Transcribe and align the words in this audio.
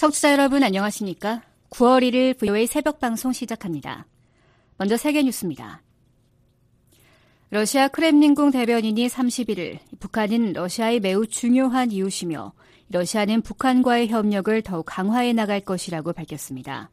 청취자 0.00 0.32
여러분 0.32 0.62
안녕하십니까? 0.62 1.42
9월 1.68 2.02
1일 2.02 2.38
VOA 2.38 2.66
새벽 2.66 3.00
방송 3.00 3.34
시작합니다. 3.34 4.06
먼저 4.78 4.96
세계 4.96 5.22
뉴스입니다. 5.22 5.82
러시아 7.50 7.86
크렘린궁 7.88 8.50
대변인이 8.50 9.06
31일 9.08 9.78
북한은 9.98 10.54
러시아의 10.54 11.00
매우 11.00 11.26
중요한 11.26 11.92
이웃이며 11.92 12.54
러시아는 12.88 13.42
북한과의 13.42 14.08
협력을 14.08 14.62
더욱 14.62 14.86
강화해 14.86 15.34
나갈 15.34 15.60
것이라고 15.60 16.14
밝혔습니다. 16.14 16.88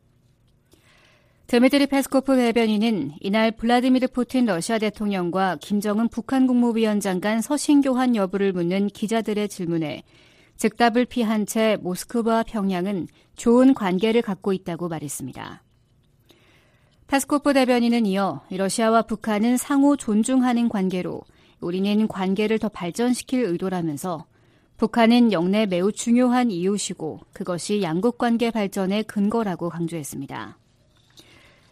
드미트리 1.47 1.87
페스코프 1.87 2.35
대변인은 2.35 3.13
이날 3.21 3.51
블라디미르 3.51 4.07
푸틴 4.09 4.47
러시아 4.47 4.79
대통령과 4.79 5.59
김정은 5.61 6.09
북한 6.09 6.45
국무위원장 6.45 7.21
간 7.21 7.41
서신 7.41 7.79
교환 7.79 8.17
여부를 8.17 8.51
묻는 8.51 8.87
기자들의 8.87 9.47
질문에 9.47 10.03
즉답을 10.57 11.05
피한 11.05 11.45
채 11.45 11.77
모스크바와 11.81 12.43
평양은 12.43 13.07
좋은 13.35 13.73
관계를 13.73 14.21
갖고 14.21 14.53
있다고 14.53 14.87
말했습니다. 14.89 15.63
파스코프 17.07 17.53
대변인은 17.53 18.05
이어 18.05 18.41
러시아와 18.49 19.03
북한은 19.03 19.55
상호 19.55 19.95
존중하는 19.95 20.67
관계로 20.67 21.21
우리는 21.61 22.07
관계를 22.07 22.59
더 22.59 22.69
발전시킬 22.69 23.43
의도라면서 23.45 24.25
북한은 24.75 25.31
영내 25.31 25.65
매우 25.65 25.91
중요한 25.91 26.51
이웃이고 26.51 27.21
그것이 27.33 27.81
양국 27.81 28.17
관계 28.17 28.51
발전의 28.51 29.05
근거라고 29.05 29.69
강조했습니다. 29.69 30.57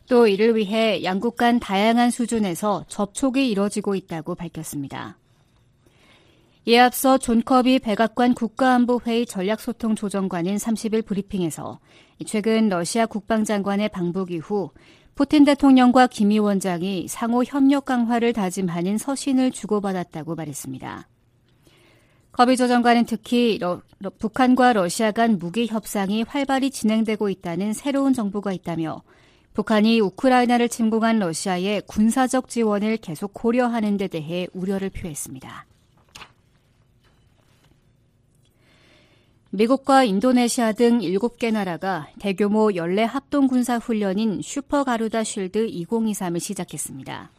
또 0.08 0.27
이를 0.27 0.55
위해 0.55 1.04
양국 1.04 1.36
간 1.36 1.60
다양한 1.60 2.12
수준에서 2.12 2.86
접촉이 2.88 3.49
이뤄지고 3.49 3.96
있다고 3.96 4.36
밝혔습니다. 4.36 5.18
이에 6.68 6.80
앞서 6.80 7.20
존 7.20 7.44
커비 7.44 7.78
백악관 7.78 8.34
국가안보회의 8.34 9.28
전략소통조정관은 9.28 10.55
30일 10.55 11.05
브리핑에서 11.05 11.80
최근 12.26 12.70
러시아 12.70 13.05
국방장관의 13.05 13.90
방북 13.90 14.32
이후 14.32 14.71
푸틴 15.13 15.46
대통령과 15.46 16.08
김 16.08 16.32
위원장이 16.32 17.08
상호 17.08 17.43
협력 17.43 17.86
강화를 17.86 18.34
다짐하는 18.34 18.98
서신을 18.98 19.52
주고받았다고 19.52 20.34
말했습니다. 20.34 21.08
커비 22.32 22.58
조정관은 22.58 23.05
특히 23.05 23.60
러, 23.60 23.84
러, 23.99 24.10
북한과 24.10 24.74
러시아 24.74 25.12
간 25.12 25.38
무기 25.38 25.68
협상이 25.68 26.24
활발히 26.24 26.71
진행되고 26.71 27.30
있다는 27.30 27.74
새로운 27.74 28.13
정보가 28.13 28.54
있다며 28.54 29.04
북한이 29.54 29.99
우크라이나를 29.99 30.70
침공한 30.70 31.20
러시아의 31.20 31.84
군사적 31.86 32.49
지원을 32.49 32.98
계속 32.98 33.36
고려하는 33.36 33.98
데 33.98 34.08
대해 34.08 34.48
우려를 34.52 34.90
표했습니다. 34.90 35.68
미국과 39.56 40.04
인도네시아 40.04 40.74
등 40.74 41.00
7개 41.00 41.50
나라가 41.50 42.10
대규모 42.20 42.76
연례 42.76 43.04
합동 43.04 43.48
군사 43.48 43.78
훈련인 43.78 44.42
슈퍼 44.44 44.84
가루다 44.84 45.24
쉴드 45.24 45.68
2023을 45.68 46.42
시작했습니다. 46.42 47.32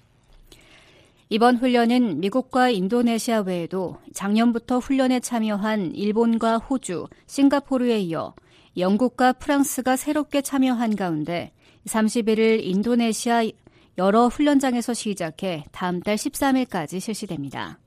이번 1.29 1.59
훈련은 1.59 2.21
미국과 2.21 2.71
인도네시아 2.71 3.41
외에도 3.41 3.99
작년부터 4.15 4.79
훈련에 4.79 5.21
참여한 5.21 5.95
일본과 5.95 6.57
호주, 6.57 7.07
싱가포르에 7.27 7.99
이어 8.01 8.35
영국과 8.79 9.35
프랑스가 9.35 9.97
새롭게 9.97 10.41
참여한 10.41 10.97
가운데 10.97 11.53
31일 11.85 12.65
인도네시아 12.65 13.43
여러 13.99 14.29
훈련장에서 14.29 14.95
시작해 14.95 15.65
다음 15.71 16.01
달 16.01 16.17
13일까지 16.17 16.99
실시됩니다. 16.99 17.79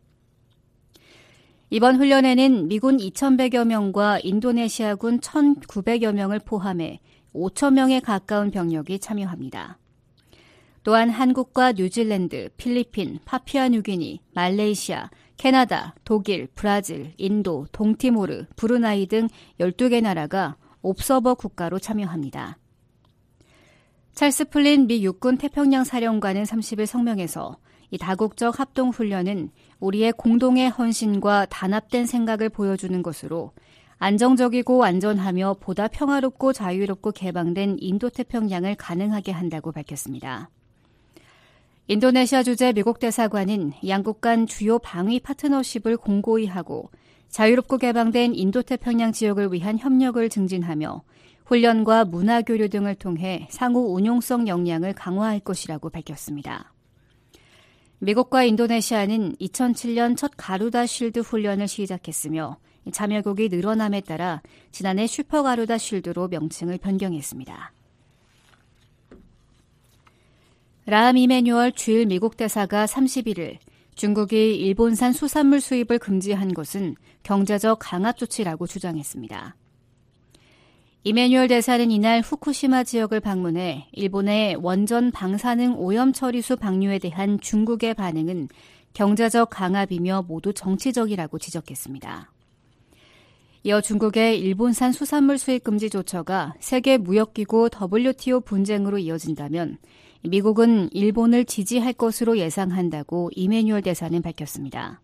이번 1.72 1.98
훈련에는 1.98 2.68
미군 2.68 2.98
2,100여 2.98 3.64
명과 3.66 4.20
인도네시아군 4.24 5.20
1,900여 5.20 6.14
명을 6.14 6.40
포함해 6.40 7.00
5,000명에 7.34 8.02
가까운 8.04 8.50
병력이 8.50 8.98
참여합니다. 8.98 9.78
또한 10.84 11.12
한국과 11.12 11.74
뉴질랜드, 11.74 12.50
필리핀, 12.58 13.20
파푸아뉴기니, 13.26 14.22
말레이시아, 14.34 15.12
캐나다, 15.38 15.94
독일, 16.04 16.48
브라질, 16.56 17.14
인도, 17.18 17.68
동티모르, 17.72 18.46
브루나이 18.56 19.06
등 19.06 19.28
12개 19.60 20.02
나라가 20.02 20.56
옵서버 20.82 21.36
국가로 21.36 21.78
참여합니다. 21.78 22.58
찰스 24.14 24.46
플린 24.46 24.88
미 24.88 25.04
육군 25.04 25.38
태평양 25.38 25.84
사령관은 25.84 26.44
30일 26.44 26.88
성명에서 26.88 27.58
이 27.92 27.98
다국적 27.98 28.60
합동 28.60 28.90
훈련은 28.90 29.50
우리의 29.80 30.14
공동의 30.14 30.70
헌신과 30.70 31.48
단합된 31.50 32.06
생각을 32.06 32.50
보여주는 32.50 33.02
것으로 33.02 33.52
안정적이고 33.98 34.84
안전하며 34.84 35.58
보다 35.60 35.88
평화롭고 35.88 36.54
자유롭고 36.54 37.12
개방된 37.12 37.78
인도태평양을 37.80 38.76
가능하게 38.76 39.32
한다고 39.32 39.72
밝혔습니다. 39.72 40.50
인도네시아 41.88 42.44
주재 42.44 42.72
미국 42.72 43.00
대사관은 43.00 43.74
양국 43.88 44.22
간 44.22 44.46
주요 44.46 44.78
방위 44.80 45.20
파트너십을 45.20 45.98
공고히 45.98 46.46
하고 46.46 46.92
자유롭고 47.30 47.78
개방된 47.78 48.36
인도태평양 48.36 49.12
지역을 49.12 49.52
위한 49.52 49.78
협력을 49.78 50.30
증진하며 50.30 51.02
훈련과 51.46 52.06
문화 52.06 52.44
교류 52.44 52.70
등을 52.70 52.94
통해 52.94 53.48
상호 53.50 53.94
운용성 53.96 54.48
역량을 54.48 54.94
강화할 54.94 55.40
것이라고 55.40 55.90
밝혔습니다. 55.90 56.72
미국과 58.00 58.44
인도네시아는 58.44 59.36
2007년 59.36 60.16
첫 60.16 60.32
가루다 60.38 60.86
쉴드 60.86 61.20
훈련을 61.20 61.68
시작했으며 61.68 62.58
참여국이 62.92 63.50
늘어남에 63.50 64.02
따라 64.02 64.42
지난해 64.72 65.06
슈퍼 65.06 65.44
가루다 65.44 65.78
쉴드로 65.78 66.30
명칭을 66.30 66.78
변경했습니다. 66.78 67.74
라함 70.86 71.18
이메뉴얼 71.18 71.74
주일 71.74 72.08
미국 72.08 72.38
대사가 72.38 72.86
31일 72.86 73.58
중국이 73.96 74.56
일본산 74.56 75.12
수산물 75.12 75.60
수입을 75.60 76.00
금지한 76.00 76.54
것은 76.54 76.96
경제적 77.24 77.80
강압 77.80 78.18
조치라고 78.18 78.66
주장했습니다. 78.66 79.56
이메뉴얼 81.06 81.48
대사는 81.48 81.92
이날 81.92 82.20
후쿠시마 82.20 82.84
지역을 82.84 83.22
방문해 83.22 83.88
일본의 83.94 84.58
원전 84.58 85.12
방사능 85.12 85.76
오염 85.78 86.12
처리수 86.12 86.58
방류에 86.58 87.00
대한 87.00 87.40
중국의 87.40 87.94
반응은 87.94 88.50
경제적 88.94 89.50
강압이며 89.50 90.26
모두 90.28 90.52
정치적이라고 90.52 91.40
지적했습니다. 91.40 92.34
이어 93.64 93.80
중국의 93.80 94.40
일본산 94.40 94.92
수산물 94.92 95.38
수입 95.38 95.64
금지 95.64 95.90
조처가 95.90 96.56
세계 96.60 96.98
무역기구 96.98 97.70
WTO 97.92 98.42
분쟁으로 98.42 98.98
이어진다면 98.98 99.78
미국은 100.24 100.90
일본을 100.92 101.46
지지할 101.46 101.94
것으로 101.94 102.38
예상한다고 102.38 103.32
이메뉴얼 103.36 103.84
대사는 103.84 104.22
밝혔습니다. 104.22 105.00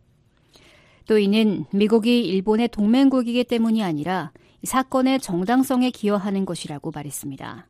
또 1.07 1.17
이는 1.17 1.65
미국이 1.71 2.25
일본의 2.25 2.69
동맹국이기 2.69 3.43
때문이 3.43 3.83
아니라 3.83 4.31
사건의 4.63 5.19
정당성에 5.19 5.91
기여하는 5.91 6.45
것이라고 6.45 6.91
말했습니다. 6.91 7.67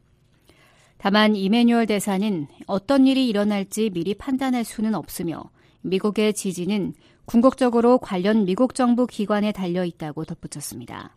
다만 0.97 1.35
이메뉴얼 1.35 1.85
대사는 1.85 2.47
어떤 2.67 3.05
일이 3.05 3.27
일어날지 3.27 3.89
미리 3.89 4.13
판단할 4.13 4.63
수는 4.63 4.95
없으며 4.95 5.43
미국의 5.81 6.33
지지는 6.33 6.93
궁극적으로 7.25 7.97
관련 7.97 8.45
미국 8.45 8.73
정부 8.75 9.05
기관에 9.05 9.51
달려 9.51 9.83
있다고 9.83 10.25
덧붙였습니다. 10.25 11.15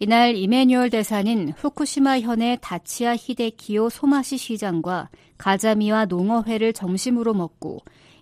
이날 0.00 0.36
이메뉴얼 0.36 0.90
대사는 0.90 1.50
후쿠시마 1.56 2.20
현의 2.20 2.58
다치아 2.60 3.16
히데키오 3.16 3.88
소마시 3.88 4.36
시장과 4.36 5.08
가자미와 5.38 6.06
농어회를 6.06 6.72
점심으로 6.72 7.32
먹고 7.32 7.80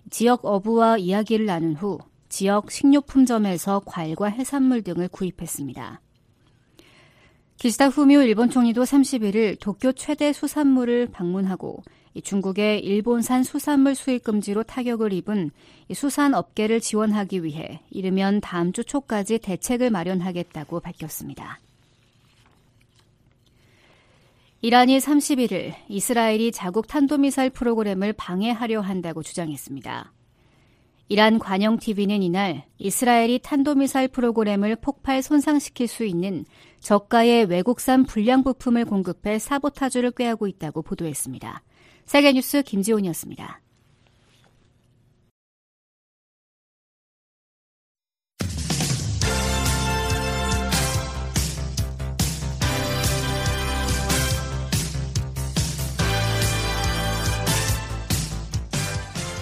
지역 0.09 0.45
어부와 0.45 0.99
이야기를 0.99 1.45
나눈 1.45 1.75
후 1.75 1.99
지역 2.33 2.71
식료품점에서 2.71 3.83
과일과 3.85 4.25
해산물 4.25 4.81
등을 4.81 5.07
구입했습니다. 5.07 6.01
기시다 7.57 7.89
후미오 7.89 8.23
일본 8.23 8.49
총리도 8.49 8.81
31일 8.81 9.59
도쿄 9.59 9.91
최대 9.91 10.33
수산물을 10.33 11.11
방문하고 11.11 11.83
중국의 12.23 12.79
일본산 12.79 13.43
수산물 13.43 13.93
수입 13.93 14.23
금지로 14.23 14.63
타격을 14.63 15.13
입은 15.13 15.51
수산 15.93 16.33
업계를 16.33 16.79
지원하기 16.79 17.43
위해 17.43 17.81
이르면 17.91 18.41
다음 18.41 18.73
주 18.73 18.83
초까지 18.83 19.37
대책을 19.37 19.91
마련하겠다고 19.91 20.79
밝혔습니다. 20.79 21.59
이란이 24.61 24.97
31일 24.97 25.75
이스라엘이 25.87 26.51
자국 26.51 26.87
탄도미사일 26.87 27.51
프로그램을 27.51 28.13
방해하려 28.13 28.81
한다고 28.81 29.21
주장했습니다. 29.21 30.11
이란 31.13 31.37
관영 31.37 31.77
TV는 31.77 32.23
이날 32.23 32.65
이스라엘이 32.79 33.41
탄도미사일 33.43 34.07
프로그램을 34.07 34.77
폭발 34.77 35.21
손상시킬 35.21 35.87
수 35.87 36.05
있는 36.05 36.43
저가의 36.79 37.45
외국산 37.45 38.03
불량 38.03 38.43
부품을 38.43 38.85
공급해 38.85 39.37
사보타주를 39.37 40.09
꾀하고 40.13 40.47
있다고 40.47 40.81
보도했습니다. 40.81 41.61
세계뉴스 42.05 42.63
김지훈이었습니다. 42.63 43.61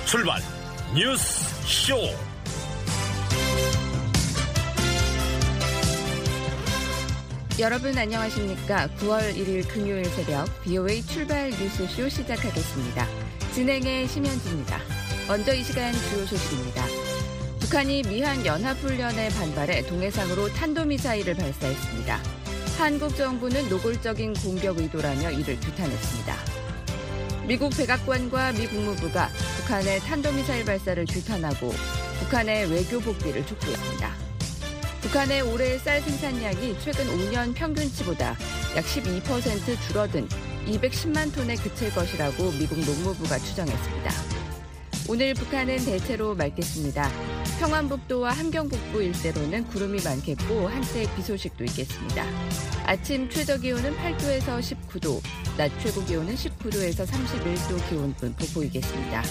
출발 0.05 0.41
뉴스 0.93 1.40
쇼. 1.71 1.95
여러분 7.59 7.97
안녕하십니까? 7.97 8.89
9월 8.99 9.33
1일 9.33 9.65
금요일 9.69 10.03
새벽 10.03 10.49
BOA 10.63 11.01
출발 11.03 11.49
뉴스쇼 11.49 12.09
시작하겠습니다. 12.09 13.07
진행의 13.53 14.05
심현지입니다. 14.09 14.79
먼저 15.29 15.53
이 15.53 15.63
시간 15.63 15.93
주요 15.93 16.25
소식입니다. 16.25 16.83
북한이 17.61 18.01
미한 18.03 18.45
연합훈련에 18.45 19.29
반발해 19.29 19.87
동해상으로 19.87 20.49
탄도미사일을 20.49 21.35
발사했습니다. 21.35 22.19
한국 22.77 23.15
정부는 23.15 23.69
노골적인 23.69 24.33
공격 24.33 24.77
의도라며 24.77 25.31
이를 25.31 25.57
규탄했습니다. 25.61 26.35
미국 27.51 27.75
백악관과 27.75 28.53
미 28.53 28.65
국무부가 28.65 29.27
북한의 29.57 29.99
탄도미사일 29.99 30.63
발사를 30.63 31.05
규탄하고 31.05 31.73
북한의 32.21 32.71
외교 32.71 33.01
복귀를 33.01 33.45
촉구했습니다. 33.45 34.09
북한의 35.01 35.41
올해 35.41 35.77
쌀 35.77 35.99
생산량이 35.99 36.77
최근 36.79 37.05
5년 37.07 37.53
평균치보다 37.53 38.37
약 38.77 38.85
12% 38.85 39.81
줄어든 39.81 40.29
210만 40.65 41.35
톤에 41.35 41.55
그칠 41.55 41.93
것이라고 41.93 42.51
미국 42.51 42.79
농무부가 42.79 43.37
추정했습니다. 43.37 44.40
오늘 45.11 45.33
북한은 45.33 45.75
대체로 45.83 46.33
맑겠습니다. 46.35 47.05
평안북도와 47.59 48.31
함경북부 48.31 49.03
일대로는 49.03 49.67
구름이 49.67 49.99
많겠고 50.05 50.69
한때 50.69 51.05
비 51.13 51.21
소식도 51.21 51.65
있겠습니다. 51.65 52.25
아침 52.85 53.29
최저 53.29 53.57
기온은 53.57 53.93
8도에서 53.97 54.61
19도, 54.61 55.21
낮 55.57 55.69
최고 55.81 56.01
기온은 56.05 56.33
19도에서 56.33 57.05
31도 57.05 57.89
기온분 57.89 58.33
보이겠습니다. 58.53 59.21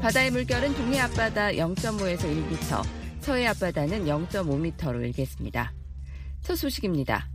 바다의 0.00 0.30
물결은 0.30 0.74
동해 0.76 1.00
앞바다 1.00 1.48
0.5에서 1.48 2.20
1m, 2.20 2.82
서해 3.20 3.46
앞바다는 3.48 4.06
0.5m로 4.06 5.04
일겠습니다. 5.04 5.74
첫 6.40 6.56
소식입니다. 6.56 7.31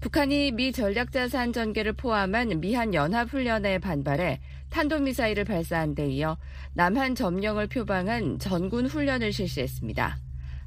북한이 0.00 0.52
미 0.52 0.72
전략자산 0.72 1.52
전개를 1.52 1.94
포함한 1.94 2.60
미한 2.60 2.94
연합훈련에 2.94 3.78
반발해 3.78 4.40
탄도미사일을 4.70 5.44
발사한 5.44 5.94
데 5.94 6.08
이어 6.10 6.36
남한 6.74 7.14
점령을 7.14 7.66
표방한 7.68 8.38
전군 8.38 8.86
훈련을 8.86 9.32
실시했습니다. 9.32 10.18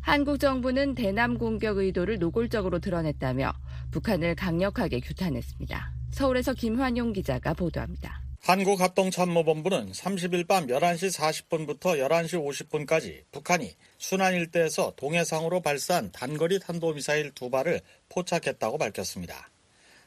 한국 0.02 0.40
정부는 0.40 0.96
대남 0.96 1.38
공격 1.38 1.78
의도를 1.78 2.18
노골적으로 2.20 2.80
드러냈다며 2.80 3.54
북한을 3.92 4.36
강력하게 4.36 5.00
규탄했습니다. 5.02 5.92
서울에서 6.12 6.54
김환용 6.54 7.14
기자가 7.14 7.54
보도합니다. 7.54 8.29
한국합동참모본부는 8.42 9.92
30일 9.92 10.48
밤 10.48 10.68
11시 10.68 11.16
40분부터 11.16 12.00
11시 12.00 12.88
50분까지 12.88 13.24
북한이 13.32 13.76
순안 13.98 14.34
일대에서 14.34 14.94
동해상으로 14.96 15.62
발사한 15.62 16.12
단거리 16.12 16.60
탄도미사일 16.60 17.32
두 17.32 17.50
발을 17.50 17.82
포착했다고 18.08 18.78
밝혔습니다. 18.78 19.50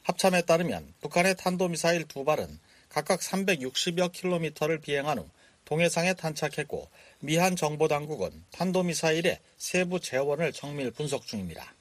합참에 0.02 0.43
따르면 0.43 0.94
북한의 1.02 1.37
탄도미사일 1.37 2.05
두 2.08 2.25
발은 2.25 2.58
각각 2.88 3.20
360여 3.20 4.11
킬로미터를 4.12 4.79
비행한 4.79 5.19
후 5.19 5.29
동해상에 5.64 6.14
탄착했고 6.14 6.88
미한 7.20 7.55
정보당국은 7.55 8.44
탄도미사일의 8.50 9.38
세부 9.58 10.00
재원을 10.00 10.52
정밀 10.52 10.90
분석 10.90 11.26
중입니다. 11.26 11.75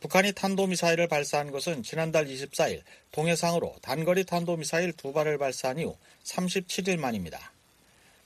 북한이 0.00 0.32
탄도미사일을 0.32 1.08
발사한 1.08 1.50
것은 1.50 1.82
지난달 1.82 2.26
24일 2.26 2.80
동해상으로 3.12 3.76
단거리 3.82 4.24
탄도미사일 4.24 4.94
두 4.94 5.12
발을 5.12 5.36
발사한 5.36 5.78
이후 5.78 5.96
37일 6.24 6.98
만입니다. 6.98 7.52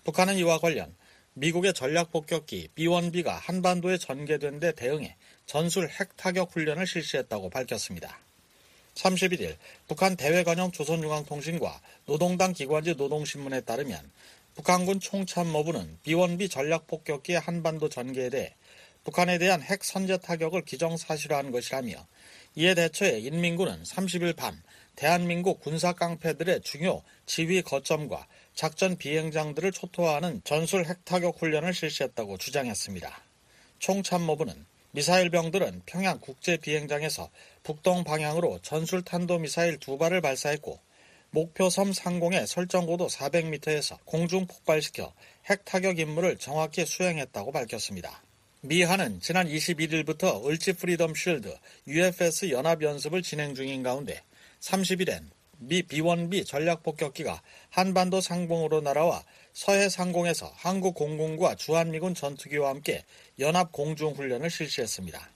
북한은 0.05 0.37
이와 0.37 0.59
관련 0.59 0.95
미국의 1.33 1.75
전략 1.75 2.13
폭격기 2.13 2.69
B-1B가 2.77 3.41
한반도에 3.41 3.99
전개된 3.99 4.61
데 4.61 4.71
대응해 4.73 5.17
전술 5.47 5.89
핵 5.89 6.17
타격 6.17 6.55
훈련을 6.55 6.87
실시했다고 6.87 7.51
밝혔습니다. 7.51 8.21
31일 8.95 9.57
북한 9.89 10.17
대외관영 10.17 10.71
조선중앙통신과 10.71 11.81
노동당 12.07 12.53
기관지 12.53 12.95
노동신문에 12.95 13.63
따르면 13.63 13.99
북한군 14.55 15.01
총참모부는 15.01 15.99
B-1B 16.05 16.49
전략 16.49 16.87
폭격기의 16.87 17.41
한반도 17.41 17.89
전개에 17.89 18.31
대해 18.31 18.55
북한에 19.05 19.39
대한 19.39 19.63
핵 19.63 19.85
선제 19.85 20.17
타격을 20.19 20.63
기정사실화한 20.63 21.51
것이라며 21.51 22.07
이에 22.57 22.75
대처해 22.75 23.19
인민군은 23.19 23.83
30일 23.83 24.35
밤 24.35 24.61
대한민국 24.97 25.61
군사 25.61 25.93
깡패들의 25.93 26.63
중요 26.63 27.03
지휘 27.27 27.63
거점과 27.63 28.27
작전 28.55 28.97
비행장들을 28.97 29.73
초토화하는 29.73 30.41
전술 30.45 30.87
핵타격 30.87 31.41
훈련을 31.41 31.75
실시했다고 31.75 32.39
주장했습니다. 32.39 33.23
총참모부는 33.79 34.67
미사일 34.93 35.29
병들은 35.29 35.83
평양 35.85 36.21
국제 36.21 36.57
비행장에서 36.57 37.29
북동 37.65 38.05
방향으로 38.05 38.61
전술 38.63 39.03
탄도 39.03 39.39
미사일 39.39 39.79
두 39.79 39.99
발을 39.99 40.21
발사했고 40.21 40.79
목표 41.31 41.69
섬 41.69 41.93
상공의 41.93 42.47
설정 42.47 42.87
고도 42.87 43.09
400m에서 43.09 43.99
공중 44.05 44.47
폭발시켜 44.47 45.13
핵 45.51 45.65
타격 45.65 45.99
임무를 45.99 46.39
정확히 46.39 46.87
수행했다고 46.87 47.51
밝혔습니다. 47.51 48.24
미한은 48.67 49.21
지난 49.21 49.47
21일부터 49.47 50.47
을지 50.47 50.73
프리덤 50.73 51.15
쉴드 51.15 51.55
UFS 51.87 52.49
연합 52.49 52.83
연습을 52.83 53.21
진행 53.21 53.55
중인 53.55 53.83
가운데 53.83 54.23
30일엔 54.61 55.23
미 55.59 55.83
B-1B 55.83 56.47
전략 56.47 56.83
폭격기가 56.83 57.43
한반도 57.69 58.23
상공으로 58.23 58.81
날아와 58.81 59.23
서해 59.53 59.91
상공에서 59.91 60.51
한국 60.57 60.95
공군과 60.95 61.57
주한미군 61.57 62.15
전투기와 62.15 62.71
함께 62.71 63.05
연합 63.39 63.71
공중 63.71 64.15
훈련을 64.15 64.49
실시했습니다. 64.49 65.29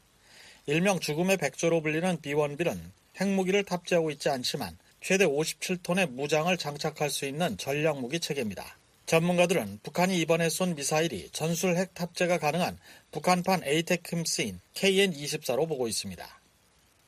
일명 0.65 0.99
죽음의 0.99 1.37
백조로 1.37 1.83
불리는 1.83 2.23
B-1B는 2.23 2.81
핵무기를 3.21 3.65
탑재하고 3.65 4.11
있지 4.11 4.31
않지만 4.31 4.79
최대 5.03 5.27
57톤의 5.27 6.13
무장을 6.13 6.57
장착할 6.57 7.11
수 7.11 7.27
있는 7.27 7.59
전략무기 7.59 8.21
체계입니다. 8.21 8.78
전문가들은 9.08 9.81
북한이 9.82 10.20
이번에 10.20 10.50
쏜 10.50 10.75
미사일이 10.75 11.31
전술 11.31 11.78
핵 11.78 11.94
탑재가 11.94 12.37
가능한 12.37 12.78
북한판 13.10 13.64
에이테크스인 13.64 14.60
KN-24로 14.75 15.66
보고 15.66 15.88
있습니다. 15.88 16.40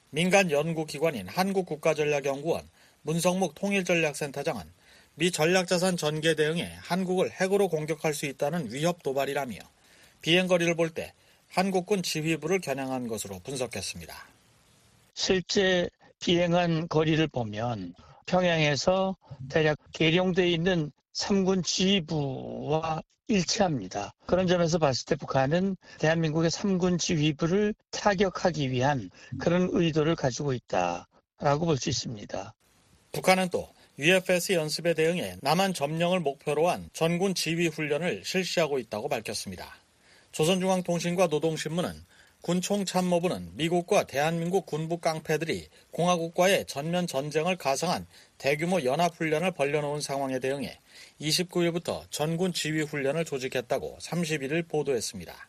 민간 0.09 0.51
연구기관인 0.51 1.29
한국국가전략연구원 1.29 2.67
문성묵 3.03 3.55
통일전략센터장은 3.55 4.65
미 5.17 5.31
전략자산 5.31 5.99
전개 5.99 6.35
대응에 6.35 6.73
한국을 6.81 7.33
핵으로 7.33 7.69
공격할 7.69 8.15
수 8.15 8.25
있다는 8.25 8.73
위협 8.73 9.03
도발이라며 9.03 9.59
비행거리를 10.23 10.75
볼 10.77 10.89
때 10.95 11.13
한국군 11.51 12.03
지휘부를 12.03 12.61
겨냥한 12.61 13.09
것으로 13.09 13.41
분석했습니다. 13.41 14.15
실제 15.13 15.91
비행한 16.19 16.89
거리를 16.89 17.29
보면 17.29 17.95
평양에서 18.25 19.17
대략 19.51 19.77
계룡되어 19.93 20.47
있는 20.47 20.93
3군 21.15 21.65
지휘부와 21.65 23.03
일치합니다. 23.29 24.13
그런 24.27 24.47
점에서 24.47 24.79
봤을 24.79 25.07
때 25.07 25.15
북한은 25.15 25.77
대한민국의 25.99 26.51
3군 26.51 26.99
지휘부를 26.99 27.75
타격하기 27.91 28.71
위한 28.71 29.11
그런 29.39 29.69
의도를 29.73 30.17
가지고 30.17 30.53
있다라고 30.53 31.67
볼 31.67 31.77
수 31.77 31.89
있습니다. 31.91 32.55
북한은 33.13 33.49
또 33.51 33.69
UFS 33.99 34.53
연습에 34.53 34.95
대응해 34.95 35.37
남한 35.43 35.75
점령을 35.75 36.21
목표로 36.21 36.69
한 36.69 36.89
전군 36.93 37.35
지휘 37.35 37.69
훈련을 37.69 38.23
실시하고 38.25 38.79
있다고 38.79 39.09
밝혔습니다. 39.09 39.77
조선중앙통신과 40.33 41.27
노동신문은 41.27 42.05
군총참모부는 42.43 43.57
미국과 43.57 44.05
대한민국 44.05 44.65
군부 44.65 44.99
깡패들이 44.99 45.69
공화국과의 45.91 46.65
전면 46.67 47.07
전쟁을 47.07 47.57
가상한 47.57 48.07
대규모 48.41 48.83
연합훈련을 48.83 49.51
벌려놓은 49.51 50.01
상황에 50.01 50.39
대응해 50.39 50.79
29일부터 51.21 52.11
전군 52.11 52.55
지휘훈련을 52.55 53.27
조직했다고 53.27 53.99
31일 54.01 54.67
보도했습니다. 54.67 55.49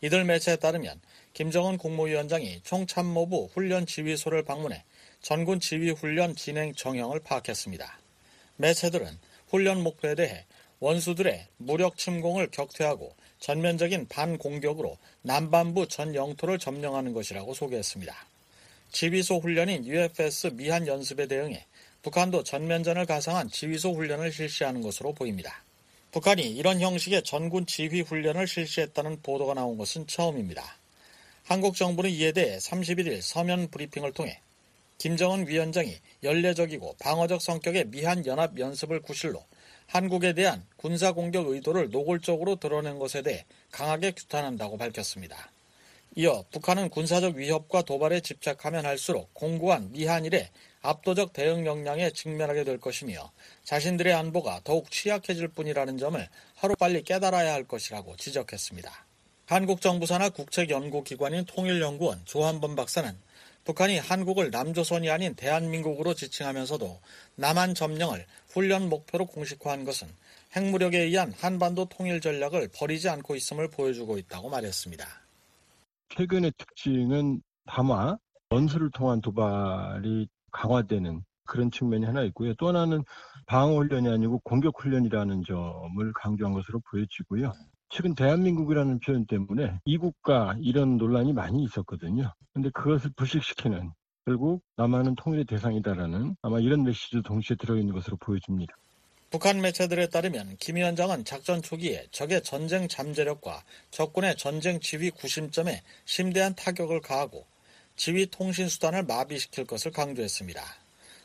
이들 0.00 0.24
매체에 0.24 0.56
따르면 0.56 1.00
김정은 1.34 1.78
국무위원장이 1.78 2.62
총참모부 2.64 3.50
훈련 3.52 3.86
지휘소를 3.86 4.42
방문해 4.42 4.82
전군 5.22 5.60
지휘훈련 5.60 6.34
진행 6.34 6.74
정형을 6.74 7.20
파악했습니다. 7.20 8.00
매체들은 8.56 9.06
훈련 9.46 9.84
목표에 9.84 10.16
대해 10.16 10.46
원수들의 10.80 11.46
무력 11.58 11.96
침공을 11.96 12.48
격퇴하고 12.50 13.14
전면적인 13.38 14.08
반공격으로 14.08 14.98
남반부 15.22 15.86
전 15.86 16.16
영토를 16.16 16.58
점령하는 16.58 17.12
것이라고 17.12 17.54
소개했습니다. 17.54 18.16
지휘소 18.90 19.38
훈련인 19.38 19.86
UFS 19.86 20.48
미한 20.54 20.88
연습에 20.88 21.26
대응해 21.28 21.64
북한도 22.06 22.44
전면전을 22.44 23.04
가상한 23.04 23.50
지휘소 23.50 23.92
훈련을 23.94 24.30
실시하는 24.30 24.80
것으로 24.80 25.12
보입니다. 25.12 25.64
북한이 26.12 26.42
이런 26.54 26.80
형식의 26.80 27.24
전군 27.24 27.66
지휘 27.66 28.00
훈련을 28.00 28.46
실시했다는 28.46 29.22
보도가 29.22 29.54
나온 29.54 29.76
것은 29.76 30.06
처음입니다. 30.06 30.76
한국 31.42 31.74
정부는 31.74 32.08
이에 32.10 32.30
대해 32.30 32.58
31일 32.58 33.20
서면 33.20 33.68
브리핑을 33.72 34.12
통해 34.12 34.40
김정은 34.98 35.48
위원장이 35.48 35.96
연례적이고 36.22 36.94
방어적 37.00 37.42
성격의 37.42 37.86
미한 37.88 38.24
연합 38.24 38.56
연습을 38.56 39.02
구실로 39.02 39.44
한국에 39.88 40.32
대한 40.32 40.64
군사 40.76 41.10
공격 41.10 41.48
의도를 41.48 41.90
노골적으로 41.90 42.54
드러낸 42.60 43.00
것에 43.00 43.22
대해 43.22 43.44
강하게 43.72 44.12
규탄한다고 44.12 44.78
밝혔습니다. 44.78 45.50
이어 46.14 46.44
북한은 46.52 46.88
군사적 46.88 47.34
위협과 47.34 47.82
도발에 47.82 48.20
집착하면 48.20 48.86
할수록 48.86 49.34
공고한 49.34 49.90
미한일에 49.90 50.50
압도적 50.88 51.32
대응 51.32 51.66
역량에 51.66 52.10
직면하게 52.10 52.64
될 52.64 52.78
것이며 52.78 53.32
자신들의 53.64 54.12
안보가 54.12 54.60
더욱 54.64 54.90
취약해질 54.90 55.48
뿐이라는 55.48 55.98
점을 55.98 56.28
하루빨리 56.54 57.02
깨달아야 57.02 57.52
할 57.52 57.64
것이라고 57.64 58.16
지적했습니다. 58.16 58.90
한국 59.46 59.80
정부 59.80 60.06
산하 60.06 60.28
국책연구기관인 60.30 61.44
통일연구원 61.44 62.22
조한범 62.24 62.74
박사는 62.76 63.16
북한이 63.64 63.98
한국을 63.98 64.50
남조선이 64.50 65.10
아닌 65.10 65.34
대한민국으로 65.34 66.14
지칭하면서도 66.14 67.00
남한 67.34 67.74
점령을 67.74 68.24
훈련 68.48 68.88
목표로 68.88 69.26
공식화한 69.26 69.84
것은 69.84 70.08
핵무력에 70.56 70.98
의한 70.98 71.32
한반도 71.32 71.86
통일 71.86 72.20
전략을 72.20 72.68
버리지 72.74 73.08
않고 73.08 73.34
있음을 73.34 73.68
보여주고 73.68 74.18
있다고 74.18 74.48
말했습니다. 74.50 75.06
최근의 76.10 76.52
특징은 76.56 77.42
다마 77.66 78.16
원수를 78.50 78.90
통한 78.92 79.20
도발이 79.20 80.28
강화되는 80.56 81.22
그런 81.44 81.70
측면이 81.70 82.04
하나 82.04 82.22
있고요. 82.24 82.54
또 82.54 82.68
하나는 82.68 83.04
방어 83.46 83.76
훈련이 83.76 84.08
아니고 84.08 84.40
공격 84.40 84.82
훈련이라는 84.82 85.44
점을 85.46 86.12
강조한 86.14 86.54
것으로 86.54 86.80
보여지고요. 86.90 87.52
최근 87.88 88.14
대한민국이라는 88.14 88.98
표현 88.98 89.26
때문에 89.26 89.78
이국가 89.84 90.56
이런 90.58 90.96
논란이 90.96 91.32
많이 91.32 91.62
있었거든요. 91.62 92.32
근데 92.52 92.70
그것을 92.70 93.10
불식시키는 93.14 93.92
결국 94.24 94.62
남한은 94.76 95.14
통일의 95.14 95.44
대상이다라는 95.44 96.36
아마 96.42 96.58
이런 96.58 96.82
메시지도 96.82 97.22
동시에 97.22 97.56
들어있는 97.56 97.94
것으로 97.94 98.16
보여집니다. 98.16 98.74
북한 99.30 99.60
매체들에 99.60 100.08
따르면 100.08 100.56
김 100.58 100.76
위원장은 100.76 101.24
작전 101.24 101.62
초기에 101.62 102.06
적의 102.10 102.42
전쟁 102.42 102.88
잠재력과 102.88 103.62
적군의 103.90 104.36
전쟁 104.36 104.80
지휘 104.80 105.10
구심점에 105.10 105.82
심대한 106.04 106.54
타격을 106.54 107.00
가하고 107.02 107.46
지휘 107.96 108.26
통신 108.26 108.68
수단을 108.68 109.04
마비시킬 109.04 109.66
것을 109.66 109.90
강조했습니다. 109.90 110.62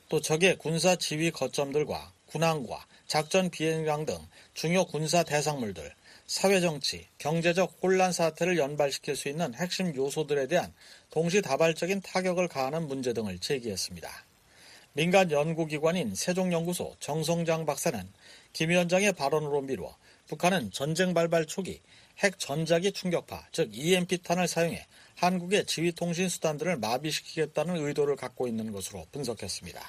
또 0.10 0.22
적의 0.22 0.58
군사 0.58 0.96
지휘 0.96 1.32
거점들과 1.32 2.12
군항과 2.28 2.86
작전 3.08 3.50
비행장 3.50 4.06
등 4.06 4.18
중요 4.54 4.86
군사 4.86 5.24
대상물들, 5.24 5.94
사회정치, 6.28 7.08
경제적 7.18 7.78
혼란 7.82 8.13
사태를 8.13 8.58
연발시킬 8.58 9.18
수 9.18 9.28
있는 9.28 9.54
핵심 9.54 9.94
요소들에 9.94 10.48
대한 10.48 10.74
동시다발적인 11.10 12.01
타격을 12.01 12.48
가하는 12.48 12.88
문제 12.88 13.12
등을 13.12 13.40
제기했습니다. 13.40 14.10
민간 14.94 15.30
연구기관인 15.30 16.16
세종연구소 16.16 16.96
정성장 17.00 17.66
박사는 17.66 18.08
김 18.54 18.70
위원장의 18.70 19.13
발언으로 19.13 19.62
미루어 19.62 19.96
북한은 20.28 20.72
전쟁 20.72 21.13
발발 21.13 21.46
초기 21.46 21.82
핵 22.24 22.38
전자기 22.38 22.92
충격파, 22.92 23.48
즉 23.51 23.70
EMP탄을 23.74 24.48
사용해 24.48 24.86
한국의 25.18 25.66
지휘통신 25.66 26.30
수단들을 26.30 26.78
마비시키겠다는 26.78 27.78
의도를 27.78 28.16
갖고 28.16 28.48
있는 28.48 28.72
것으로 28.72 29.06
분석했습니다. 29.12 29.80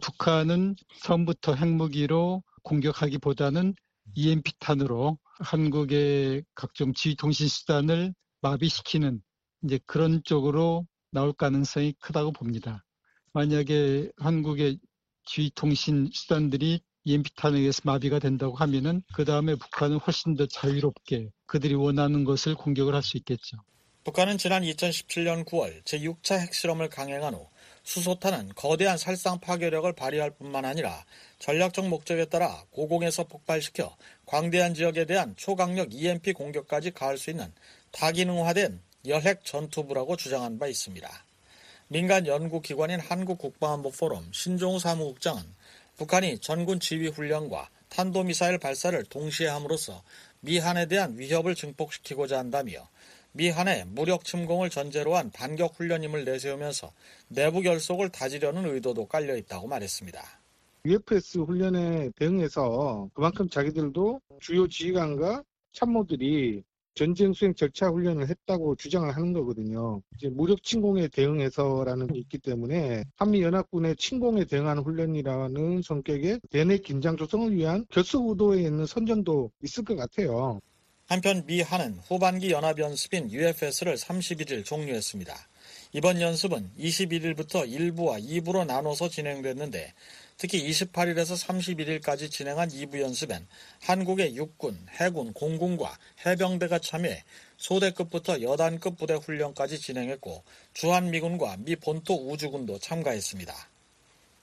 북한은 0.00 0.76
처음부터 1.02 1.54
핵무기로 1.54 2.42
공격하기보다는 2.62 3.74
EMP탄으로 4.14 5.18
한국의 5.40 6.44
각종 6.54 6.92
지휘통신 6.92 7.48
수단을 7.48 8.14
마비시키는 8.40 9.22
이제 9.64 9.78
그런 9.86 10.22
쪽으로 10.24 10.86
나올 11.10 11.32
가능성이 11.32 11.94
크다고 11.98 12.32
봅니다. 12.32 12.84
만약에 13.32 14.10
한국의 14.18 14.78
지휘통신 15.26 16.10
수단들이 16.12 16.82
EMP탄에 17.04 17.58
의해서 17.58 17.80
마비가 17.84 18.18
된다고 18.18 18.54
하면은 18.56 19.02
그 19.14 19.24
다음에 19.24 19.54
북한은 19.54 19.98
훨씬 19.98 20.34
더 20.36 20.46
자유롭게 20.46 21.30
그들이 21.46 21.74
원하는 21.74 22.24
것을 22.24 22.54
공격을 22.54 22.94
할 22.94 23.02
수 23.02 23.16
있겠죠. 23.18 23.58
북한은 24.04 24.36
지난 24.36 24.62
2017년 24.62 25.44
9월 25.46 25.82
제6차 25.84 26.38
핵실험을 26.38 26.90
강행한 26.90 27.34
후 27.34 27.46
수소탄은 27.84 28.52
거대한 28.54 28.98
살상 28.98 29.40
파괴력을 29.40 29.90
발휘할 29.94 30.30
뿐만 30.32 30.64
아니라 30.64 31.04
전략적 31.38 31.88
목적에 31.88 32.26
따라 32.26 32.64
고공에서 32.70 33.24
폭발시켜 33.24 33.96
광대한 34.26 34.74
지역에 34.74 35.04
대한 35.06 35.34
초강력 35.36 35.94
EMP 35.94 36.32
공격까지 36.32 36.90
가할 36.90 37.16
수 37.16 37.30
있는 37.30 37.52
다기능화된 37.92 38.80
열핵 39.06 39.44
전투부라고 39.44 40.16
주장한 40.16 40.58
바 40.58 40.66
있습니다. 40.66 41.24
민간 41.88 42.26
연구기관인 42.26 43.00
한국국방안보 43.00 43.90
포럼 43.90 44.26
신종우 44.32 44.78
사무국장은 44.78 45.42
북한이 45.96 46.38
전군 46.40 46.80
지휘 46.80 47.08
훈련과 47.08 47.68
탄도미사일 47.88 48.58
발사를 48.58 49.02
동시에 49.04 49.46
함으로써 49.48 50.02
미한에 50.40 50.86
대한 50.86 51.16
위협을 51.18 51.54
증폭시키고자 51.54 52.38
한다며 52.38 52.88
미한의 53.32 53.86
무력 53.86 54.24
침공을 54.24 54.70
전제로 54.70 55.16
한 55.16 55.30
반격 55.30 55.74
훈련임을 55.74 56.24
내세우면서 56.24 56.92
내부 57.28 57.62
결속을 57.62 58.10
다지려는 58.10 58.66
의도도 58.66 59.06
깔려 59.06 59.36
있다고 59.36 59.66
말했습니다. 59.66 60.22
UFS 60.86 61.38
훈련에 61.38 62.10
대응해서 62.16 63.08
그만큼 63.14 63.48
자기들도 63.48 64.20
주요 64.40 64.68
지휘관과 64.68 65.42
참모들이 65.72 66.62
전쟁 66.94 67.32
수행 67.32 67.54
절차 67.54 67.88
훈련을 67.88 68.28
했다고 68.28 68.76
주장을 68.76 69.14
하는 69.14 69.32
거거든요. 69.32 70.00
이제 70.16 70.28
무력 70.28 70.62
침공에 70.62 71.08
대응해서라는 71.08 72.06
게 72.06 72.20
있기 72.20 72.38
때문에 72.38 73.04
한미 73.16 73.42
연합군의 73.42 73.96
침공에 73.96 74.44
대응하는 74.44 74.82
훈련이라는 74.82 75.82
성격의 75.82 76.40
대내 76.50 76.78
긴장 76.78 77.16
조성을 77.16 77.54
위한 77.54 77.84
결속 77.90 78.30
의도에 78.30 78.62
있는 78.62 78.86
선전도 78.86 79.50
있을 79.62 79.84
것 79.84 79.96
같아요. 79.96 80.60
한편 81.06 81.44
미 81.46 81.60
한은 81.60 81.98
후반기 82.06 82.50
연합 82.50 82.78
연습인 82.78 83.30
UFS를 83.30 83.96
31일 83.96 84.64
종료했습니다. 84.64 85.34
이번 85.92 86.20
연습은 86.20 86.70
21일부터 86.78 87.68
1부와 87.68 88.24
2부로 88.24 88.66
나눠서 88.66 89.08
진행됐는데 89.10 89.92
특히 90.36 90.68
28일에서 90.68 91.36
31일까지 91.46 92.30
진행한 92.30 92.68
2부 92.68 93.00
연습엔 93.00 93.46
한국의 93.80 94.34
육군, 94.36 94.86
해군, 94.90 95.32
공군과 95.32 95.96
해병대가 96.26 96.80
참여해 96.80 97.22
소대급부터 97.56 98.42
여단급 98.42 98.98
부대 98.98 99.14
훈련까지 99.14 99.78
진행했고 99.78 100.42
주한미군과 100.74 101.58
미 101.58 101.76
본토 101.76 102.30
우주군도 102.30 102.78
참가했습니다. 102.78 103.54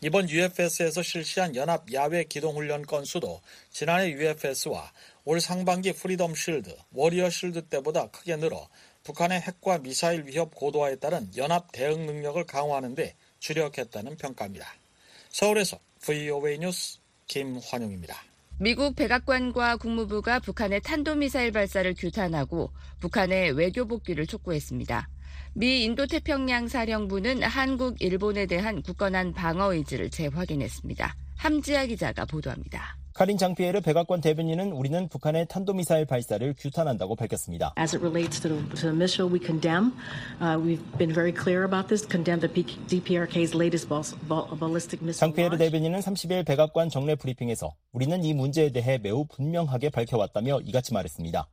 이번 0.03 0.27
UFS에서 0.27 1.03
실시한 1.03 1.55
연합 1.55 1.93
야외 1.93 2.23
기동훈련 2.23 2.83
건수도 2.87 3.39
지난해 3.69 4.09
UFS와 4.09 4.91
올 5.25 5.39
상반기 5.39 5.93
프리덤 5.93 6.33
실드, 6.33 6.75
워리어 6.93 7.29
실드 7.29 7.65
때보다 7.65 8.07
크게 8.07 8.37
늘어 8.37 8.67
북한의 9.03 9.41
핵과 9.41 9.79
미사일 9.79 10.25
위협 10.25 10.55
고도화에 10.55 10.95
따른 10.95 11.29
연합 11.37 11.71
대응 11.71 12.07
능력을 12.07 12.43
강화하는 12.45 12.95
데 12.95 13.15
주력했다는 13.39 14.17
평가입니다. 14.17 14.80
서울에서 15.31 15.79
VOA 16.01 16.59
뉴스 16.59 16.99
김환용입니다. 17.27 18.15
미국 18.59 18.95
백악관과 18.95 19.77
국무부가 19.77 20.39
북한의 20.39 20.81
탄도미사일 20.81 21.51
발사를 21.51 21.91
규탄하고 21.95 22.69
북한의 22.99 23.53
외교 23.53 23.87
복귀를 23.87 24.27
촉구했습니다. 24.27 25.09
미 25.53 25.83
인도태평양 25.83 26.67
사령부는 26.67 27.43
한국, 27.43 28.01
일본에 28.01 28.45
대한 28.45 28.83
굳건한 28.83 29.33
방어 29.33 29.73
의지를 29.73 30.09
재확인했습니다. 30.09 31.15
함지하 31.37 31.87
기자가 31.87 32.25
보도합니다. 32.25 33.00
카린 33.13 33.37
장피에르 33.37 33.81
백악관 33.81 34.21
대변인은 34.21 34.71
우리는 34.71 35.09
북한의 35.09 35.47
탄도미사일 35.49 36.05
발사를 36.05 36.53
규탄한다고 36.57 37.15
밝혔습니다. 37.15 37.73
As 37.77 37.95
it 37.95 38.03
relates 38.03 38.39
to 38.39 38.49
the, 38.49 38.69
to 38.69 38.89
the 38.89 38.95
missile, 38.95 39.31
we 39.31 39.39
condemn. 39.43 39.93
Uh, 40.39 40.57
we've 40.57 40.81
been 40.97 41.13
very 41.13 41.33
clear 41.33 41.63
about 41.65 41.89
this. 41.89 42.07
Condemn 42.07 42.39
the 42.39 42.47
DPRK's 42.47 43.53
latest 43.53 43.89
ballistic 43.89 45.03
missile. 45.03 45.19
장피에르 45.19 45.57
대변인은 45.57 45.99
30일 45.99 46.45
백악관 46.45 46.89
정례 46.89 47.15
브리핑에서 47.15 47.75
우리는 47.91 48.23
이 48.23 48.33
문제에 48.33 48.71
대해 48.71 48.97
매우 48.97 49.25
분명하게 49.25 49.89
밝혀왔다며 49.89 50.61
이같이 50.61 50.93
말했습니다. 50.93 51.49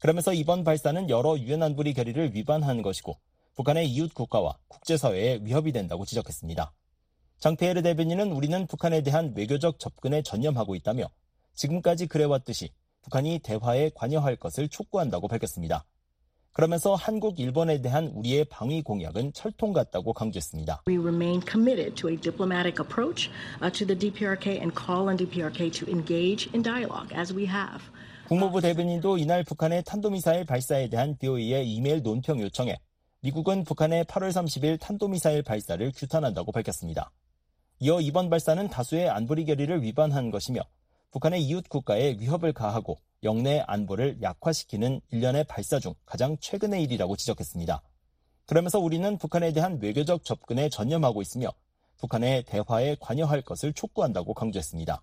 그러면서 0.00 0.32
이번 0.32 0.62
발사는 0.62 1.08
여러 1.08 1.38
유엔 1.38 1.62
안보리 1.62 1.94
결의를 1.94 2.34
위반하는 2.34 2.82
것이고 2.82 3.16
북한의 3.56 3.88
이웃 3.88 4.14
국가와 4.14 4.58
국제사회에 4.68 5.40
위협이 5.42 5.72
된다고 5.72 6.04
지적했습니다. 6.04 6.72
장페에르 7.40 7.82
대변인은 7.82 8.32
우리는 8.32 8.66
북한에 8.66 9.02
대한 9.02 9.32
외교적 9.36 9.78
접근에 9.78 10.22
전념하고 10.22 10.74
있다며 10.74 11.08
지금까지 11.54 12.08
그래왔듯이 12.08 12.70
북한이 13.02 13.40
대화에 13.40 13.90
관여할 13.94 14.36
것을 14.36 14.68
촉구한다고 14.68 15.28
밝혔습니다. 15.28 15.84
그러면서 16.52 16.96
한국, 16.96 17.38
일본에 17.38 17.80
대한 17.80 18.08
우리의 18.08 18.44
방위 18.46 18.82
공약은 18.82 19.32
철통 19.32 19.72
같다고 19.72 20.12
강조했습니다. 20.12 20.82
We 20.88 20.98
remain 20.98 21.40
committed 21.40 21.94
to 21.94 22.10
a 22.10 22.16
diplomatic 22.16 22.82
approach 22.82 23.30
to 23.72 23.86
the 23.86 23.96
DPRK 23.96 24.58
and 24.58 24.72
call 24.74 25.06
on 25.06 25.16
DPRK 25.16 25.72
to 25.72 25.88
engage 25.88 26.50
in 26.52 26.62
dialogue 26.62 27.14
as 27.14 27.32
we 27.32 27.46
have. 27.46 27.80
국무부 28.26 28.60
대변인도 28.60 29.18
이날 29.18 29.44
북한의 29.44 29.84
탄도미사일 29.84 30.44
발사에 30.44 30.88
대한 30.88 31.16
BOE의 31.16 31.72
이메일 31.72 32.02
논평 32.02 32.40
요청에 32.40 32.76
미국은 33.20 33.62
북한의 33.62 34.04
8월 34.04 34.30
30일 34.30 34.80
탄도미사일 34.80 35.42
발사를 35.42 35.92
규탄한다고 35.94 36.50
밝혔습니다. 36.50 37.12
이어 37.80 38.00
이번 38.00 38.28
발사는 38.28 38.68
다수의 38.68 39.08
안보리 39.08 39.44
결의를 39.44 39.82
위반한 39.82 40.32
것이며 40.32 40.62
북한의 41.12 41.42
이웃 41.44 41.68
국가에 41.68 42.16
위협을 42.18 42.52
가하고 42.52 42.98
영내 43.22 43.62
안보를 43.68 44.18
약화시키는 44.20 45.00
일련의 45.10 45.44
발사 45.44 45.78
중 45.78 45.94
가장 46.04 46.36
최근의 46.40 46.82
일이라고 46.82 47.14
지적했습니다. 47.14 47.80
그러면서 48.46 48.80
우리는 48.80 49.16
북한에 49.16 49.52
대한 49.52 49.78
외교적 49.80 50.24
접근에 50.24 50.68
전념하고 50.68 51.22
있으며 51.22 51.52
북한의 51.98 52.44
대화에 52.44 52.96
관여할 52.98 53.42
것을 53.42 53.72
촉구한다고 53.72 54.34
강조했습니다. 54.34 55.00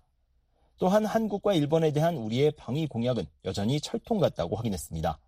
또한 0.78 1.06
한국과 1.06 1.54
일본에 1.54 1.92
대한 1.92 2.16
우리의 2.16 2.50
방위 2.52 2.86
공약은 2.86 3.24
여전히 3.46 3.80
철통 3.80 4.18
같다고 4.18 4.56
확인했습니다. 4.56 5.18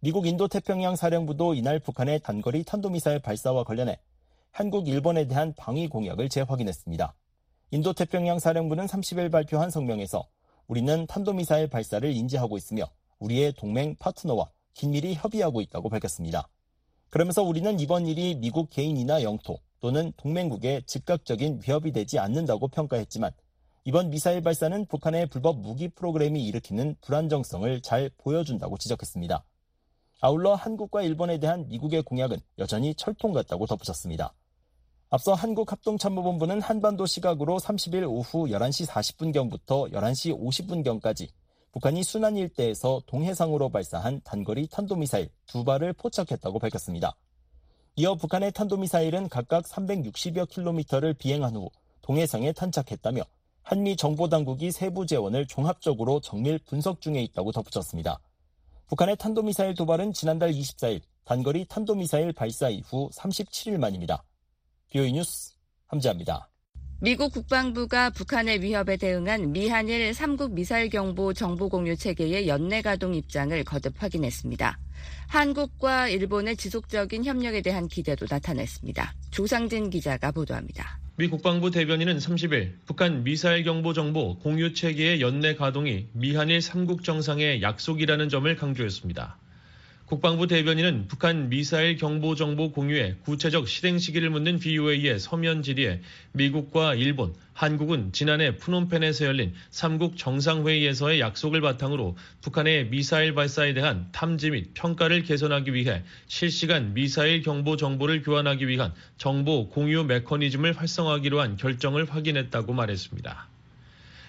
미국 0.00 0.26
인도태평양 0.26 0.96
사령부도 0.96 1.54
이날 1.54 1.78
북한의 1.78 2.20
단거리 2.20 2.62
탄도미사일 2.64 3.20
발사와 3.20 3.64
관련해 3.64 3.98
한국, 4.56 4.86
일본에 4.86 5.26
대한 5.26 5.52
방위 5.56 5.88
공약을 5.88 6.28
재확인했습니다. 6.28 7.12
인도태평양 7.72 8.38
사령부는 8.38 8.86
30일 8.86 9.32
발표한 9.32 9.68
성명에서 9.68 10.28
우리는 10.68 11.08
탄도미사일 11.08 11.68
발사를 11.68 12.08
인지하고 12.08 12.56
있으며 12.56 12.84
우리의 13.18 13.54
동맹 13.54 13.96
파트너와 13.96 14.48
긴밀히 14.74 15.14
협의하고 15.14 15.60
있다고 15.60 15.88
밝혔습니다. 15.88 16.48
그러면서 17.10 17.42
우리는 17.42 17.80
이번 17.80 18.06
일이 18.06 18.36
미국 18.36 18.70
개인이나 18.70 19.24
영토 19.24 19.58
또는 19.80 20.12
동맹국에 20.18 20.82
즉각적인 20.86 21.62
위협이 21.66 21.90
되지 21.90 22.20
않는다고 22.20 22.68
평가했지만 22.68 23.32
이번 23.82 24.10
미사일 24.10 24.40
발사는 24.40 24.86
북한의 24.86 25.30
불법 25.30 25.58
무기 25.58 25.88
프로그램이 25.88 26.46
일으키는 26.46 26.94
불안정성을 27.00 27.82
잘 27.82 28.08
보여준다고 28.18 28.78
지적했습니다. 28.78 29.44
아울러 30.20 30.54
한국과 30.54 31.02
일본에 31.02 31.38
대한 31.40 31.66
미국의 31.66 32.02
공약은 32.02 32.38
여전히 32.58 32.94
철통 32.94 33.32
같다고 33.32 33.66
덧붙였습니다. 33.66 34.32
앞서 35.14 35.32
한국합동참모본부는 35.32 36.60
한반도 36.60 37.06
시각으로 37.06 37.60
30일 37.60 38.02
오후 38.02 38.48
11시 38.48 38.84
40분경부터 38.88 39.92
11시 39.92 40.36
50분경까지 40.36 41.28
북한이 41.70 42.02
순안 42.02 42.36
일대에서 42.36 43.00
동해상으로 43.06 43.68
발사한 43.68 44.22
단거리 44.24 44.66
탄도미사일 44.66 45.28
두 45.46 45.62
발을 45.62 45.92
포착했다고 45.92 46.58
밝혔습니다. 46.58 47.14
이어 47.94 48.16
북한의 48.16 48.50
탄도미사일은 48.50 49.28
각각 49.28 49.66
360여 49.66 50.48
킬로미터를 50.48 51.14
비행한 51.14 51.54
후 51.54 51.70
동해상에 52.02 52.50
탄착했다며 52.50 53.22
한미 53.62 53.94
정보당국이 53.94 54.72
세부 54.72 55.06
재원을 55.06 55.46
종합적으로 55.46 56.18
정밀 56.18 56.58
분석 56.58 57.00
중에 57.00 57.22
있다고 57.22 57.52
덧붙였습니다. 57.52 58.18
북한의 58.88 59.14
탄도미사일 59.18 59.76
도발은 59.76 60.12
지난달 60.12 60.50
24일 60.50 61.02
단거리 61.24 61.66
탄도미사일 61.66 62.32
발사 62.32 62.68
이후 62.68 63.08
37일 63.12 63.78
만입니다. 63.78 64.24
비오이 64.94 65.10
뉴스 65.10 65.54
함재합니다. 65.88 66.48
미국 67.00 67.32
국방부가 67.32 68.10
북한의 68.10 68.62
위협에 68.62 68.96
대응한 68.96 69.50
미한일 69.50 70.12
3국 70.12 70.52
미사일 70.52 70.88
경보 70.88 71.32
정보 71.32 71.68
공유 71.68 71.96
체계의 71.96 72.46
연내 72.46 72.80
가동 72.80 73.12
입장을 73.12 73.64
거듭 73.64 74.00
확인했습니다. 74.00 74.78
한국과 75.26 76.10
일본의 76.10 76.56
지속적인 76.56 77.24
협력에 77.24 77.60
대한 77.60 77.88
기대도 77.88 78.26
나타냈습니다. 78.30 79.14
조상진 79.32 79.90
기자가 79.90 80.30
보도합니다. 80.30 81.00
미 81.16 81.26
국방부 81.26 81.72
대변인은 81.72 82.18
30일 82.18 82.74
북한 82.86 83.24
미사일 83.24 83.64
경보 83.64 83.94
정보 83.94 84.38
공유 84.38 84.74
체계의 84.74 85.20
연내 85.20 85.56
가동이 85.56 86.06
미한일 86.12 86.60
3국 86.60 87.02
정상의 87.02 87.62
약속이라는 87.62 88.28
점을 88.28 88.54
강조했습니다. 88.54 89.38
국방부 90.06 90.46
대변인은 90.46 91.06
북한 91.08 91.48
미사일 91.48 91.96
경보 91.96 92.34
정보 92.34 92.72
공유의 92.72 93.16
구체적 93.22 93.66
실행 93.66 93.98
시기를 93.98 94.28
묻는 94.28 94.58
BOA의 94.58 95.18
서면 95.18 95.62
질의에 95.62 96.02
미국과 96.32 96.94
일본, 96.94 97.34
한국은 97.54 98.12
지난해 98.12 98.54
푸놈펜에서 98.58 99.24
열린 99.24 99.54
3국 99.70 100.18
정상회의에서의 100.18 101.20
약속을 101.20 101.62
바탕으로 101.62 102.18
북한의 102.42 102.90
미사일 102.90 103.34
발사에 103.34 103.72
대한 103.72 104.08
탐지 104.12 104.50
및 104.50 104.72
평가를 104.74 105.22
개선하기 105.22 105.72
위해 105.72 106.02
실시간 106.26 106.92
미사일 106.92 107.40
경보 107.40 107.78
정보를 107.78 108.22
교환하기 108.22 108.68
위한 108.68 108.92
정보 109.16 109.70
공유 109.70 110.04
메커니즘을 110.04 110.76
활성화하기로 110.76 111.40
한 111.40 111.56
결정을 111.56 112.04
확인했다고 112.10 112.74
말했습니다. 112.74 113.53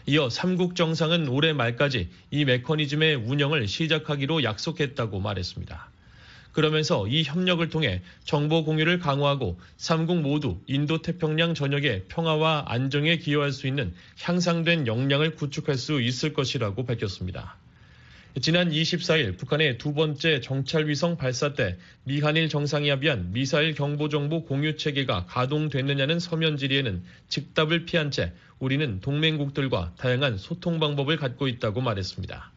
이어 0.07 0.29
삼국 0.29 0.75
정상은 0.75 1.27
올해 1.27 1.51
말까지 1.51 2.09
이 2.29 2.45
메커니즘의 2.45 3.15
운영을 3.15 3.67
시작하기로 3.67 4.43
약속했다고 4.43 5.19
말했습니다. 5.19 5.89
그러면서 6.51 7.07
이 7.07 7.23
협력을 7.23 7.67
통해 7.69 8.01
정보 8.23 8.63
공유를 8.63 8.99
강화하고 8.99 9.59
삼국 9.77 10.21
모두 10.21 10.61
인도 10.67 11.01
태평양 11.01 11.53
전역의 11.53 12.05
평화와 12.07 12.65
안정에 12.67 13.17
기여할 13.17 13.51
수 13.51 13.67
있는 13.67 13.93
향상된 14.21 14.87
역량을 14.87 15.35
구축할 15.35 15.75
수 15.75 15.99
있을 15.99 16.33
것이라고 16.33 16.85
밝혔습니다. 16.85 17.57
지난 18.41 18.69
24일 18.69 19.37
북한의 19.37 19.77
두 19.77 19.93
번째 19.93 20.41
정찰위성 20.41 21.15
발사 21.15 21.53
때 21.53 21.77
미한일 22.03 22.49
정상이 22.49 22.89
합의한 22.89 23.31
미사일 23.31 23.73
경보정보 23.73 24.43
공유 24.43 24.75
체계가 24.75 25.25
가동됐느냐는 25.27 26.19
서면 26.19 26.57
질의에는 26.57 27.01
즉답을 27.29 27.85
피한 27.85 28.11
채 28.11 28.33
우리는 28.59 28.99
동맹국들과 28.99 29.93
다양한 29.97 30.37
소통 30.37 30.81
방법을 30.81 31.15
갖고 31.15 31.47
있다고 31.47 31.79
말했습니다. 31.79 32.51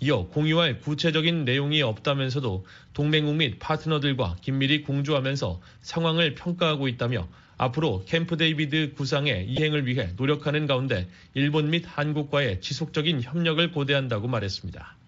이어 0.00 0.28
공유할 0.28 0.80
구체적인 0.80 1.44
내용이 1.44 1.82
없다면서도 1.82 2.64
동맹국 2.94 3.36
및 3.36 3.58
파트너들과 3.58 4.36
긴밀히 4.40 4.80
공조하면서 4.82 5.60
상황을 5.82 6.34
평가하고 6.34 6.88
있다며 6.88 7.28
앞으로 7.58 8.02
캠프 8.06 8.38
데이비드 8.38 8.94
구상의 8.94 9.46
이행을 9.46 9.86
위해 9.86 10.14
노력하는 10.16 10.66
가운데 10.66 11.06
일본 11.34 11.68
및 11.68 11.84
한국과의 11.86 12.62
지속적인 12.62 13.22
협력을 13.22 13.70
고대한다고 13.72 14.26
말했습니다. 14.26 15.01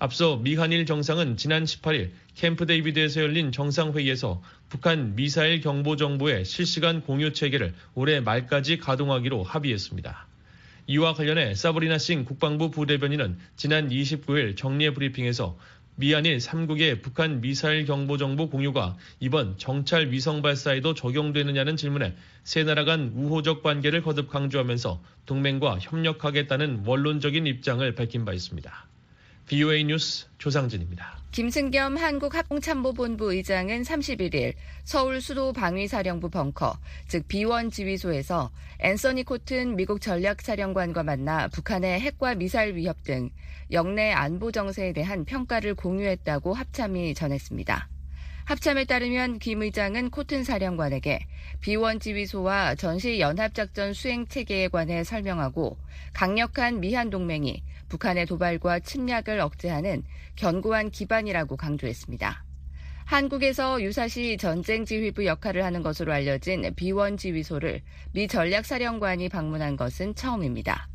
앞서 0.00 0.36
미한일 0.36 0.86
정상은 0.86 1.36
지난 1.36 1.64
18일 1.64 2.10
캠프 2.36 2.66
데이비드에서 2.66 3.20
열린 3.20 3.50
정상회의에서 3.50 4.40
북한 4.68 5.16
미사일 5.16 5.60
경보 5.60 5.96
정보의 5.96 6.44
실시간 6.44 7.00
공유 7.00 7.32
체계를 7.32 7.74
올해 7.96 8.20
말까지 8.20 8.78
가동하기로 8.78 9.42
합의했습니다. 9.42 10.26
이와 10.86 11.14
관련해 11.14 11.56
사브리나 11.56 11.98
싱 11.98 12.24
국방부 12.24 12.70
부대변인은 12.70 13.38
지난 13.56 13.88
29일 13.88 14.56
정례 14.56 14.94
브리핑에서 14.94 15.58
미한일 15.96 16.38
3국의 16.38 17.02
북한 17.02 17.40
미사일 17.40 17.84
경보 17.84 18.18
정보 18.18 18.48
공유가 18.48 18.96
이번 19.18 19.58
정찰 19.58 20.12
위성 20.12 20.42
발사에도 20.42 20.94
적용되느냐는 20.94 21.76
질문에 21.76 22.14
세 22.44 22.62
나라 22.62 22.84
간 22.84 23.10
우호적 23.16 23.64
관계를 23.64 24.02
거듭 24.02 24.30
강조하면서 24.30 25.02
동맹과 25.26 25.80
협력하겠다는 25.80 26.84
원론적인 26.86 27.48
입장을 27.48 27.92
밝힌 27.96 28.24
바 28.24 28.32
있습니다. 28.32 28.86
BOA 29.48 29.82
뉴스 29.84 30.26
조상진입니다. 30.36 31.18
김승겸 31.32 31.96
한국합동참모본부 31.96 33.32
의장은 33.32 33.82
31일 33.82 34.52
서울 34.84 35.22
수도 35.22 35.54
방위사령부 35.54 36.28
벙커, 36.28 36.76
즉 37.06 37.26
B1 37.28 37.72
지휘소에서 37.72 38.50
앤서니 38.80 39.24
코튼 39.24 39.76
미국 39.76 40.02
전략사령관과 40.02 41.02
만나 41.02 41.48
북한의 41.48 42.00
핵과 42.00 42.34
미사일 42.34 42.76
위협 42.76 43.02
등 43.04 43.30
영내 43.72 44.12
안보 44.12 44.52
정세에 44.52 44.92
대한 44.92 45.24
평가를 45.24 45.74
공유했다고 45.74 46.52
합참이 46.52 47.14
전했습니다. 47.14 47.88
합참에 48.48 48.86
따르면 48.86 49.40
김 49.40 49.62
의장은 49.62 50.08
코튼 50.08 50.42
사령관에게 50.42 51.26
B1 51.62 52.00
지휘소와 52.00 52.76
전시 52.76 53.20
연합작전 53.20 53.92
수행 53.92 54.26
체계에 54.26 54.68
관해 54.68 55.04
설명하고 55.04 55.76
강력한 56.14 56.80
미한 56.80 57.10
동맹이 57.10 57.62
북한의 57.88 58.26
도발과 58.26 58.80
침략을 58.80 59.40
억제하는 59.40 60.02
견고한 60.36 60.90
기반이라고 60.90 61.56
강조했습니다. 61.56 62.44
한국에서 63.04 63.82
유사시 63.82 64.36
전쟁 64.36 64.84
지휘부 64.84 65.24
역할을 65.24 65.64
하는 65.64 65.82
것으로 65.82 66.12
알려진 66.12 66.62
B1 66.74 67.16
지휘소를 67.16 67.80
미 68.12 68.28
전략사령관이 68.28 69.30
방문한 69.30 69.76
것은 69.76 70.14
처음입니다. 70.14 70.88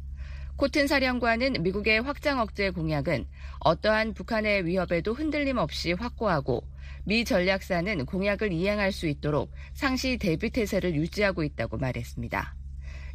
코튼 0.55 0.85
사령관은 0.85 1.63
미국의 1.63 2.01
확장 2.03 2.39
억제 2.39 2.69
공약은 2.69 3.25
어떠한 3.61 4.13
북한의 4.13 4.67
위협에도 4.67 5.13
흔들림 5.13 5.57
없이 5.57 5.93
확고하고 5.93 6.63
미 7.05 7.25
전략사는 7.25 8.05
공약을 8.05 8.53
이행할 8.53 8.91
수 8.91 9.07
있도록 9.07 9.51
상시 9.73 10.17
대비 10.17 10.51
태세를 10.51 10.93
유지하고 10.93 11.43
있다고 11.43 11.77
말했습니다. 11.77 12.55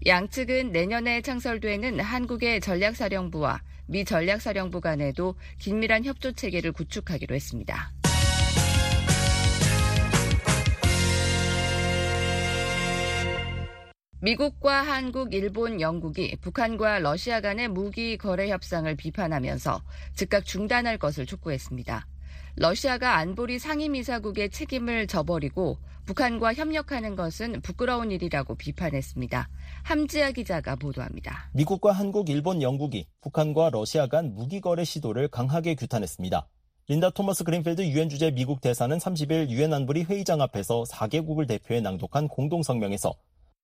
양측은 0.08 0.72
내년에 0.72 1.20
창설되는 1.20 2.00
한국의 2.00 2.62
전략사령부와 2.62 3.60
미 3.88 4.06
전략사령부 4.06 4.80
간에도 4.80 5.34
긴밀한 5.58 6.02
협조 6.06 6.32
체계를 6.32 6.72
구축하기로 6.72 7.34
했습니다. 7.34 7.92
미국과 14.22 14.80
한국, 14.80 15.34
일본, 15.34 15.82
영국이 15.82 16.36
북한과 16.40 17.00
러시아 17.00 17.42
간의 17.42 17.68
무기 17.68 18.16
거래 18.16 18.48
협상을 18.48 18.92
비판하면서 18.96 19.82
즉각 20.14 20.46
중단할 20.46 20.96
것을 20.96 21.26
촉구했습니다. 21.26 22.06
러시아가 22.60 23.18
안보리 23.18 23.60
상임이사국의 23.60 24.50
책임을 24.50 25.06
져버리고 25.06 25.78
북한과 26.06 26.54
협력하는 26.54 27.14
것은 27.14 27.60
부끄러운 27.60 28.10
일이라고 28.10 28.56
비판했습니다. 28.56 29.48
함지아 29.84 30.32
기자가 30.32 30.74
보도합니다. 30.74 31.50
미국과 31.54 31.92
한국, 31.92 32.28
일본, 32.30 32.60
영국이 32.60 33.06
북한과 33.20 33.70
러시아 33.70 34.08
간 34.08 34.34
무기 34.34 34.60
거래 34.60 34.82
시도를 34.82 35.28
강하게 35.28 35.76
규탄했습니다. 35.76 36.48
린다 36.88 37.10
토머스 37.10 37.44
그린필드 37.44 37.82
유엔 37.82 38.08
주재 38.08 38.32
미국 38.32 38.60
대사는 38.60 38.96
30일 38.96 39.50
유엔 39.50 39.72
안보리 39.72 40.04
회의장 40.04 40.40
앞에서 40.40 40.82
4개국을 40.84 41.46
대표해 41.46 41.80
낭독한 41.80 42.26
공동 42.26 42.62
성명에서 42.62 43.12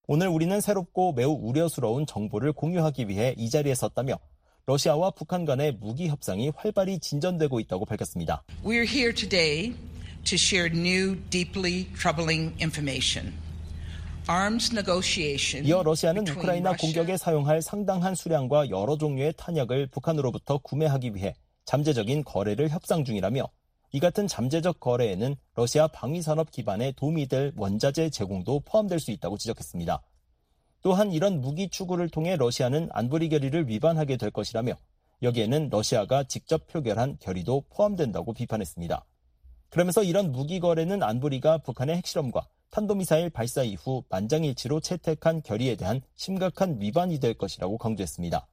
오늘 0.07 0.27
우리는 0.27 0.61
새롭고 0.61 1.13
매우 1.13 1.31
우려스러운 1.31 2.05
정보를 2.05 2.53
공유하기 2.53 3.09
위해 3.09 3.33
이 3.37 3.49
자리에 3.49 3.73
섰다며 3.75 4.19
러시아와 4.67 5.11
북한 5.11 5.45
간의 5.45 5.73
무기 5.73 6.07
협상이 6.07 6.51
활발히 6.55 6.99
진전되고 6.99 7.59
있다고 7.59 7.85
밝혔습니다. 7.85 8.43
We're 8.63 8.87
here 8.87 9.13
today 9.13 9.75
to 10.23 10.35
share 10.35 10.75
new, 10.75 11.21
deeply 11.29 11.85
troubling 11.93 12.55
information. 12.59 13.33
이어 15.63 15.83
러시아는 15.83 16.27
우크라이나 16.27 16.75
공격에 16.77 17.15
사용할 17.15 17.61
상당한 17.61 18.15
수량과 18.15 18.71
여러 18.71 18.97
종류의 18.97 19.33
탄약을 19.37 19.85
북한으로부터 19.91 20.57
구매하기 20.57 21.13
위해 21.13 21.35
잠재적인 21.65 22.23
거래를 22.23 22.69
협상 22.69 23.05
중이라며 23.05 23.47
이 23.91 23.99
같은 23.99 24.27
잠재적 24.27 24.79
거래에는 24.79 25.35
러시아 25.53 25.87
방위산업 25.87 26.49
기반에 26.49 26.91
도움이 26.93 27.27
될 27.27 27.53
원자재 27.55 28.09
제공도 28.09 28.61
포함될 28.61 28.99
수 28.99 29.11
있다고 29.11 29.37
지적했습니다. 29.37 30.01
또한 30.85 31.11
이런 31.11 31.41
무기 31.41 31.67
추구를 31.67 32.09
통해 32.09 32.35
러시아는 32.35 32.89
안보리 32.91 33.29
결의를 33.29 33.67
위반하게 33.67 34.17
될 34.17 34.29
것이라며 34.29 34.75
여기에는 35.23 35.69
러시아가 35.71 36.25
직접 36.25 36.67
표결한 36.67 37.17
결의도 37.19 37.63
포함된다고 37.71 38.33
비판했습니다. 38.33 39.03
그러면서 39.71 40.03
이런 40.03 40.31
무기 40.31 40.59
거래는 40.59 41.01
안보리가 41.01 41.63
북한의 41.63 41.95
핵실험과 41.95 42.47
탄도미사일 42.69 43.31
발사 43.31 43.63
이후 43.63 44.03
만장일치로 44.09 44.79
채택한 44.79 45.41
결의에 45.41 45.75
대한 45.75 46.01
심각한 46.13 46.79
위반이 46.79 47.19
될 47.19 47.33
것이라고 47.33 47.79
강조했습니다. 47.79 48.47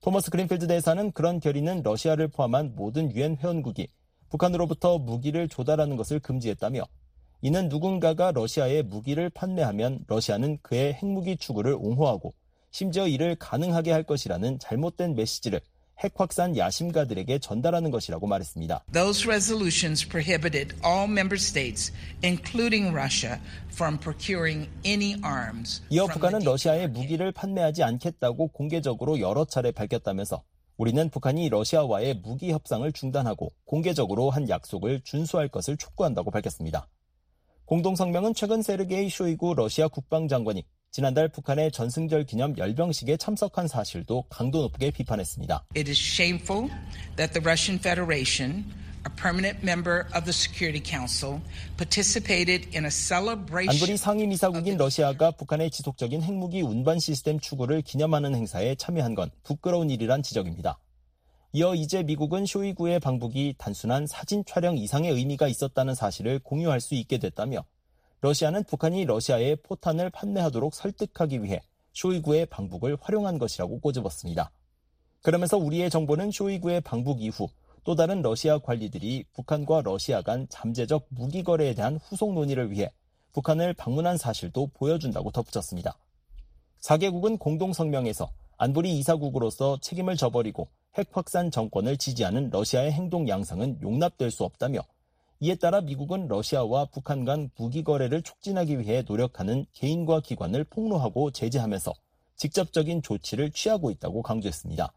토머스 0.00 0.30
그린필드 0.30 0.68
대사는 0.68 1.10
그런 1.10 1.40
결의는 1.40 1.82
러시아를 1.82 2.28
포함한 2.28 2.76
모든 2.76 3.10
유엔 3.16 3.36
회원국이 3.36 3.88
북한으로부터 4.28 4.98
무기를 4.98 5.48
조달하는 5.48 5.96
것을 5.96 6.20
금지했다며 6.20 6.84
이는 7.40 7.68
누군가가 7.68 8.32
러시아에 8.32 8.82
무기를 8.82 9.30
판매하면 9.30 10.00
러시아는 10.08 10.58
그의 10.62 10.94
핵무기 10.94 11.36
추구를 11.36 11.74
옹호하고 11.74 12.34
심지어 12.72 13.06
이를 13.06 13.36
가능하게 13.36 13.92
할 13.92 14.02
것이라는 14.02 14.58
잘못된 14.58 15.14
메시지를 15.14 15.60
핵 16.00 16.12
확산 16.16 16.56
야심가들에게 16.56 17.38
전달하는 17.38 17.90
것이라고 17.90 18.26
말했습니다. 18.26 18.84
Those 18.92 19.26
resolutions 19.26 20.06
prohibited 20.06 20.76
all 20.84 21.10
member 21.10 21.36
states, 21.36 21.92
including 22.24 22.94
Russia, 22.94 23.40
from 23.72 23.98
procuring 23.98 24.68
any 24.84 25.16
arms. 25.24 25.82
이어 25.90 26.06
북한은 26.06 26.40
러시아에 26.40 26.88
무기를 26.88 27.32
판매하지 27.32 27.82
않겠다고 27.82 28.48
공개적으로 28.48 29.20
여러 29.20 29.44
차례 29.44 29.72
밝혔다면서 29.72 30.42
우리는 30.76 31.08
북한이 31.10 31.48
러시아와의 31.48 32.14
무기 32.22 32.52
협상을 32.52 32.90
중단하고 32.92 33.50
공개적으로 33.64 34.30
한 34.30 34.48
약속을 34.48 35.00
준수할 35.02 35.48
것을 35.48 35.76
촉구한다고 35.76 36.30
밝혔습니다. 36.30 36.86
공동성명은 37.68 38.32
최근 38.32 38.62
세르게이 38.62 39.10
쇼이구 39.10 39.52
러시아 39.52 39.88
국방장관이 39.88 40.64
지난달 40.90 41.28
북한의 41.28 41.70
전승절 41.70 42.24
기념 42.24 42.56
열병식에 42.56 43.18
참석한 43.18 43.68
사실도 43.68 44.24
강도 44.30 44.62
높게 44.62 44.90
비판했습니다. 44.90 45.66
It 45.76 45.90
is 45.90 46.00
shameful 46.00 46.70
that 47.16 47.34
the 47.34 47.44
Russian 47.44 47.78
Federation 47.78 48.64
a 49.06 49.14
permanent 49.20 49.62
member 49.62 50.06
of 50.16 50.24
the 50.24 50.32
Security 50.32 50.82
Council, 50.82 51.40
participated 51.76 52.68
in 52.74 52.86
a 52.86 52.90
celebration. 52.90 53.68
안보리 53.68 53.98
상임이사국인 53.98 54.78
러시아가 54.78 55.30
북한의 55.30 55.70
지속적인 55.70 56.22
핵무기 56.22 56.62
운반 56.62 56.98
시스템 56.98 57.38
추구를 57.38 57.82
기념하는 57.82 58.34
행사에 58.34 58.76
참여한 58.76 59.14
건 59.14 59.30
부끄러운 59.42 59.90
일이란 59.90 60.22
지적입니다. 60.22 60.78
이어 61.58 61.74
이제 61.74 62.04
미국은 62.04 62.46
쇼이구의 62.46 63.00
방북이 63.00 63.56
단순한 63.58 64.06
사진 64.06 64.44
촬영 64.44 64.78
이상의 64.78 65.10
의미가 65.10 65.48
있었다는 65.48 65.96
사실을 65.96 66.38
공유할 66.38 66.80
수 66.80 66.94
있게 66.94 67.18
됐다며 67.18 67.64
러시아는 68.20 68.62
북한이 68.62 69.06
러시아에 69.06 69.56
포탄을 69.56 70.10
판매하도록 70.10 70.72
설득하기 70.72 71.42
위해 71.42 71.60
쇼이구의 71.94 72.46
방북을 72.46 72.96
활용한 73.00 73.40
것이라고 73.40 73.80
꼬집었습니다. 73.80 74.52
그러면서 75.22 75.58
우리의 75.58 75.90
정보는 75.90 76.30
쇼이구의 76.30 76.82
방북 76.82 77.22
이후 77.22 77.48
또 77.82 77.96
다른 77.96 78.22
러시아 78.22 78.60
관리들이 78.60 79.24
북한과 79.32 79.82
러시아 79.82 80.22
간 80.22 80.46
잠재적 80.48 81.06
무기 81.08 81.42
거래에 81.42 81.74
대한 81.74 81.96
후속 81.96 82.34
논의를 82.34 82.70
위해 82.70 82.92
북한을 83.32 83.74
방문한 83.74 84.16
사실도 84.16 84.68
보여준다고 84.74 85.32
덧붙였습니다. 85.32 85.98
4개국은 86.82 87.40
공동성명에서 87.40 88.30
안보리 88.58 88.96
이사국으로서 88.98 89.78
책임을 89.80 90.14
져버리고 90.14 90.68
핵 90.98 91.06
확산 91.12 91.52
정권을 91.52 91.96
지지하는 91.96 92.50
러시아의 92.50 92.90
행동 92.90 93.28
양상은 93.28 93.78
용납될 93.80 94.32
수 94.32 94.42
없다며 94.42 94.80
이에 95.38 95.54
따라 95.54 95.80
미국은 95.80 96.26
러시아와 96.26 96.86
북한 96.86 97.24
간 97.24 97.50
무기 97.56 97.84
거래를 97.84 98.22
촉진하기 98.22 98.80
위해 98.80 99.04
노력하는 99.06 99.64
개인과 99.74 100.22
기관을 100.22 100.64
폭로하고 100.64 101.30
제재하면서 101.30 101.94
직접적인 102.34 103.02
조치를 103.02 103.52
취하고 103.52 103.92
있다고 103.92 104.22
강조했습니다. 104.22 104.92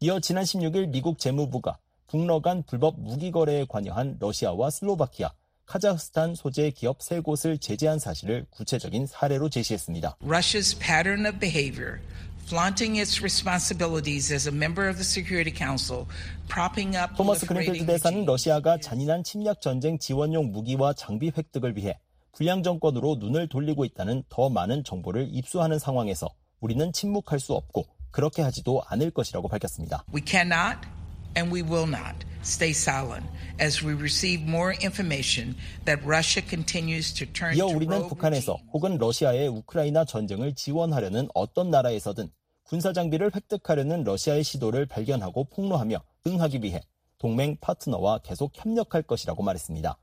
이어 0.00 0.18
지난 0.20 0.44
16일 0.44 0.88
미국 0.88 1.18
재무부가 1.18 1.76
북러 2.06 2.40
간 2.40 2.62
불법 2.62 2.98
무기 2.98 3.30
거래에 3.30 3.66
관여한 3.68 4.16
러시아와 4.18 4.70
슬로바키아, 4.70 5.30
카자흐스탄 5.66 6.34
소재 6.36 6.70
기업 6.70 7.02
세 7.02 7.20
곳을 7.20 7.58
제재한 7.58 7.98
사실을 7.98 8.46
구체적인 8.48 9.06
사례로 9.06 9.50
제시했습니다. 9.50 10.16
Russia's 10.22 10.78
pattern 10.80 11.26
of 11.26 11.38
behavior 11.38 12.00
flaunting 12.48 12.96
its 12.96 13.20
responsibilities 13.22 14.32
as 14.32 14.48
a 14.48 14.52
member 14.52 14.88
of 14.88 14.96
the 14.96 15.04
Security 15.04 15.52
Council, 15.52 16.06
propping 16.48 16.96
up 16.96 17.14
토머스 17.14 17.46
그린필드 17.46 17.84
대사는 17.84 18.24
러시아가 18.24 18.78
잔인한 18.78 19.22
침략 19.22 19.60
전쟁 19.60 19.98
지원용 19.98 20.50
무기와 20.50 20.94
장비 20.94 21.30
획득을 21.36 21.76
위해 21.76 21.98
불량 22.32 22.62
정권으로 22.62 23.16
눈을 23.16 23.48
돌리고 23.48 23.84
있다는 23.84 24.22
더 24.28 24.48
많은 24.48 24.84
정보를 24.84 25.28
입수하는 25.30 25.78
상황에서 25.78 26.28
우리는 26.60 26.92
침묵할 26.92 27.38
수 27.38 27.52
없고 27.52 27.86
그렇게 28.10 28.42
하지도 28.42 28.82
않을 28.86 29.10
것이라고 29.10 29.48
밝혔습니다. 29.48 30.04
We 30.14 30.22
cannot 30.26 30.88
and 31.36 31.54
we 31.54 31.62
will 31.62 31.88
not 31.88 32.26
stay 32.42 32.70
silent 32.70 33.26
as 33.60 33.84
we 33.84 33.92
receive 33.92 34.42
more 34.48 34.74
information 34.80 35.54
that 35.84 36.02
Russia 36.04 36.42
continues 36.48 37.12
to 37.12 37.26
turn 37.26 37.56
이어 37.56 37.66
우리는 37.66 38.06
북한에서 38.08 38.56
혹은 38.72 38.96
러시아의 38.96 39.48
우크라이나 39.48 40.04
전쟁을 40.04 40.54
지원하려는 40.54 41.28
어떤 41.34 41.70
나라에서든 41.70 42.30
군사 42.68 42.92
장비를 42.92 43.30
획득하려는 43.34 44.04
러시아의 44.04 44.44
시도를 44.44 44.84
발견하고 44.84 45.44
폭로하며 45.44 46.02
응하기 46.26 46.62
위해 46.62 46.82
동맹 47.16 47.56
파트너와 47.62 48.18
계속 48.18 48.52
협력할 48.54 49.02
것이라고 49.04 49.42
말했습니다. 49.42 49.96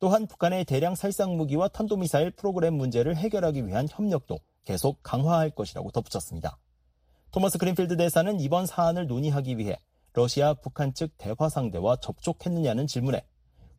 또한 0.00 0.26
북한의 0.26 0.64
대량 0.64 0.96
살상 0.96 1.36
무기와 1.36 1.68
탄도미사일 1.68 2.32
프로그램 2.32 2.74
문제를 2.74 3.14
해결하기 3.16 3.68
위한 3.68 3.86
협력도 3.88 4.40
계속 4.64 5.04
강화할 5.04 5.50
것이라고 5.50 5.92
덧붙였습니다. 5.92 6.58
토머스 7.30 7.58
그린필드 7.58 7.96
대사는 7.96 8.40
이번 8.40 8.66
사안을 8.66 9.06
논의하기 9.06 9.56
위해 9.58 9.78
러시아 10.14 10.52
북한 10.52 10.94
측 10.94 11.16
대화 11.16 11.48
상대와 11.48 11.98
접촉했느냐는 12.00 12.88
질문에 12.88 13.24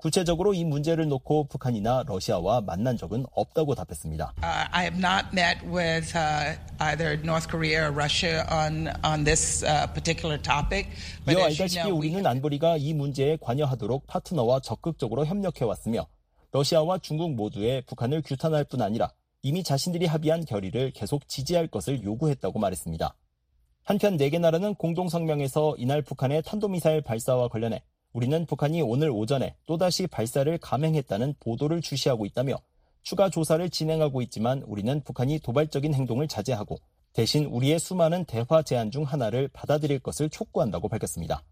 구체적으로 0.06 0.54
이 0.54 0.64
문제를 0.64 1.08
놓고 1.08 1.46
북한이나 1.46 2.04
러시아와 2.06 2.62
만난 2.62 2.96
적은 2.96 3.26
없다고 3.32 3.74
답했습니다. 3.74 4.36
Uh, 4.38 4.70
I 4.72 4.84
have 4.84 5.00
not 5.00 5.30
met 5.34 5.66
with 5.66 6.16
uh, 6.16 6.54
either 6.78 7.20
North 7.24 7.50
Korea 7.50 7.88
or 7.88 7.92
Russia 7.92 8.46
on 8.52 8.94
on 9.04 9.24
this 9.24 9.66
uh, 9.66 9.88
particular 9.94 10.40
topic. 10.40 10.92
이어 11.28 11.46
알다시피 11.46 11.90
우리는 11.90 12.24
안보리가 12.24 12.78
이 12.78 12.94
문제에 12.94 13.38
관여하도록 13.42 14.06
파트너와 14.06 14.60
적극적으로 14.60 15.26
협력해 15.26 15.66
왔으며 15.66 16.06
러시아와 16.52 17.00
중국 17.00 17.34
모두에 17.34 17.82
북한을 17.88 18.22
규탄할 18.22 18.64
뿐 18.66 18.84
아니라 18.84 19.10
이미 19.42 19.64
자신들이 19.64 20.06
합의한 20.06 20.46
결의를 20.46 20.92
계속 20.92 21.28
지지할 21.28 21.66
것을 21.66 22.04
요구했다고 22.04 22.60
말했습니다. 22.60 23.16
한편 23.84 24.18
4개 24.18 24.40
나라는 24.40 24.76
공동 24.76 25.10
성명에서 25.10 25.74
이날 25.80 26.04
북한의 26.04 26.44
탄도미사일 26.44 27.02
발사와 27.02 27.48
관련해 27.48 27.82
우리는 28.16 28.46
북한이 28.46 28.82
오늘 28.82 29.10
오전에 29.10 29.58
또다시 29.66 30.08
발사를 30.08 30.58
감행했다는 30.60 31.36
보도를 31.42 31.82
주시하고 31.82 32.26
있다며 32.26 32.56
추가 33.04 33.30
조사를 33.30 33.70
진행하고 33.70 34.22
있지만 34.22 34.62
우리는 34.62 35.04
북한이 35.04 35.40
도발적인 35.40 35.94
행동을 35.94 36.30
자제하고 36.30 36.78
대신 37.12 37.44
우리의 37.44 37.78
수많은 37.78 38.24
대화 38.24 38.64
제안 38.64 38.90
중 38.90 39.04
하나를 39.04 39.50
받아들일 39.50 40.00
것을 40.00 40.30
촉구한다고 40.30 40.88
밝혔습니다. 40.88 41.44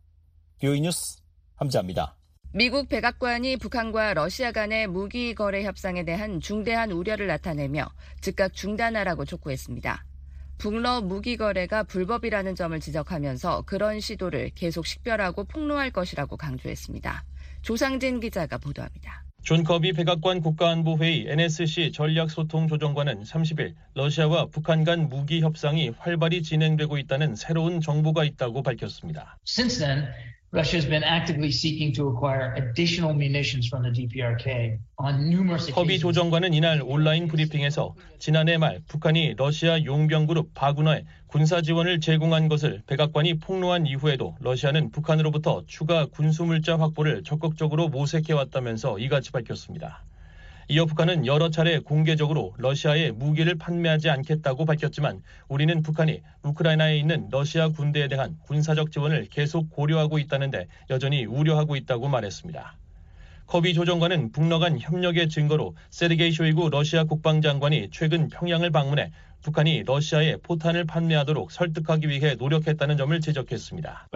뷰이 0.62 0.80
뉴스 0.80 1.21
함지합니다. 1.56 2.15
미국 2.54 2.88
백악관이 2.88 3.58
북한과 3.58 4.13
러시아 4.13 4.54
간의 4.54 4.88
무기 4.88 5.36
거래 5.36 5.65
협상에 5.65 6.06
대한 6.06 6.39
중대한 6.39 6.93
우려를 6.93 7.28
나타내며 7.28 7.89
즉각 8.21 8.54
중단하라고 8.54 9.26
촉구했습니다. 9.26 10.06
북러 10.63 11.02
무기 11.02 11.36
거래가 11.36 11.84
불법이라는 11.84 12.56
점을 12.56 12.80
지적하면서 12.80 13.63
그런 13.63 13.99
시도를 13.99 14.52
계속 14.56 14.88
식별하고 14.88 15.43
폭로할 15.43 15.91
것이라고 15.91 16.38
강조했습니다. 16.38 17.26
조상진 17.63 18.21
기자가 18.21 18.58
보도합니다. 18.60 19.26
존 19.43 19.65
커비 19.65 19.91
백악관 19.91 20.39
국가안보회의 20.39 21.26
NSC 21.28 21.91
전략소통조정관은 21.91 23.23
30일 23.23 23.73
러시아와 23.93 24.45
북한 24.54 24.86
간 24.86 25.10
무기 25.10 25.41
협상이 25.41 25.89
활발히 25.97 26.41
진행되고 26.41 26.97
있다는 26.97 27.36
새로운 27.36 27.82
정보가 27.82 28.23
있다고 28.23 28.63
밝혔습니다. 28.63 29.38
Since 29.45 29.86
then, 29.86 30.08
Russia 30.53 30.77
has 30.77 30.85
been 30.85 31.03
actively 31.03 31.49
seeking 31.49 31.91
to 31.91 32.09
acquire 32.09 32.53
additional 32.53 33.11
munitions 33.11 33.67
from 33.67 33.81
the 33.81 33.89
DPRK 33.89 34.77
on 34.99 35.27
numerous 35.27 35.67
occasions. 35.67 35.73
커비 35.73 35.97
조정관은 35.97 36.53
이날 36.53 36.79
온라인 36.83 37.27
브리핑에서 37.27 37.95
지난해 38.19 38.59
말 38.59 38.79
북한이 38.87 39.33
러시아 39.35 39.83
용병 39.83 40.27
그룹 40.27 40.53
바그너에 40.53 41.06
군사 41.25 41.63
지원을 41.63 42.01
제공한 42.01 42.49
것을 42.49 42.83
백악관이 42.85 43.39
폭로한 43.39 43.87
이후에도 43.87 44.35
러시아는 44.41 44.91
북한으로부터 44.91 45.63
추가 45.65 46.05
군수 46.05 46.45
물자 46.45 46.77
확보를 46.77 47.23
적극적으로 47.23 47.89
모색해 47.89 48.33
왔다면서 48.33 48.99
이같이 48.99 49.31
밝혔습니다. 49.31 50.03
이어 50.69 50.86
북한은 50.86 51.26
여러 51.26 51.49
차례 51.49 51.80
공개적으로 51.80 52.54
러시아에 52.58 53.12
무기를 53.12 53.56
판매하지 53.56 54.10
않겠다고 54.10 54.65
밝혔지만 54.65 55.21
우리는 55.49 55.82
북한이 55.82 56.21
우크라이나에 56.43 56.97
있는 56.97 57.28
러시아 57.32 57.67
군대에 57.69 58.08
대한 58.08 58.38
군사적 58.43 58.91
지원을 58.91 59.28
계속 59.30 59.69
고려하고 59.69 60.19
있다는데 60.19 60.67
여전히 60.89 61.26
우려하고 61.26 61.76
있다고 61.76 62.08
말했습니다. 62.08 62.76
커비 63.45 63.73
조정관은 63.73 64.32
북러 64.32 64.58
간 64.60 64.80
협력의 64.80 65.28
증거로 65.28 65.76
세르게이 65.89 66.32
쇼이구 66.32 66.69
러시아 66.69 67.04
국방장관이 67.04 67.89
최근 67.91 68.30
평양을 68.30 68.71
방문해 68.71 69.12
북한이 69.43 69.84
러시아에 69.84 70.38
포탄을 70.38 70.86
판매하도록 70.86 71.51
설득하기 71.51 72.08
위해 72.08 72.36
노력했다는 72.36 72.95
점을 72.97 73.19
지적했습니다. 73.19 74.08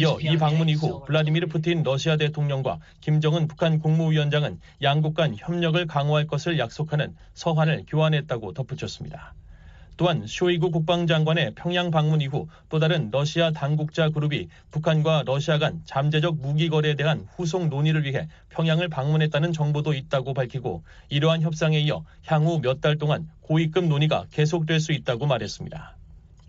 이어 0.00 0.18
이 0.20 0.36
방문 0.36 0.68
이후 0.68 1.04
블라디미르 1.04 1.46
푸틴 1.46 1.82
러시아 1.84 2.16
대통령과 2.16 2.80
김정은 3.00 3.46
북한 3.46 3.78
국무위원장은 3.78 4.58
양국 4.82 5.14
간 5.14 5.36
협력을 5.38 5.86
강화할 5.86 6.26
것을 6.26 6.58
약속하는 6.58 7.14
서한을 7.34 7.84
교환했다고 7.86 8.52
덧붙였습니다. 8.52 9.34
또한 9.96 10.26
쇼이구 10.26 10.70
국방장관의 10.70 11.52
평양 11.54 11.90
방문 11.90 12.20
이후 12.20 12.48
또 12.68 12.78
다른 12.78 13.10
러시아 13.10 13.52
당국자 13.52 14.10
그룹이 14.10 14.48
북한과 14.70 15.24
러시아 15.26 15.58
간 15.58 15.82
잠재적 15.84 16.36
무기 16.36 16.68
거래에 16.68 16.94
대한 16.94 17.26
후속 17.36 17.68
논의를 17.68 18.04
위해 18.04 18.28
평양을 18.50 18.88
방문했다는 18.88 19.52
정보도 19.52 19.94
있다고 19.94 20.34
밝히고 20.34 20.82
이러한 21.08 21.42
협상에 21.42 21.78
이어 21.80 22.04
향후 22.26 22.60
몇 22.60 22.80
달 22.80 22.98
동안 22.98 23.30
고위급 23.40 23.86
논의가 23.86 24.26
계속될 24.30 24.80
수 24.80 24.92
있다고 24.92 25.26
말했습니다. 25.26 25.96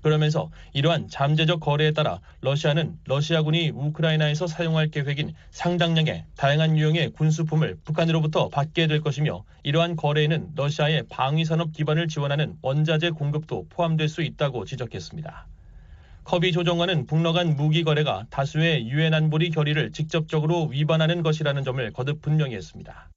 그러면서 0.06 0.52
이러한 0.74 1.08
잠재적 1.08 1.60
거래에 1.60 1.90
따라 1.92 2.20
러시아는 2.42 3.00
러시아군이 3.06 3.72
우크라이나에서 3.72 4.46
사용할 4.46 4.90
계획인 4.90 5.34
상당량의 5.50 6.26
다양한 6.38 6.78
유형의 6.78 7.14
군수품을 7.14 7.80
북한으로부터 7.84 8.50
받게 8.50 8.86
될 8.86 9.02
것이며 9.02 9.44
이러한 9.64 9.96
거래에는 9.96 10.50
러시아의 10.56 11.06
방위산업 11.10 11.74
기반을 11.74 12.08
지원하는 12.08 12.56
원자재 12.62 13.10
공급도 13.10 13.66
포함될 13.72 14.08
수 14.08 14.22
있다고 14.22 14.66
지적했습니다. 14.66 15.48
커비 16.26 16.52
조정관은 16.54 17.06
북러 17.06 17.34
간 17.34 17.56
무기 17.56 17.84
거래가 17.84 18.26
다수의 18.32 18.90
유엔 18.90 19.14
안보리 19.14 19.52
결의를 19.52 19.92
직접적으로 19.92 20.66
위반하는 20.66 21.22
것이라는 21.22 21.64
점을 21.64 21.94
거듭 21.94 22.20
분명히 22.20 22.56
했습니다. 22.56 23.12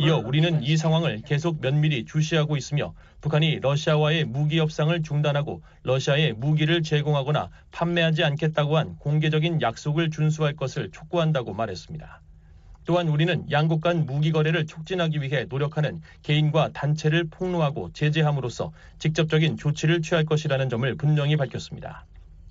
이어 0.00 0.16
우리는 0.18 0.60
이 0.64 0.76
상황을 0.76 1.22
계속 1.24 1.60
면밀히 1.60 2.04
주시하고 2.06 2.56
있으며 2.56 2.92
북한이 3.20 3.60
러시아와의 3.60 4.24
무기 4.24 4.58
협상을 4.58 5.00
중단하고 5.02 5.62
러시아에 5.84 6.32
무기를 6.32 6.82
제공하거나 6.82 7.50
판매하지 7.70 8.24
않겠다고 8.24 8.76
한 8.76 8.96
공개적인 8.96 9.62
약속을 9.62 10.10
준수할 10.10 10.56
것을 10.56 10.90
촉구한다고 10.90 11.54
말했습니다. 11.54 12.20
또한 12.84 13.08
우리는 13.08 13.50
양국 13.50 13.80
간 13.80 14.06
무기 14.06 14.30
거래를 14.30 14.66
촉진하기 14.66 15.22
위해 15.22 15.46
노력하는 15.48 16.02
개인과 16.22 16.70
단체를 16.72 17.24
폭로하고 17.30 17.92
제재함으로써 17.92 18.72
직접적인 18.98 19.56
조치를 19.56 20.02
취할 20.02 20.24
것이라는 20.24 20.68
점을 20.68 20.94
분명히 20.96 21.36
밝혔습니다. 21.36 22.04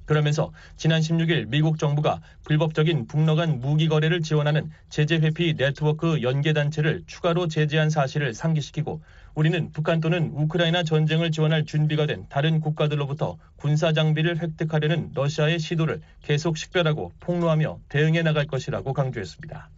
그러면서 0.06 0.52
지난 0.76 1.02
16일 1.02 1.48
미국 1.48 1.80
정부가 1.80 2.22
불법적인 2.44 3.08
북러 3.08 3.36
간 3.36 3.60
무기 3.60 3.88
거래를 3.88 4.22
지원하는 4.22 4.70
제재 4.90 5.16
회피 5.16 5.56
네트워크 5.56 6.22
연계 6.22 6.52
단체를 6.52 7.04
추가로 7.08 7.48
제재한 7.48 7.90
사실을 7.90 8.34
상기시키고 8.34 9.02
우리는 9.34 9.72
북한 9.72 10.02
또는 10.02 10.32
우크라이나 10.34 10.84
전쟁을 10.84 11.32
지원할 11.32 11.66
준비가 11.66 12.06
된 12.06 12.26
다른 12.30 12.60
국가들로부터 12.60 13.38
군사 13.56 13.94
장비를 13.94 14.42
획득하려는 14.42 15.12
러시아의 15.14 15.60
시도를 15.60 16.02
계속 16.22 16.58
식별하고 16.58 17.14
폭로하며 17.22 17.80
대응해 17.88 18.24
나갈 18.24 18.46
것이라고 18.46 18.94
강조했습니다. 18.94 19.70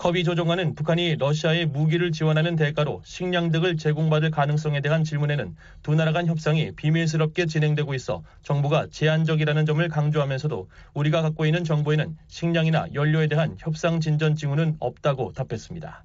커비 0.00 0.24
조정관은 0.24 0.76
북한이 0.76 1.16
러시아에 1.16 1.66
무기를 1.66 2.10
지원하는 2.10 2.56
대가로 2.56 3.02
식량 3.04 3.50
등을 3.50 3.76
제공받을 3.76 4.30
가능성에 4.30 4.80
대한 4.80 5.04
질문에는 5.04 5.54
두 5.82 5.94
나라 5.94 6.12
간 6.12 6.26
협상이 6.26 6.70
비밀스럽게 6.74 7.44
진행되고 7.44 7.92
있어 7.92 8.24
정부가 8.42 8.86
제한적이라는 8.90 9.66
점을 9.66 9.86
강조하면서도 9.86 10.70
우리가 10.94 11.20
갖고 11.20 11.44
있는 11.44 11.64
정보에는 11.64 12.16
식량이나 12.28 12.86
연료에 12.94 13.26
대한 13.26 13.56
협상 13.58 14.00
진전 14.00 14.36
징후는 14.36 14.76
없다고 14.80 15.34
답했습니다. 15.34 16.02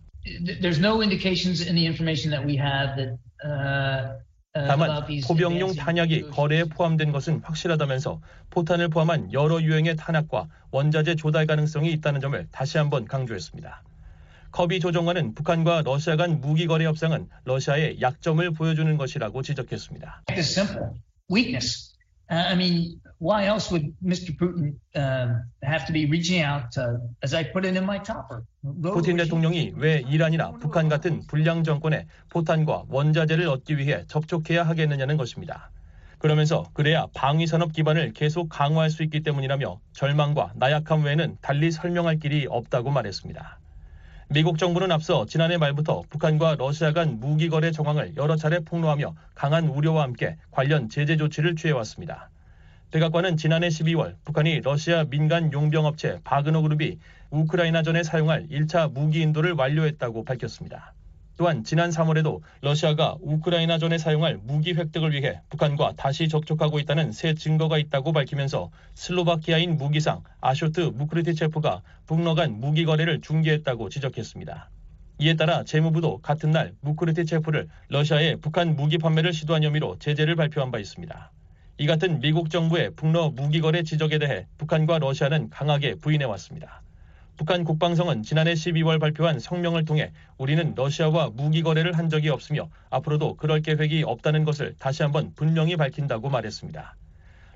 There's 0.60 0.80
no 0.80 1.00
indications 1.00 1.66
in 1.66 1.76
the 1.76 1.86
information 1.86 2.32
that 2.32 2.46
we 2.46 2.58
have 2.58 2.98
that 2.98 3.18
uh... 3.46 4.20
다만 4.56 5.06
포병용 5.28 5.76
탄약이 5.76 6.30
거래에 6.32 6.63
포함된 6.63 7.12
것은 7.12 7.41
확실하다면서 7.44 8.22
포탄을 8.52 8.88
포함한 8.88 9.34
여러 9.34 9.62
유형의 9.62 9.98
탄약과 9.98 10.48
원자재 10.72 11.15
조달 11.15 11.46
가능성이 11.46 11.91
있다는 11.91 12.22
점을 12.22 12.48
다시 12.52 12.78
한번 12.78 13.06
강조했습니다. 13.06 13.84
커비 14.52 14.80
조정관은 14.80 15.34
북한과 15.36 15.82
러시아 15.84 16.15
간 16.15 16.39
무기 16.39 16.68
거래 16.68 16.86
협상은 16.86 17.28
러시아의 17.44 18.00
약점을 18.00 18.50
보여주는 18.52 18.98
것이라고 18.98 19.41
지적했습니다. 19.41 20.24
Uh, 22.30 22.52
I 22.52 22.56
mean, 22.56 23.00
why 23.20 23.46
else 23.46 23.72
would 23.72 23.94
Mr. 24.04 24.36
Putin 24.36 24.76
uh, 24.96 25.42
have 25.64 25.86
to 25.86 25.94
be 25.94 26.06
reaching 26.06 26.42
out, 26.42 26.76
uh, 26.78 26.98
as 27.22 27.34
I 27.34 27.44
put 27.44 27.66
it 27.66 27.78
in 27.78 27.86
my 27.86 28.00
topper? 28.00 28.44
푸틴 28.64 29.18
대통령이 29.18 29.74
왜 29.76 30.04
이란이나 30.08 30.52
북한 30.54 30.90
같은 30.90 31.26
불량 31.28 31.64
정권에 31.64 32.08
포탄과 32.30 32.86
원자재를 32.90 33.48
얻기 33.48 33.78
위해 33.78 34.04
접촉해야 34.08 34.64
하겠느냐는 34.64 35.18
것입니다. 35.18 35.72
그러면서 36.18 36.64
그래야 36.74 37.06
방위산업 37.14 37.74
기반을 37.74 38.14
계속 38.14 38.50
강화할 38.50 38.90
수 38.90 39.04
있기 39.04 39.22
때문이라며 39.22 39.80
절망과 39.94 40.54
나약함 40.56 41.04
외에는 41.04 41.38
달리 41.42 41.72
설명할 41.72 42.18
길이 42.20 42.48
없다고 42.50 42.90
말했습니다. 42.90 43.60
미국 44.28 44.58
정부는 44.58 44.92
앞서 44.92 45.28
지난해 45.28 45.58
말부터 45.58 46.02
북한과 46.10 46.56
러시아 46.58 46.94
간 46.94 47.20
무기 47.20 47.48
거래 47.48 47.70
정황을 47.70 48.16
여러 48.18 48.36
차례 48.36 48.60
폭로하며 48.60 49.16
강한 49.36 49.68
우려와 49.68 50.02
함께 50.02 50.36
관련 50.50 50.90
제재 50.90 51.16
조치를 51.16 51.56
취해왔습니다. 51.56 52.32
백악관은 52.90 53.38
지난해 53.38 53.68
12월 53.68 54.16
북한이 54.26 54.62
러시아 54.62 55.04
민간 55.04 55.54
용병업체 55.54 56.22
바그너 56.24 56.62
그룹이 56.62 56.98
우크라이나전에 57.30 58.02
사용할 58.02 58.48
1차 58.48 58.92
무기 58.92 59.22
인도를 59.22 59.52
완료했다고 59.54 60.26
밝혔습니다. 60.26 60.95
또한 61.38 61.63
지난 61.63 61.89
3월에도 61.89 62.41
러시아가 62.62 63.17
우크라이나전에 63.19 63.98
사용할 63.98 64.38
무기 64.38 64.74
획득을 64.74 65.12
위해 65.12 65.41
북한과 65.50 65.93
다시 65.98 66.30
접촉하고 66.30 66.80
있다는 66.80 67.12
새 67.12 67.34
증거가 67.34 67.78
있다고 67.78 68.13
밝히면서 68.13 68.71
슬로바키아인 68.93 69.78
무기상 69.78 70.24
아쇼트 70.39 70.80
무크르티체프가 70.95 71.82
북러 72.06 72.36
간 72.36 72.60
무기 72.60 72.86
거래를 72.86 73.19
중개했다고 73.21 73.89
지적했습니다. 73.89 74.69
이에 75.19 75.36
따라 75.36 75.63
재무부도 75.63 76.19
같은 76.19 76.52
날 76.52 76.74
무크르티체프를 76.82 77.67
러시아에 77.89 78.36
북한 78.36 78.76
무기 78.76 78.98
판매를 78.98 79.34
시도한 79.34 79.63
혐의로 79.63 79.98
제재를 80.00 80.36
발표한 80.36 80.71
바 80.71 80.80
있습니다. 80.80 81.32
이 81.78 81.88
같은 81.88 82.21
미국 82.21 82.50
정부의 82.50 82.91
북러 82.95 83.32
무기 83.32 83.60
거래 83.60 83.84
지적에 83.84 84.17
대해 84.19 84.48
북한과 84.58 85.00
러시아는 85.00 85.50
강하게 85.50 85.95
부인해 85.95 86.24
왔습니다. 86.26 86.85
북한 87.38 87.65
국방성은 87.65 88.24
지난해 88.24 88.54
12월 88.54 89.00
발표한 89.00 89.39
성명을 89.39 89.84
통해 89.84 90.13
우리는 90.38 90.74
러시아와 90.74 91.32
무기 91.34 91.63
거래를 91.63 91.98
한 91.98 92.10
적이 92.10 92.30
없으며 92.30 92.69
앞으로도 92.89 93.36
그럴 93.36 93.62
계획이 93.62 94.04
없다는 94.04 94.45
것을 94.45 94.76
다시 94.80 95.04
한번 95.04 95.34
분명히 95.36 95.76
밝힌다고 95.76 96.30
말했습니다. 96.30 96.95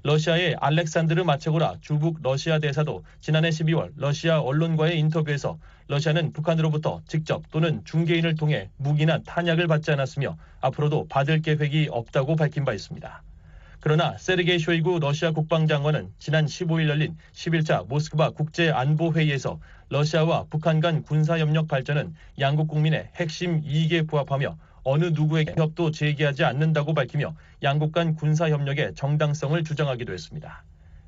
러시아의 0.04 0.56
알렉산드르 0.60 1.24
마체고라 1.24 1.76
주북 1.82 2.20
러시아 2.22 2.60
대사도 2.60 3.04
지난해 3.22 3.50
12월 3.50 3.92
러시아 3.96 4.42
언론과의 4.42 5.00
인터뷰에서 5.00 5.58
러시아는 5.88 6.34
북한으로부터 6.34 7.02
직접 7.08 7.50
또는 7.52 7.82
중개인을 7.86 8.36
통해 8.36 8.70
무기나 8.78 9.20
탄약을 9.20 9.68
받지 9.68 9.92
않았으며 9.92 10.38
앞으로도 10.60 11.08
받을 11.08 11.42
계획이 11.42 11.88
없다고 11.90 12.36
밝힌 12.36 12.66
바 12.66 12.74
있습니다. 12.74 13.24
그러나 13.82 14.18
세르게이 14.18 14.60
쇼이구 14.60 15.00
러시아 15.00 15.32
국방장관은 15.32 16.12
지난 16.20 16.46
15일 16.46 16.90
열린 16.90 17.16
11차 17.32 17.88
모스크바 17.88 18.32
국제안보회의에서 18.32 19.60
러시아와 19.88 20.48
북한 20.50 20.82
간 20.82 21.02
군사협력 21.02 21.68
발전은 21.68 22.14
양국 22.40 22.68
국민의 22.68 23.10
핵심 23.16 23.62
이익에 23.64 24.04
부합하며 24.04 24.58
어느 24.84 25.06
누구의 25.06 25.54
협도 25.58 25.92
제기하지 25.92 26.44
않는다고 26.44 26.94
밝히며 26.94 27.36
양국 27.64 27.94
간 27.94 28.16
군사 28.16 28.50
협력의 28.50 28.96
정당성을 28.96 29.64
주장하기도 29.64 30.12
했습니다. 30.12 30.64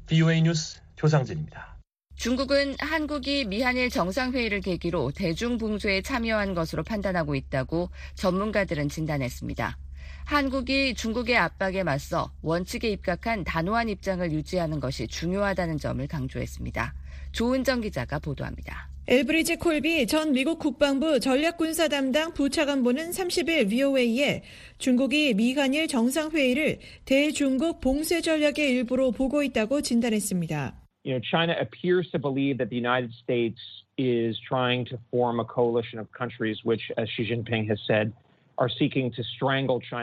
BOA 0.08 0.42
뉴스 0.42 0.82
조상진입니다. 0.96 1.78
중국은 2.16 2.76
한국이 2.80 3.46
미한일 3.46 3.90
정상회의를 3.90 4.62
계기로 4.62 5.12
대중봉쇄에 5.12 6.04
참여한 6.04 6.54
것으로 6.54 6.84
판단하고 6.84 7.36
있다고 7.36 7.90
전문가들은 8.16 8.90
진단했습니다. 8.90 9.78
한국이 10.26 10.94
중국의 10.94 11.38
압박에 11.38 11.84
맞서 11.84 12.32
원칙에 12.42 12.90
입각한 12.90 13.44
단호한 13.44 13.90
입장을 13.90 14.32
유지하는 14.32 14.80
것이 14.80 15.08
중요하다는 15.08 15.78
점을 15.78 16.06
강조했습니다. 16.08 16.94
조은정 17.32 17.82
기자가 17.82 18.20
보도합니다. 18.20 18.90
엘브리지 19.08 19.56
콜비 19.58 20.06
전 20.08 20.32
미국 20.32 20.60
국방부 20.60 21.20
전략군사 21.20 21.88
담당 21.88 22.34
부차관보는 22.34 23.10
30일 23.10 23.70
VOA에 23.70 24.44
중국이 24.78 25.34
미한일 25.34 25.88
정상회의를 25.88 26.80
대중국 27.06 27.82
봉쇄 27.82 28.22
전략의 28.22 28.70
일부로 28.70 29.12
보고 29.12 29.42
있다고 29.44 29.82
진단했습니다. 29.82 30.76
You 31.04 31.16
know, 31.16 31.22
China 31.28 31.56
appears 31.60 32.12
to 32.12 32.20
believe 32.20 32.60
that 32.60 32.70
the 32.70 32.78
United 32.78 33.12
States 33.24 33.60
is 33.98 34.40
trying 34.48 34.86
to 34.86 35.00
form 35.10 35.40
a 35.40 35.46
coalition 35.46 35.98
of 36.00 36.08
countries 36.14 36.62
which, 36.64 36.92
as 36.96 37.10
Xi 37.10 37.26
Jinping 37.26 37.68
has 37.68 37.82
said, 37.88 38.14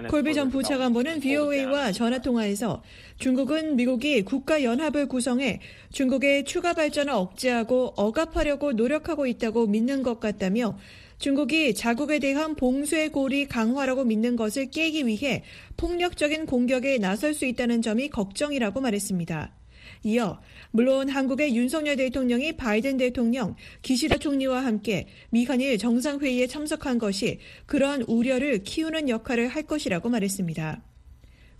콜비 0.09 0.35
전 0.35 0.51
부차관보는 0.51 1.21
VOA와 1.21 1.93
전화통화에서 1.93 2.83
중국은 3.19 3.77
미국이 3.77 4.23
국가연합을 4.23 5.07
구성해 5.09 5.61
중국의 5.93 6.45
추가 6.45 6.73
발전을 6.73 7.13
억제하고 7.13 7.95
억압하려고 7.97 8.73
노력하고 8.73 9.27
있다고 9.27 9.67
믿는 9.67 10.03
것 10.03 10.21
같다며 10.21 10.77
중국이 11.19 11.75
자국에 11.75 12.21
대한 12.21 12.55
봉쇄 12.55 13.09
고리 13.09 13.47
강화라고 13.47 14.05
믿는 14.05 14.37
것을 14.37 14.71
깨기 14.71 15.07
위해 15.07 15.43
폭력적인 15.77 16.47
공격에 16.47 16.99
나설 16.99 17.35
수 17.35 17.45
있다는 17.45 17.83
점이 17.83 18.09
걱정이라고 18.09 18.81
말했습니다. 18.81 19.58
이어 20.03 20.41
물론 20.71 21.09
한국의 21.09 21.55
윤석열 21.57 21.97
대통령이 21.97 22.57
바이든 22.57 22.97
대통령, 22.99 23.57
기시다 23.83 24.17
총리와 24.17 24.65
함께 24.65 25.07
미한일 25.31 25.79
정상회의에 25.79 26.47
참석한 26.47 26.99
것이 26.99 27.39
그러한 27.67 28.03
우려를 28.03 28.63
키우는 28.63 29.09
역할을 29.09 29.49
할 29.49 29.63
것이라고 29.63 30.09
말했습니다. 30.09 30.83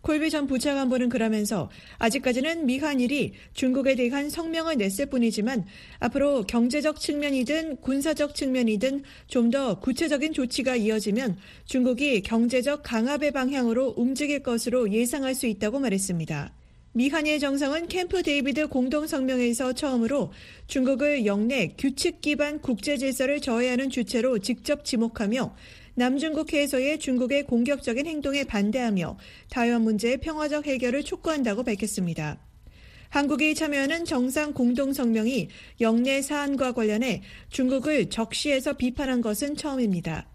콜비 0.01 0.31
전 0.31 0.47
부차관보는 0.47 1.09
그러면서 1.09 1.71
아직까지는 1.99 2.67
미한일이 2.67 3.33
중국에 3.53 3.95
대한 3.95 4.31
성명을 4.31 4.77
냈을 4.77 5.07
뿐이지만 5.07 5.67
앞으로 5.99 6.45
경제적 6.45 7.01
측면이든 7.01 7.79
군사적 7.81 8.35
측면이든 8.35 9.03
좀 9.27 9.49
더 9.49 9.81
구체적인 9.81 10.35
조치가 10.35 10.77
이어지면 10.77 11.39
중국이 11.65 12.21
경제적 12.21 12.83
강압의 12.85 13.33
방향으로 13.33 13.95
움직일 13.97 14.43
것으로 14.43 14.93
예상할 14.93 15.35
수 15.35 15.47
있다고 15.47 15.81
말했습니다. 15.81 16.53
미한일 16.93 17.39
정상은 17.39 17.87
캠프 17.87 18.23
데이비드 18.23 18.69
공동성명에서 18.69 19.75
처음으로 19.75 20.33
중국을 20.67 21.27
역내 21.27 21.75
규칙 21.77 22.23
기반 22.23 22.61
국제 22.61 22.97
질서를 22.97 23.41
저해하는 23.41 23.91
주체로 23.91 24.39
직접 24.39 24.85
지목하며 24.87 25.55
남중국해에서의 25.95 26.99
중국의 26.99 27.45
공격적인 27.45 28.07
행동에 28.07 28.45
반대하며台湾문제의 28.45 30.19
평화적 30.19 30.67
해결을 30.67 31.03
촉구한다고 31.03 31.63
밝혔습니다. 31.63 32.41
한국이 33.11 33.55
참여하는 33.55 34.05
정상 34.05 34.55
공동성명이 34.55 35.49
영내 35.81 36.23
사안과 36.23 36.73
관련해 36.73 37.23
중국을 37.51 38.09
적시해서 38.09 38.75
비판한 38.75 39.21
것은 39.21 39.57
처음입니다. 39.57 40.27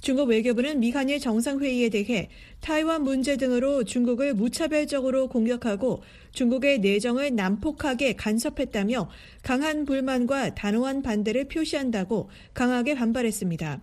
중국 0.00 0.28
외교부는 0.28 0.80
미한일 0.80 1.18
정상회의에 1.18 1.88
대해 1.88 2.28
타이완 2.60 3.02
문제 3.02 3.36
등으로 3.36 3.84
중국을 3.84 4.34
무차별적으로 4.34 5.28
공격하고 5.28 6.02
중국의 6.32 6.80
내정을 6.80 7.34
난폭하게 7.34 8.14
간섭했다며 8.14 9.10
강한 9.42 9.84
불만과 9.84 10.54
단호한 10.54 11.02
반대를 11.02 11.46
표시한다고 11.48 12.28
강하게 12.54 12.94
반발했습니다. 12.94 13.82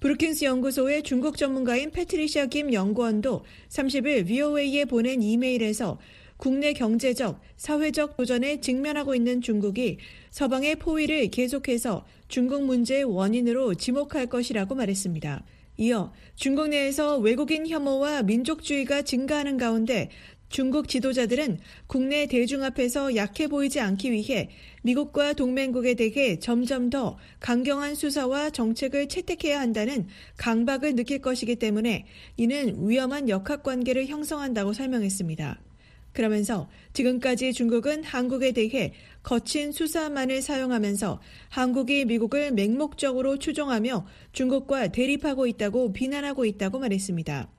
브루킹스 0.00 0.46
연구소의 0.46 1.02
중국 1.02 1.36
전문가인 1.36 1.90
패트리샤 1.90 2.46
김 2.46 2.72
연구원도 2.72 3.44
30일 3.68 4.26
VOA에 4.26 4.86
보낸 4.86 5.20
이메일에서 5.20 5.98
국내 6.40 6.72
경제적, 6.72 7.38
사회적 7.58 8.16
도전에 8.16 8.62
직면하고 8.62 9.14
있는 9.14 9.42
중국이 9.42 9.98
서방의 10.30 10.76
포위를 10.76 11.28
계속해서 11.28 12.06
중국 12.28 12.64
문제의 12.64 13.04
원인으로 13.04 13.74
지목할 13.74 14.26
것이라고 14.26 14.74
말했습니다. 14.74 15.44
이어 15.76 16.14
중국 16.36 16.68
내에서 16.68 17.18
외국인 17.18 17.68
혐오와 17.68 18.22
민족주의가 18.22 19.02
증가하는 19.02 19.58
가운데 19.58 20.08
중국 20.48 20.88
지도자들은 20.88 21.58
국내 21.86 22.24
대중 22.24 22.64
앞에서 22.64 23.16
약해 23.16 23.46
보이지 23.46 23.78
않기 23.78 24.10
위해 24.10 24.48
미국과 24.82 25.34
동맹국에 25.34 25.92
대해 25.92 26.38
점점 26.38 26.88
더 26.88 27.18
강경한 27.40 27.94
수사와 27.94 28.48
정책을 28.48 29.08
채택해야 29.08 29.60
한다는 29.60 30.08
강박을 30.38 30.94
느낄 30.96 31.20
것이기 31.20 31.56
때문에 31.56 32.06
이는 32.38 32.88
위험한 32.88 33.28
역학 33.28 33.62
관계를 33.62 34.06
형성한다고 34.06 34.72
설명했습니다. 34.72 35.60
그러면서 36.12 36.68
지금까지 36.92 37.52
중국은 37.52 38.02
한국에 38.04 38.52
대해 38.52 38.92
거친 39.22 39.72
수사만을 39.72 40.42
사용하면서 40.42 41.20
한국이 41.48 42.04
미국을 42.04 42.52
맹목적으로 42.52 43.38
추종하며 43.38 44.06
중국과 44.32 44.88
대립하고 44.88 45.46
있다고 45.46 45.92
비난하고 45.92 46.44
있다고 46.44 46.78
말했습니다. 46.78 47.50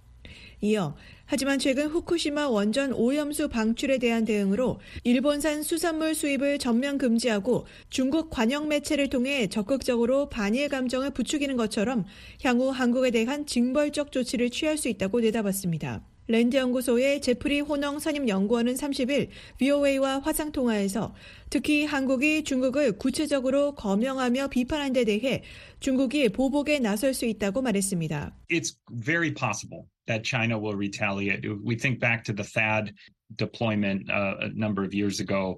이어 0.64 0.96
하지만 1.26 1.60
최근 1.60 1.88
후쿠시마 1.88 2.50
원전 2.50 2.94
오염수 2.94 3.48
방출에 3.50 3.98
대한 3.98 4.26
대응으로 4.26 4.80
일본산 5.04 5.64
수산물 5.64 6.14
수입을 6.14 6.60
전면 6.60 6.98
금지하고 6.98 7.66
중국 7.90 8.30
관영 8.30 8.68
매체를 8.68 9.10
통해 9.10 9.48
적극적으로 9.48 10.30
반일 10.30 10.70
감정을 10.70 11.12
부추기는 11.12 11.56
것처럼 11.56 12.06
향후 12.44 12.70
한국에 12.70 13.12
대한 13.12 13.46
징벌적 13.46 14.12
조치를 14.12 14.50
취할 14.52 14.78
수 14.78 14.90
있다고 14.90 15.22
내다봤습니다. 15.22 16.04
랜드 16.32 16.56
연구소의 16.56 17.20
제프리 17.22 17.60
호농 17.60 18.00
선임 18.00 18.30
연구원은 18.30 18.76
30일 18.76 19.28
VOA와 19.60 20.20
화상 20.20 20.54
통화에서 20.54 21.14
특히 21.50 21.84
한국이 21.84 22.46
중국을 22.46 22.94
구체적으로 22.98 23.76
거명하며 23.76 24.48
비판한 24.48 24.94
데 24.94 25.04
대해 25.04 25.44
중국이 25.82 26.30
보복에 26.30 26.80
나설 26.80 27.14
수 27.14 27.26
있다고 27.26 27.62
말했습니다. 27.62 28.34
It's 28.50 28.78
very 29.04 29.34
possible 29.34 29.88
that 30.08 30.24
China 30.24 30.58
will 30.58 30.78
retaliate. 30.78 31.46
We 31.66 31.76
think 31.76 32.00
back 32.00 32.24
to 32.24 32.34
the 32.34 32.44
THAAD 32.44 32.94
deployment 33.36 34.10
uh, 34.10 34.36
a 34.40 34.50
number 34.56 34.84
of 34.84 34.94
years 34.94 35.20
ago. 35.20 35.58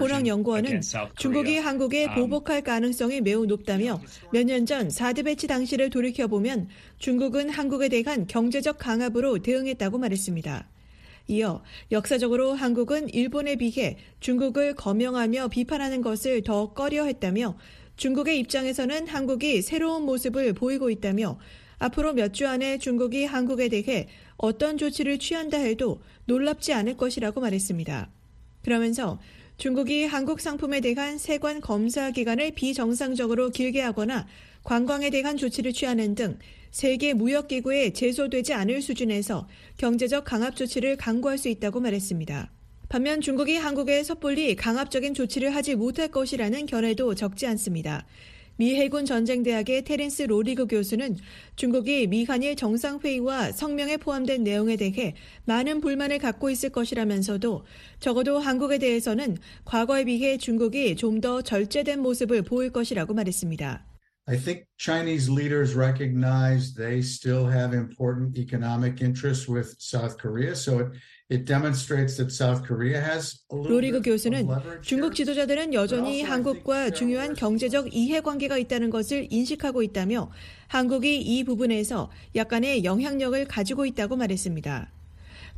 호랑 0.00 0.26
연구원은 0.26 0.80
중국이 1.18 1.58
한국에 1.58 2.06
um, 2.06 2.14
보복할 2.14 2.62
가능성이 2.62 3.20
매우 3.20 3.44
높다며 3.46 4.00
몇 4.32 4.44
년 4.46 4.64
전 4.66 4.88
사드 4.90 5.22
배치 5.22 5.46
당시를 5.46 5.90
돌이켜보면 5.90 6.68
중국은 6.98 7.50
한국에 7.50 7.90
대한 7.90 8.26
경제적 8.26 8.78
강압으로 8.78 9.38
대응했다고 9.40 9.98
말했습니다. 9.98 10.66
이어 11.28 11.62
역사적으로 11.92 12.54
한국은 12.54 13.08
일본에 13.10 13.56
비해 13.56 13.96
중국을 14.20 14.74
거명하며 14.74 15.48
비판하는 15.48 16.00
것을 16.02 16.42
더 16.42 16.72
꺼려 16.72 17.04
했다며 17.04 17.56
중국의 17.96 18.38
입장에서는 18.40 19.06
한국이 19.08 19.62
새로운 19.62 20.04
모습을 20.04 20.52
보이고 20.54 20.90
있다며 20.90 21.38
앞으로 21.78 22.12
몇 22.14 22.32
주 22.32 22.48
안에 22.48 22.78
중국이 22.78 23.24
한국에 23.24 23.68
대해 23.68 24.08
어떤 24.36 24.78
조치를 24.78 25.18
취한다 25.18 25.58
해도 25.58 26.00
놀랍지 26.26 26.72
않을 26.72 26.96
것이라고 26.96 27.40
말했습니다. 27.40 28.10
그러면서 28.62 29.20
중국이 29.56 30.04
한국 30.04 30.40
상품에 30.40 30.80
대한 30.80 31.16
세관 31.18 31.60
검사 31.60 32.10
기간을 32.10 32.52
비정상적으로 32.52 33.50
길게 33.50 33.80
하거나 33.80 34.26
관광에 34.64 35.10
대한 35.10 35.36
조치를 35.36 35.72
취하는 35.72 36.14
등 36.14 36.38
세계 36.70 37.14
무역기구에 37.14 37.92
제소되지 37.92 38.52
않을 38.54 38.82
수준에서 38.82 39.46
경제적 39.76 40.24
강압 40.24 40.56
조치를 40.56 40.96
강구할 40.96 41.38
수 41.38 41.48
있다고 41.48 41.80
말했습니다. 41.80 42.50
반면 42.88 43.20
중국이 43.20 43.56
한국에 43.56 44.02
섣불리 44.02 44.56
강압적인 44.56 45.14
조치를 45.14 45.54
하지 45.54 45.74
못할 45.76 46.08
것이라는 46.08 46.66
견해도 46.66 47.14
적지 47.14 47.46
않습니다. 47.46 48.06
미 48.56 48.76
해군 48.76 49.04
전쟁대학의 49.04 49.82
테렌스 49.82 50.22
로리그 50.22 50.66
교수는 50.66 51.16
중국이 51.56 52.06
미 52.06 52.24
한일 52.24 52.54
정상회의와 52.54 53.50
성명에 53.52 53.96
포함된 53.96 54.44
내용에 54.44 54.76
대해 54.76 55.14
많은 55.46 55.80
불만을 55.80 56.18
갖고 56.18 56.50
있을 56.50 56.70
것이라면서도 56.70 57.64
적어도 57.98 58.38
한국에 58.38 58.78
대해서는 58.78 59.38
과거에 59.64 60.04
비해 60.04 60.36
중국이 60.36 60.94
좀 60.96 61.14
더 61.20 61.40
절제된 61.40 62.00
모습을 62.00 62.42
보일 62.42 62.70
것이라고 62.70 63.14
말했습니다. 63.14 63.86
I 64.26 64.36
think 64.36 64.66
Chinese 64.78 65.30
leaders 65.30 65.74
recognize 65.74 66.74
they 66.74 66.98
still 67.00 67.46
have 67.46 67.72
important 67.72 68.36
economic 68.36 69.00
interests 69.00 69.48
with 69.48 69.74
South 69.78 70.18
Korea. 70.18 70.54
So 70.54 70.80
it, 70.80 70.88
로리그 73.50 74.02
교수는 74.02 74.46
중국. 74.82 75.14
지도자들은 75.14 75.72
여전히 75.72 76.22
한국과 76.22 76.90
중요한 76.90 77.34
경제적 77.34 77.94
이해관계가 77.94 78.58
있다는 78.58 78.90
것을 78.90 79.28
인식하고 79.30 79.82
있다며 79.82 80.30
한국이 80.68 81.20
이 81.20 81.44
부분에서 81.44 82.10
약간의 82.36 82.84
영향력을 82.84 83.42
가지고 83.46 83.86
있다고 83.86 84.16
말했습니다. 84.16 84.93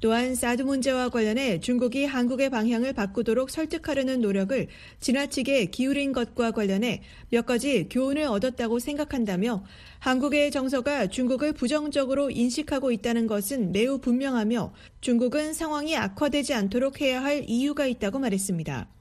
또한 0.00 0.34
사드 0.34 0.62
문제와 0.62 1.08
관련해 1.08 1.60
중국이 1.60 2.04
한국의 2.04 2.50
방향을 2.50 2.92
바꾸도록 2.92 3.50
설득하려는 3.50 4.20
노력을 4.20 4.66
지나치게 5.00 5.66
기울인 5.66 6.12
것과 6.12 6.50
관련해 6.50 7.02
몇 7.30 7.46
가지 7.46 7.88
교훈을 7.88 8.24
얻었다고 8.24 8.78
생각한다며 8.78 9.64
한국의 9.98 10.50
정서가 10.50 11.08
중국을 11.08 11.52
부정적으로 11.52 12.30
인식하고 12.30 12.92
있다는 12.92 13.26
것은 13.26 13.72
매우 13.72 13.98
분명하며 13.98 14.72
중국은 15.00 15.54
상황이 15.54 15.96
악화되지 15.96 16.52
않도록 16.54 17.00
해야 17.00 17.22
할 17.22 17.44
이유가 17.48 17.86
있다고 17.86 18.18
말했습니다. 18.18 18.95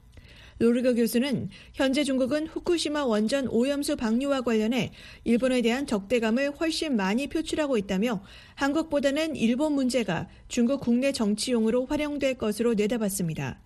로리거 0.58 0.94
교수는 0.94 1.50
현재 1.74 2.04
중국은 2.06 2.48
후쿠시마 2.48 3.06
원전 3.06 3.48
오염수 3.48 3.98
방류와 3.98 4.42
관련해 4.42 4.92
일본에 5.26 5.62
대한 5.62 5.86
적대감을 5.86 6.52
훨씬 6.52 6.96
많이 6.96 7.28
표출하고 7.28 7.78
있다며 7.78 8.24
한국보다는 8.56 9.36
일본 9.36 9.74
문제가 9.74 10.30
중국 10.48 10.80
국내 10.80 11.12
정치용으로 11.12 11.86
활용될 11.86 12.36
것으로 12.36 12.74
내다봤습니다. 12.74 13.60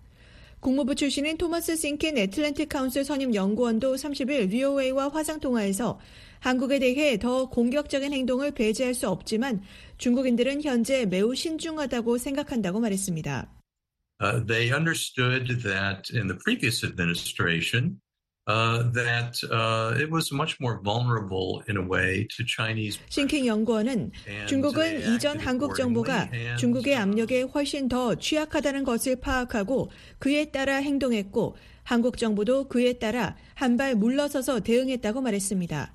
국무부 0.58 0.94
출신인 0.94 1.38
토마스 1.38 1.76
싱킨 1.76 2.18
애틀랜틱 2.18 2.68
카운슬 2.68 3.04
선임 3.04 3.34
연구원도 3.34 3.94
30일 3.94 4.50
VOA와 4.50 5.08
화상통화에서 5.08 5.98
한국에 6.40 6.78
대해 6.80 7.18
더 7.18 7.48
공격적인 7.48 8.12
행동을 8.12 8.50
배제할 8.50 8.94
수 8.94 9.08
없지만 9.08 9.62
중국인들은 9.96 10.62
현재 10.62 11.06
매우 11.06 11.34
신중하다고 11.34 12.18
생각한다고 12.18 12.80
말했습니다. 12.80 13.59
Uh, 14.20 14.38
they 14.44 14.70
understood 14.70 15.48
that 15.62 16.10
in 16.12 16.28
the 16.28 16.36
previous 16.44 16.84
administration, 16.84 17.98
uh, 18.46 18.82
that 18.92 19.38
uh, 19.50 19.94
it 19.98 20.10
was 20.10 20.30
much 20.32 20.58
more 20.60 20.78
vulnerable 20.82 21.62
in 21.68 21.76
a 21.78 21.82
way 21.82 22.26
to 22.28 22.44
Chinese. 22.44 22.98
싱킹 23.08 23.46
연구원은 23.46 24.10
중국은 24.46 25.14
이전 25.14 25.38
한국 25.38 25.74
정부가 25.74 26.28
중국의 26.58 26.96
압력에 26.96 27.42
훨씬 27.42 27.88
더 27.88 28.14
취약하다는 28.14 28.84
것을 28.84 29.16
파악하고 29.20 29.90
그에 30.18 30.50
따라 30.50 30.76
행동했고 30.76 31.56
한국 31.84 32.18
정부도 32.18 32.68
그에 32.68 32.94
따라 32.94 33.36
한 33.54 33.76
발 33.78 33.94
물러서서 33.94 34.60
대응했다고 34.60 35.22
말했습니다. 35.22 35.94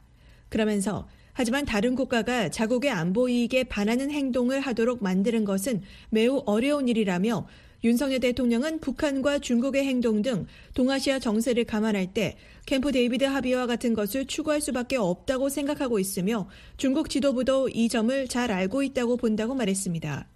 그러면서 0.49 1.07
하지만 1.33 1.65
다른 1.65 1.95
국가가 1.95 2.49
자국의 2.49 2.89
안보 2.89 3.27
이익에 3.27 3.65
반하는 3.65 4.09
행동을 4.09 4.61
하도록 4.61 5.03
만드는 5.03 5.43
것은 5.43 5.81
매우 6.09 6.41
어려운 6.45 6.87
일이라며 6.87 7.45
윤석열 7.83 8.19
대통령은 8.19 8.79
북한과 8.79 9.39
중국의 9.39 9.85
행동 9.85 10.21
등 10.21 10.47
동아시아 10.73 11.19
정세를 11.19 11.65
감안할 11.65 12.13
때 12.13 12.37
캠프 12.65 12.91
데이비드 12.91 13.23
합의와 13.23 13.67
같은 13.67 13.93
것을 13.93 14.25
추구할 14.25 14.61
수밖에 14.61 14.97
없다고 14.97 15.49
생각하고 15.49 15.99
있으며 15.99 16.49
중국 16.77 17.09
지도부도 17.09 17.69
이 17.69 17.89
점을 17.89 18.27
잘 18.27 18.51
알고 18.51 18.83
있다고 18.83 19.17
본다고 19.17 19.53
말했습니다. 19.53 20.27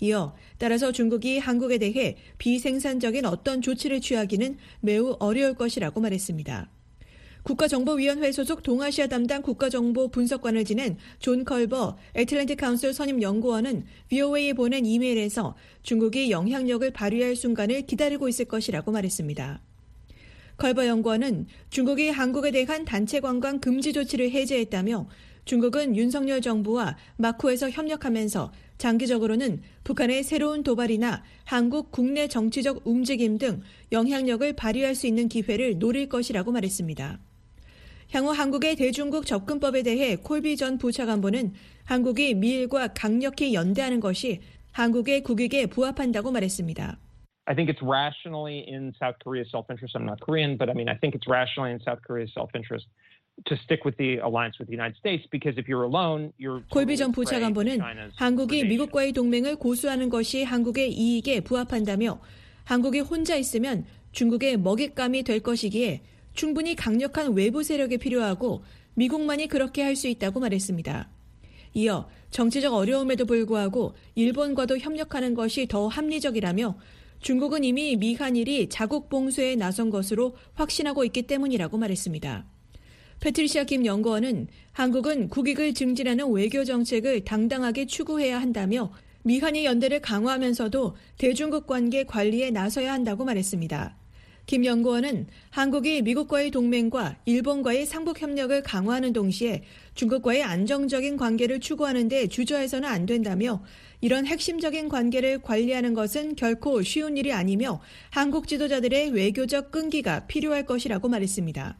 이어 0.00 0.34
따라서 0.58 0.92
중국이 0.92 1.38
한국에 1.38 1.78
대해 1.78 2.16
비생산적인 2.38 3.24
어떤 3.24 3.60
조치를 3.60 4.00
취하기는 4.00 4.56
매우 4.80 5.16
어려울 5.18 5.54
것이라고 5.54 6.00
말했습니다. 6.00 6.70
국가정보위원회 7.48 8.30
소속 8.30 8.62
동아시아 8.62 9.06
담당 9.06 9.40
국가정보 9.40 10.08
분석관을 10.08 10.66
지낸 10.66 10.98
존 11.18 11.46
컬버 11.46 11.96
애틀랜틱 12.14 12.58
카운슬 12.58 12.92
선임 12.92 13.22
연구원은 13.22 13.86
VOA에 14.10 14.52
보낸 14.52 14.84
이메일에서 14.84 15.56
중국이 15.82 16.30
영향력을 16.30 16.90
발휘할 16.90 17.36
순간을 17.36 17.86
기다리고 17.86 18.28
있을 18.28 18.44
것이라고 18.44 18.92
말했습니다. 18.92 19.62
컬버 20.58 20.86
연구원은 20.86 21.46
중국이 21.70 22.10
한국에 22.10 22.50
대한 22.50 22.84
단체 22.84 23.18
관광 23.20 23.60
금지 23.60 23.94
조치를 23.94 24.30
해제했다며 24.30 25.08
중국은 25.46 25.96
윤석열 25.96 26.42
정부와 26.42 26.98
마쿠에서 27.16 27.70
협력하면서 27.70 28.52
장기적으로는 28.76 29.62
북한의 29.84 30.22
새로운 30.22 30.62
도발이나 30.62 31.22
한국 31.44 31.92
국내 31.92 32.28
정치적 32.28 32.82
움직임 32.84 33.38
등 33.38 33.62
영향력을 33.90 34.52
발휘할 34.52 34.94
수 34.94 35.06
있는 35.06 35.28
기회를 35.28 35.78
노릴 35.78 36.10
것이라고 36.10 36.52
말했습니다. 36.52 37.20
향후 38.12 38.30
한국의 38.30 38.76
대중국 38.76 39.26
접근법에 39.26 39.82
대해 39.82 40.16
콜비 40.16 40.56
전 40.56 40.78
부차관보는 40.78 41.52
한국이 41.84 42.34
미일과 42.34 42.88
강력히 42.88 43.52
연대하는 43.52 44.00
것이 44.00 44.40
한국의 44.72 45.22
국익에 45.22 45.66
부합한다고 45.66 46.30
말했습니다. 46.30 46.98
I 47.46 47.54
think 47.54 47.68
it's 47.70 47.82
rationally 47.82 48.64
in 48.68 48.92
South 48.98 49.16
Korea's 49.24 49.50
self-interest. 49.50 49.96
I'm 49.96 50.04
not 50.04 50.20
Korean, 50.20 50.56
but 50.56 50.68
I 50.68 50.74
mean, 50.74 50.88
I 50.88 50.96
think 50.96 51.14
it's 51.14 51.26
rationally 51.26 51.72
in 51.72 51.80
South 51.80 52.00
Korea's 52.06 52.32
self-interest 52.32 52.86
to 53.46 53.56
stick 53.64 53.84
with 53.84 53.96
the 53.96 54.18
alliance 54.18 54.58
with 54.58 54.68
the 54.68 54.76
United 54.76 54.96
States 54.96 55.24
because 55.30 55.56
if 55.56 55.68
you're 55.68 55.84
alone, 55.84 56.32
you're 56.38 56.62
콜비 56.70 56.96
전 56.96 57.12
부차관보는 57.12 57.80
한국이 58.16 58.64
미국과의 58.64 59.12
동맹을 59.12 59.56
고수하는 59.56 60.08
것이 60.08 60.44
한국의 60.44 60.92
이익에 60.92 61.40
부합한다며 61.40 62.20
한국이 62.64 63.00
혼자 63.00 63.36
있으면 63.36 63.84
중국의 64.12 64.58
먹잇감이 64.58 65.22
될 65.22 65.40
것이기에 65.40 66.00
충분히 66.38 66.76
강력한 66.76 67.32
외부 67.32 67.64
세력이 67.64 67.98
필요하고 67.98 68.62
미국만이 68.94 69.48
그렇게 69.48 69.82
할 69.82 69.96
수 69.96 70.06
있다고 70.06 70.38
말했습니다. 70.38 71.10
이어 71.74 72.08
정치적 72.30 72.72
어려움에도 72.74 73.26
불구하고 73.26 73.96
일본과도 74.14 74.78
협력하는 74.78 75.34
것이 75.34 75.66
더 75.66 75.88
합리적이라며 75.88 76.78
중국은 77.18 77.64
이미 77.64 77.96
미한일이 77.96 78.68
자국 78.68 79.08
봉쇄에 79.08 79.56
나선 79.56 79.90
것으로 79.90 80.36
확신하고 80.54 81.04
있기 81.06 81.22
때문이라고 81.22 81.76
말했습니다. 81.76 82.46
패트리시아 83.18 83.64
김 83.64 83.84
연구원은 83.84 84.46
한국은 84.70 85.30
국익을 85.30 85.74
증진하는 85.74 86.30
외교 86.30 86.62
정책을 86.62 87.24
당당하게 87.24 87.86
추구해야 87.86 88.40
한다며 88.40 88.92
미한일 89.24 89.64
연대를 89.64 90.00
강화하면서도 90.02 90.94
대중국 91.18 91.66
관계 91.66 92.04
관리에 92.04 92.52
나서야 92.52 92.92
한다고 92.92 93.24
말했습니다. 93.24 93.97
김 94.48 94.64
연구원은 94.64 95.26
한국이 95.50 96.00
미국과의 96.00 96.50
동맹과 96.50 97.18
일본과의 97.26 97.84
상북 97.84 98.22
협력을 98.22 98.62
강화하는 98.62 99.12
동시에 99.12 99.62
중국과의 99.94 100.42
안정적인 100.42 101.18
관계를 101.18 101.60
추구하는 101.60 102.08
데 102.08 102.28
주저해서는 102.28 102.88
안 102.88 103.04
된다며 103.04 103.62
이런 104.00 104.24
핵심적인 104.24 104.88
관계를 104.88 105.42
관리하는 105.42 105.92
것은 105.92 106.34
결코 106.34 106.80
쉬운 106.80 107.18
일이 107.18 107.30
아니며 107.30 107.82
한국 108.08 108.48
지도자들의 108.48 109.10
외교적 109.10 109.70
끈기가 109.70 110.26
필요할 110.26 110.64
것이라고 110.64 111.10
말했습니다. 111.10 111.76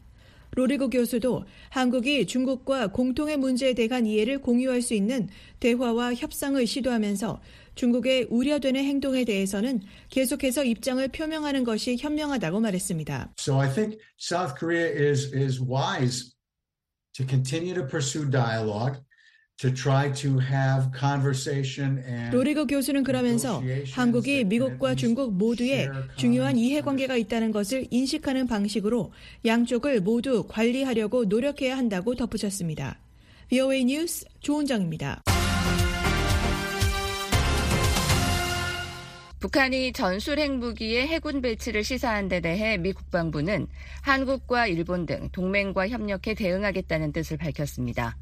로리고 0.51 0.89
교수도 0.89 1.45
한국이 1.69 2.27
중국과 2.27 2.87
공통의 2.87 3.37
문제에 3.37 3.73
대한 3.73 4.05
이해를 4.05 4.41
공유할 4.41 4.81
수 4.81 4.93
있는 4.93 5.27
대화와 5.59 6.13
협상을 6.13 6.65
시도하면서 6.65 7.39
중국의 7.79 8.27
우려되는 8.29 8.83
행동에 8.83 9.23
대해서는 9.23 9.79
계속해서 10.09 10.65
입장을 10.65 11.07
표명하는 11.07 11.63
것이 11.63 11.95
현명하다고 11.97 12.59
말했습니다. 12.59 13.35
So 13.39 13.57
I 13.57 13.73
think 13.73 13.97
South 14.19 14.55
Korea 14.59 15.09
is 15.09 15.33
is 15.33 15.61
wise 15.61 16.33
to 17.13 17.25
continue 17.25 17.73
to 17.73 17.87
pursue 17.87 18.29
dialogue. 18.29 18.99
로리거 22.31 22.65
교수는 22.65 23.03
그러면서 23.03 23.61
한국이 23.91 24.45
미국과 24.45 24.95
중국 24.95 25.33
모두의 25.33 25.89
중요한 26.15 26.57
이해관계가 26.57 27.17
있다는 27.17 27.51
것을 27.51 27.85
인식하는 27.91 28.47
방식으로 28.47 29.11
양쪽을 29.43 29.99
모두 29.99 30.45
관리하려고 30.47 31.25
노력해야 31.25 31.77
한다고 31.77 32.15
덧붙였습니다. 32.15 33.01
VOA 33.49 33.83
뉴스 33.83 34.23
조은정입니다. 34.39 35.23
북한이 39.39 39.93
전술 39.93 40.37
핵무기의 40.37 41.07
해군 41.07 41.41
배치를 41.41 41.85
시사한 41.85 42.27
데 42.27 42.41
대해 42.41 42.77
미 42.77 42.91
국방부는 42.91 43.67
한국과 44.01 44.67
일본 44.67 45.05
등 45.05 45.29
동맹과 45.31 45.87
협력해 45.87 46.33
대응하겠다는 46.35 47.13
뜻을 47.13 47.37
밝혔습니다. 47.37 48.17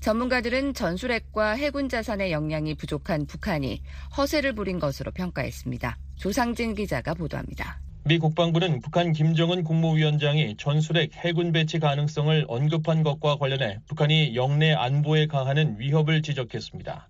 전문가들은 0.00 0.72
전술핵과 0.72 1.52
해군 1.52 1.90
자산의 1.90 2.32
역량이 2.32 2.74
부족한 2.76 3.26
북한이 3.26 3.82
허세를 4.16 4.54
부린 4.54 4.78
것으로 4.78 5.10
평가했습니다. 5.10 5.98
조상진 6.16 6.74
기자가 6.74 7.12
보도합니다. 7.12 7.78
미 8.04 8.18
국방부는 8.18 8.80
북한 8.80 9.12
김정은 9.12 9.64
국무위원장이 9.64 10.56
전술핵 10.56 11.12
해군 11.16 11.52
배치 11.52 11.80
가능성을 11.80 12.46
언급한 12.48 13.02
것과 13.02 13.36
관련해 13.36 13.78
북한이 13.88 14.34
역내 14.34 14.72
안보에 14.72 15.26
가하는 15.26 15.78
위협을 15.78 16.22
지적했습니다. 16.22 17.08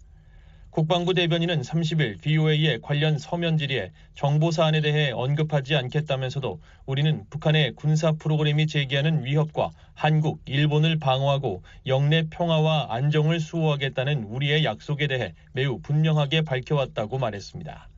국방부 0.72 1.12
대변인은 1.12 1.60
30일 1.60 2.22
VOA의 2.22 2.80
관련 2.80 3.18
서면 3.18 3.58
질의에 3.58 3.90
정보 4.14 4.50
사안에 4.50 4.80
대해 4.80 5.10
언급하지 5.10 5.76
않겠다면서도 5.76 6.62
우리는 6.86 7.24
북한의 7.28 7.74
군사 7.74 8.12
프로그램이 8.12 8.66
제기하는 8.66 9.22
위협과 9.22 9.70
한국, 9.92 10.40
일본을 10.46 10.98
방어하고 10.98 11.62
영내 11.86 12.28
평화와 12.30 12.86
안정을 12.88 13.38
수호하겠다는 13.38 14.22
우리의 14.22 14.64
약속에 14.64 15.08
대해 15.08 15.34
매우 15.52 15.78
분명하게 15.78 16.40
밝혀왔다고 16.40 17.18
말했습니다. 17.18 17.90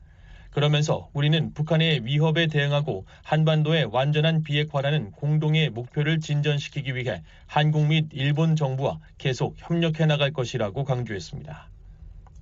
그러면서 0.51 1.07
우리는 1.13 1.53
북한의 1.53 2.05
위협에 2.05 2.47
대응하고 2.47 3.05
한반도의 3.23 3.85
완전한 3.85 4.43
비핵화라는 4.43 5.11
공동의 5.11 5.69
목표를 5.69 6.19
진전시키기 6.19 6.93
위해 6.97 7.23
한국 7.47 7.87
및 7.87 8.07
일본 8.11 8.57
정부와 8.57 8.99
계속 9.17 9.55
협력해 9.59 10.05
나갈 10.07 10.33
것이라고 10.33 10.83
강조했습니다. 10.83 11.69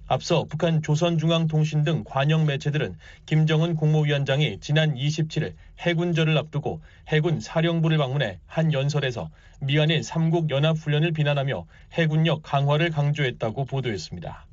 앞서 0.08 0.44
북한 0.50 0.82
조선중앙통신 0.82 1.84
등 1.84 2.04
관영 2.06 2.46
매체들은 2.46 2.98
김정은 3.26 3.76
국무위원장이 3.76 4.60
지난 4.60 4.96
27일 4.96 5.54
해군절을 5.80 6.38
앞두고 6.38 6.82
해군 7.08 7.40
사령부를 7.40 7.98
방문해 7.98 8.40
한 8.46 8.74
연설에서 8.74 9.30
미한일 9.62 10.04
삼국 10.04 10.50
연합훈련을 10.50 11.14
비난하며 11.14 11.66
해군력 11.94 12.44
강화를 12.44 12.90
강조했다고 12.90 13.64
보도했습니다. 13.66 14.46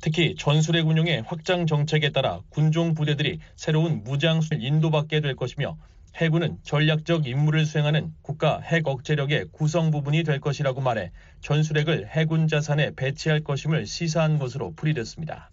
특히 0.00 0.34
전술핵 0.36 0.86
운용의 0.86 1.22
확장 1.26 1.66
정책에 1.66 2.10
따라 2.10 2.40
군종 2.48 2.94
부대들이 2.94 3.40
새로운 3.56 4.04
무장술 4.04 4.62
인도받게 4.62 5.20
될 5.20 5.36
것이며 5.36 5.76
해군은 6.18 6.58
전략적 6.64 7.28
임무를 7.28 7.64
수행하는 7.64 8.12
국가 8.22 8.58
핵 8.58 8.88
억제력의 8.88 9.46
구성 9.52 9.92
부분이 9.92 10.24
될 10.24 10.40
것이라고 10.40 10.80
말해 10.80 11.12
전술핵을 11.42 12.08
해군 12.08 12.48
자산에 12.48 12.90
배치할 12.96 13.44
것임을 13.44 13.86
시사한 13.86 14.40
것으로 14.40 14.72
풀이됐습니다. 14.74 15.50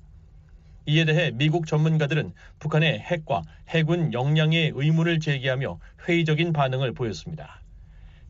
이에 0.87 1.05
대해 1.05 1.29
미국 1.31 1.67
전문가들은 1.67 2.33
북한의 2.57 2.99
핵과 2.99 3.43
해군 3.69 4.11
역량의 4.11 4.71
의문을 4.73 5.19
제기하며 5.19 5.79
회의적인 6.07 6.51
반응을 6.51 6.93
보였습니다. 6.93 7.61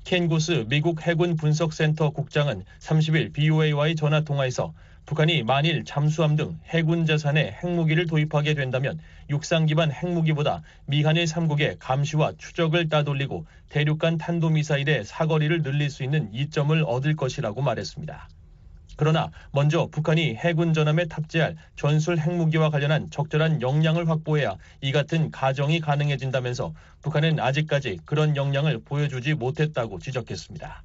켄 0.03 0.27
고스 0.27 0.65
미국 0.67 1.07
해군 1.07 1.37
분석센터 1.37 2.09
국장은 2.09 2.65
30일 2.79 3.31
BOA와의 3.31 3.95
전화 3.95 4.21
통화에서 4.21 4.73
북한이 5.05 5.43
만일 5.43 5.85
잠수함 5.85 6.35
등 6.35 6.59
해군 6.65 7.05
자산에 7.05 7.57
핵무기를 7.63 8.07
도입하게 8.07 8.55
된다면 8.55 8.99
육상 9.29 9.65
기반 9.65 9.91
핵무기보다 9.91 10.61
미한일 10.85 11.25
3국의 11.25 11.77
감시와 11.79 12.33
추적을 12.37 12.89
따돌리고 12.89 13.45
대륙간 13.69 14.17
탄도미사일의 14.17 15.05
사거리를 15.05 15.61
늘릴 15.63 15.89
수 15.89 16.03
있는 16.03 16.31
이점을 16.33 16.83
얻을 16.85 17.15
것이라고 17.15 17.61
말했습니다. 17.61 18.27
그러나 18.97 19.29
먼저 19.51 19.87
북한이 19.91 20.35
해군 20.35 20.73
전함에 20.73 21.05
탑재할 21.05 21.55
전술 21.75 22.17
핵무기와 22.17 22.69
관련한 22.69 23.09
적절한 23.09 23.61
역량을 23.61 24.07
확보해야 24.09 24.55
이 24.81 24.91
같은 24.91 25.31
가정이 25.31 25.81
가능해진다면서 25.81 26.73
북한은 27.03 27.39
아직까지 27.39 27.99
그런 28.05 28.35
역량을 28.37 28.79
보여주지 28.85 29.33
못했다고 29.33 29.99
지적했습니다. 29.99 30.83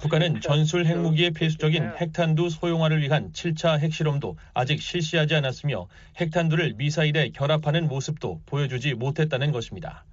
북한은 0.00 0.40
전술 0.40 0.86
핵무기의 0.86 1.30
필수적인 1.30 1.92
핵탄두 1.98 2.50
소형화를 2.50 3.00
위한 3.02 3.32
7차 3.32 3.78
핵실험도 3.78 4.36
아직 4.54 4.82
실시하지 4.82 5.36
않았으며 5.36 5.86
핵탄두를 6.20 6.74
미사일에 6.74 7.30
결합하는 7.30 7.86
모습도 7.86 8.40
보여주지 8.46 8.94
못했다는 8.94 9.52
것입니다. 9.52 10.04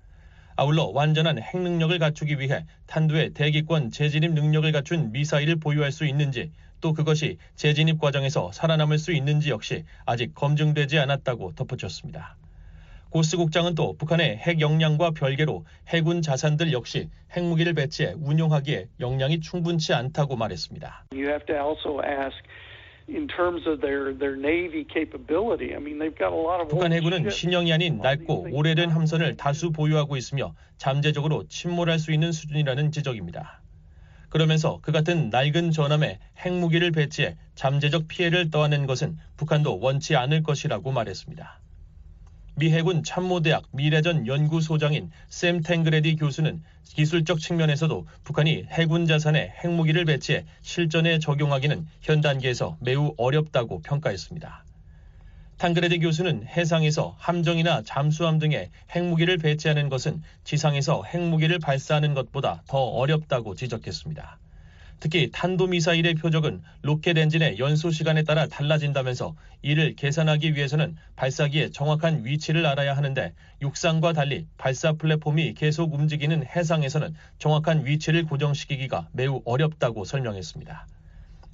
아울러 0.56 0.86
완전한 0.86 1.40
핵 1.40 1.60
능력을 1.60 1.98
갖추기 1.98 2.40
위해 2.40 2.66
탄두의 2.86 3.32
대기권 3.32 3.92
재진입 3.92 4.34
능력을 4.34 4.72
갖춘 4.72 5.12
미사일을 5.12 5.58
보유할 5.58 5.92
수 5.92 6.06
있는지 6.06 6.52
또 6.82 6.94
그것이 6.94 7.38
재진입 7.56 8.00
과정에서 8.00 8.52
살아남을 8.52 9.00
수 9.00 9.12
있는지 9.14 9.50
역시 9.50 9.84
아직 10.06 10.34
검증되지 10.36 11.00
않았다고 11.00 11.54
덧붙였습니다. 11.56 12.38
고스 13.10 13.38
국장은 13.38 13.76
또 13.76 13.96
북한의 13.98 14.38
핵 14.38 14.60
역량과 14.60 15.12
별개로 15.12 15.66
해군 15.88 16.22
자산들 16.22 16.74
역시 16.74 17.10
핵무기를 17.36 17.74
배치해 17.74 18.14
운용하기에 18.18 18.90
역량이 19.00 19.40
충분치 19.40 19.94
않다고 19.94 20.36
말했습니다. 20.36 21.06
북한 26.68 26.92
해군은 26.92 27.30
신형이 27.30 27.72
아닌 27.72 28.00
낡고 28.00 28.48
오래된 28.52 28.90
함선을 28.90 29.38
다수 29.38 29.72
보유하고 29.72 30.18
있으며 30.18 30.54
잠재적으로 30.78 31.48
침몰할 31.48 32.00
수 32.00 32.12
있는 32.12 32.34
수준이라는 32.34 32.92
지적입니다. 32.92 33.62
그러면서 34.30 34.80
그 34.82 34.92
같은 34.92 35.30
낡은 35.30 35.72
전함에 35.72 36.20
핵무기를 36.40 36.92
배치해 36.92 37.38
잠재적 37.56 38.10
피해를 38.10 38.52
떠안는 38.52 38.86
것은 38.86 39.18
북한도 39.38 39.80
원치 39.80 40.18
않을 40.18 40.44
것이라고 40.44 40.92
말했습니다. 40.92 41.62
미 42.60 42.72
해군 42.72 43.04
참모대학 43.04 43.66
미래전 43.72 44.26
연구소장인 44.26 45.12
샘 45.30 45.62
탱그레디 45.62 46.16
교수는 46.16 46.64
기술적 46.86 47.40
측면에서도 47.40 48.08
북한이 48.24 48.66
해군 48.72 49.06
자산에 49.06 49.54
핵무기를 49.64 50.06
배치해 50.06 50.44
실전에 50.64 51.20
적용하기는 51.20 51.86
현 52.02 52.22
단계에서 52.22 52.76
매우 52.82 53.14
어렵다고 53.18 53.84
평가했습니다. 53.84 54.66
탕그레디 55.58 56.00
교수는 56.00 56.48
해상에서 56.48 57.16
함정이나 57.20 57.84
잠수함 57.86 58.40
등에 58.40 58.72
핵무기를 58.90 59.38
배치하는 59.38 59.90
것은 59.90 60.24
지상에서 60.44 61.04
핵무기를 61.04 61.60
발사하는 61.60 62.16
것보다 62.16 62.64
더 62.68 62.80
어렵다고 62.80 63.54
지적했습니다. 63.54 64.40
특히 65.00 65.30
탄도미사일의 65.32 66.16
표적은 66.16 66.62
로켓 66.82 67.18
엔진의 67.18 67.60
연소 67.60 67.92
시간에 67.92 68.24
따라 68.24 68.48
달라진다면서 68.48 69.36
이를 69.62 69.96
계산하기 69.96 70.56
위해서는 70.56 70.96
발사기의 71.16 71.72
정확한 71.72 72.26
위치를 72.26 72.66
알아야 72.66 72.98
하는데 72.98 73.34
육상과 73.62 74.14
달리 74.14 74.48
발사 74.58 74.94
플랫폼이 74.94 75.54
계속 75.54 75.94
움직이는 75.94 76.46
해상에서는 76.46 77.16
정확한 77.38 77.86
위치를 77.86 78.26
고정시키기가 78.26 79.10
매우 79.12 79.42
어렵다고 79.46 80.04
설명했습니다. 80.04 80.88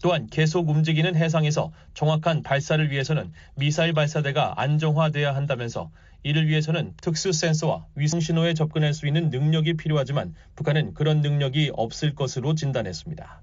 또한 0.02 0.28
계속 0.28 0.70
움직이는 0.70 1.16
해상에서 1.16 1.72
정확한 1.94 2.44
발사를 2.44 2.92
위해서는 2.92 3.32
미사일 3.56 3.94
발사대가 3.94 4.62
안정화돼야 4.62 5.34
한다면서 5.34 5.92
이를 6.24 6.48
위해서는 6.48 6.94
특수 7.02 7.32
센서와 7.32 7.86
위성 7.96 8.20
신호에 8.20 8.54
접근할 8.54 8.94
수 8.94 9.08
있는 9.08 9.30
능력이 9.30 9.76
필요하지만 9.76 10.34
북한은 10.56 10.94
그런 10.94 11.22
능력이 11.22 11.72
없을 11.74 12.16
것으로 12.16 12.56
진단했습니다. 12.56 13.42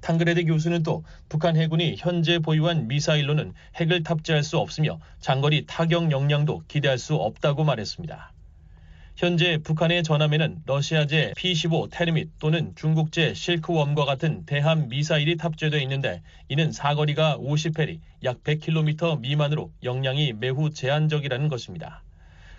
탕그레드 0.00 0.44
교수는 0.44 0.82
또 0.84 1.04
북한 1.28 1.56
해군이 1.56 1.96
현재 1.98 2.38
보유한 2.38 2.88
미사일로는 2.88 3.52
핵을 3.76 4.02
탑재할 4.02 4.42
수 4.42 4.58
없으며 4.58 5.00
장거리 5.20 5.66
타격 5.66 6.10
역량도 6.10 6.62
기대할 6.68 6.98
수 6.98 7.14
없다고 7.16 7.64
말했습니다. 7.64 8.32
현재 9.18 9.58
북한의 9.58 10.04
전함에는 10.04 10.62
러시아제 10.64 11.32
P-15 11.36 11.90
테르밋 11.90 12.38
또는 12.38 12.72
중국제 12.76 13.34
실크웜과 13.34 14.04
같은 14.04 14.46
대함 14.46 14.88
미사일이 14.88 15.36
탑재되어 15.36 15.80
있는데 15.80 16.22
이는 16.48 16.70
사거리가 16.70 17.36
50해리, 17.38 17.98
약 18.22 18.44
100km 18.44 19.18
미만으로 19.18 19.72
역량이 19.82 20.34
매우 20.34 20.70
제한적이라는 20.70 21.48
것입니다. 21.48 22.04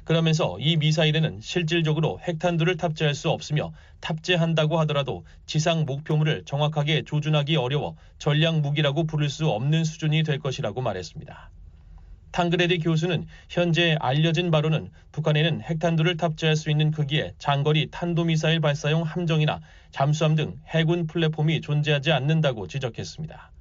그러면서 0.03 0.57
이 0.59 0.75
미사일에는 0.75 1.39
실질적으로 1.39 2.19
핵탄두를 2.27 2.75
탑재할 2.75 3.15
수 3.15 3.29
없으며 3.29 3.71
탑재한다고 4.01 4.81
하더라도 4.81 5.23
지상 5.45 5.85
목표물을 5.85 6.43
정확하게 6.43 7.03
조준하기 7.03 7.55
어려워 7.55 7.95
전략 8.17 8.59
무기라고 8.59 9.05
부를 9.05 9.29
수 9.29 9.47
없는 9.47 9.85
수준이 9.85 10.23
될 10.23 10.39
것이라고 10.39 10.81
말했습니다. 10.81 11.51
탕그레디 12.31 12.79
교수는 12.79 13.25
현재 13.49 13.97
알려진 13.99 14.51
바로는 14.51 14.91
북한에는 15.11 15.61
핵탄두를 15.61 16.17
탑재할 16.17 16.55
수 16.55 16.69
있는 16.69 16.91
크기의 16.91 17.33
장거리 17.37 17.89
탄도미사일 17.91 18.59
발사용 18.59 19.03
함정이나 19.03 19.61
잠수함 19.91 20.35
등 20.35 20.59
해군 20.67 21.07
플랫폼이 21.07 21.61
존재하지 21.61 22.11
않는다고 22.11 22.67
지적했습니다. 22.67 23.51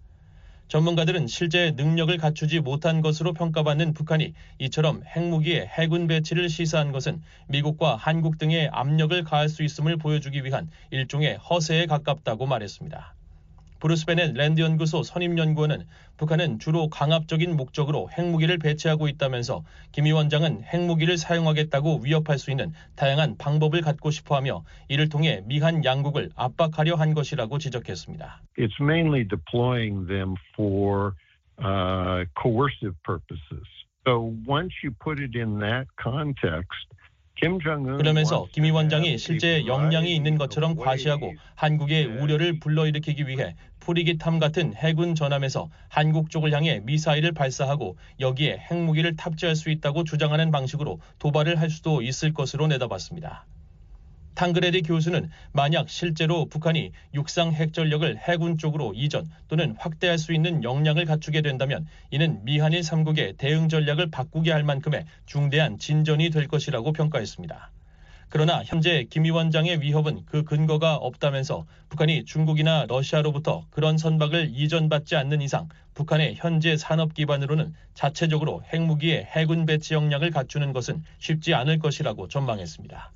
전문가들은 0.69 1.29
실제 1.29 1.73
능력을 1.77 2.15
갖추지 2.19 2.61
못한 2.61 3.01
것으로 3.01 3.33
평가받는 3.33 3.95
북한이 3.95 4.35
이처럼 4.59 5.03
핵무기의 5.17 5.67
해군 5.67 6.07
배치를 6.07 6.51
시사한 6.51 6.93
것은 6.93 7.23
미국과 7.49 7.97
한국 7.97 8.37
등에 8.37 8.69
압력을 8.71 9.25
가할 9.25 9.49
수 9.49 9.63
있음을 9.63 9.97
보여주기 9.97 10.45
위한 10.45 10.71
일종의 10.91 11.37
허세에 11.37 11.87
가깝다고 11.87 12.45
말했습니다. 12.47 13.15
브루스 13.81 14.07
베넷 14.07 14.35
랜드 14.35 14.61
연구소 14.61 15.05
선임 15.05 15.39
연구원은 15.39 15.85
북한은 16.17 16.59
주로 16.59 16.89
강압적인 16.89 17.57
목적으로 17.57 18.11
핵무기를 18.11 18.59
배치하고 18.59 19.07
있다면서 19.07 19.63
김 19.93 20.05
위원장은 20.07 20.65
핵무기를 20.65 21.17
사용하겠다고 21.17 22.01
위협할 22.03 22.39
수 22.39 22.51
있는 22.51 22.73
다양한 22.97 23.37
방법을 23.39 23.83
갖고 23.83 24.11
싶어하며 24.11 24.65
이를 24.89 25.09
통해 25.09 25.43
미한 25.47 25.85
양국을 25.85 26.31
압박하려 26.35 26.97
한 26.97 27.15
것이라고 27.15 27.59
지적했습니다. 27.59 28.43
It's 28.59 28.81
mainly 28.81 29.25
deploying 29.29 30.09
them 30.09 30.35
for 30.57 31.13
uh, 31.61 32.27
coercive 32.41 32.97
purposes. 33.05 33.67
So 34.05 34.35
once 34.49 34.75
you 34.83 34.93
put 34.99 35.23
it 35.23 35.39
in 35.39 35.61
that 35.61 35.87
context, 36.03 36.89
그러면서 37.41 38.49
김 38.51 38.65
위원장이 38.65 39.17
실제 39.17 39.65
역량이 39.65 40.15
있는 40.15 40.39
것처럼 40.39 40.75
과시하고 40.75 41.35
한국의 41.55 42.07
우려를 42.07 42.59
불러일으키기 42.59 43.29
위해 43.29 43.55
프리기탐 43.89 44.39
같은 44.39 44.75
해군 44.75 45.15
전함에서 45.15 45.71
한국 45.89 46.29
쪽을 46.29 46.53
향해 46.53 46.81
미사일을 46.85 47.33
발사하고 47.33 47.97
여기에 48.21 48.59
핵무기를 48.71 49.17
탑재할 49.17 49.57
수 49.57 49.71
있다고 49.71 50.05
주장하는 50.05 50.51
방식으로 50.51 51.01
도발을 51.19 51.59
할 51.59 51.71
수도 51.71 52.03
있을 52.03 52.35
것으로 52.35 52.67
내다봤습니다. 52.67 53.47
탕그레디 54.35 54.83
교수는 54.83 55.31
만약 55.53 55.89
실제로 55.89 56.45
북한이 56.45 56.93
육상 57.15 57.55
핵전력을 57.55 58.19
해군 58.19 58.59
쪽으로 58.59 58.93
이전 58.95 59.27
또는 59.49 59.75
확대할 59.79 60.19
수 60.19 60.35
있는 60.35 60.63
역량을 60.63 61.07
갖추게 61.07 61.41
된다면 61.41 61.87
이는 62.11 62.45
미한일 62.45 62.83
3국의 62.83 63.39
대응 63.39 63.71
전략을 63.71 64.11
바꾸게 64.11 64.53
할 64.53 64.65
만큼의 64.65 65.07
중대한 65.25 65.79
진전이 65.79 66.29
될 66.29 66.47
것이라고 66.47 66.93
평가했습니다. 66.93 67.71
그러나 68.31 68.63
현재 68.65 69.07
김 69.09 69.25
위원장의 69.25 69.81
위협은 69.81 70.27
그 70.27 70.45
근거가 70.45 70.97
없다면서 70.97 71.67
북한이 71.89 72.25
중국이나 72.25 72.85
러시아로부터 72.87 73.65
그런 73.71 73.97
선박을 73.97 74.51
이전받지 74.53 75.17
않는 75.17 75.41
이상 75.41 75.69
북한의 75.95 76.35
현재 76.37 76.77
산업 76.77 77.15
기반으로는 77.15 77.75
자체적으로 77.95 78.63
핵무기의 78.73 79.25
해군 79.25 79.65
배치 79.67 79.95
역량을 79.95 80.31
갖추는 80.31 80.73
것은 80.73 81.03
쉽지 81.19 81.55
않을 81.55 81.79
것이라고 81.79 82.29
전망했습니다. 82.29 83.13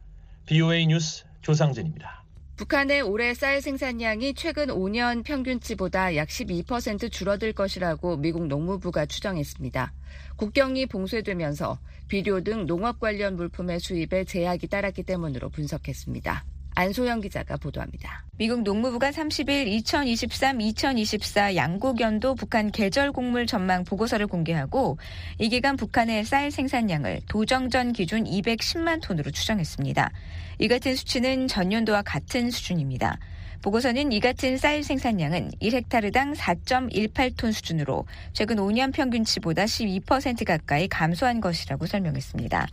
BOA 0.47 0.87
뉴스 0.87 1.25
조상진입니다. 1.43 2.22
북한의 2.63 3.01
올해 3.03 3.35
쌀 3.35 3.61
생산량이 3.61 4.35
최근 4.35 4.69
5년 4.69 5.25
평균치보다 5.25 6.15
약 6.15 6.29
12% 6.29 7.11
줄어들 7.11 7.53
것이라고 7.53 8.19
미국 8.19 8.47
농무부가 8.47 9.05
추정했습니다. 9.05 9.93
국경이 10.37 10.87
봉쇄되면서 10.87 11.81
비료 12.07 12.41
등 12.41 12.67
농업 12.67 13.01
관련 13.01 13.35
물품의 13.35 13.81
수입에 13.81 14.23
제약이 14.23 14.69
따랐기 14.69 15.03
때문으로 15.03 15.49
분석했습니다. 15.49 16.52
안소영 16.75 17.21
기자가 17.21 17.57
보도합니다. 17.57 18.25
미국 18.39 18.63
농무부가 18.63 19.11
30일 19.11 19.83
2023-2024 19.83 21.55
양곡연도 21.55 22.35
북한 22.35 22.71
계절 22.71 23.13
곡물 23.13 23.47
전망 23.47 23.85
보고서를 23.85 24.27
공개하고 24.27 24.99
이 25.39 25.49
기간 25.49 25.77
북한의 25.77 26.25
쌀 26.25 26.51
생산량을 26.51 27.21
도정전 27.29 27.93
기준 27.93 28.25
210만 28.25 29.03
톤으로 29.03 29.31
추정했습니다. 29.31 30.11
이 30.59 30.69
같은 30.69 30.97
수치는 30.97 31.49
전년도와 31.49 32.03
같은 32.03 32.51
수준입니다. 32.51 33.19
보고서는 33.63 34.11
이 34.11 34.19
같은 34.19 34.57
쌀 34.57 34.83
생산량은 34.83 35.53
1헥타르당 35.63 36.35
4.18톤 36.35 37.53
수준으로 37.53 38.07
최근 38.33 38.57
5년 38.57 38.93
평균치보다 38.93 39.65
12% 39.65 40.45
가까이 40.45 40.89
감소한 40.89 41.41
것이라고 41.41 41.87
설명했습니다. 41.87 42.67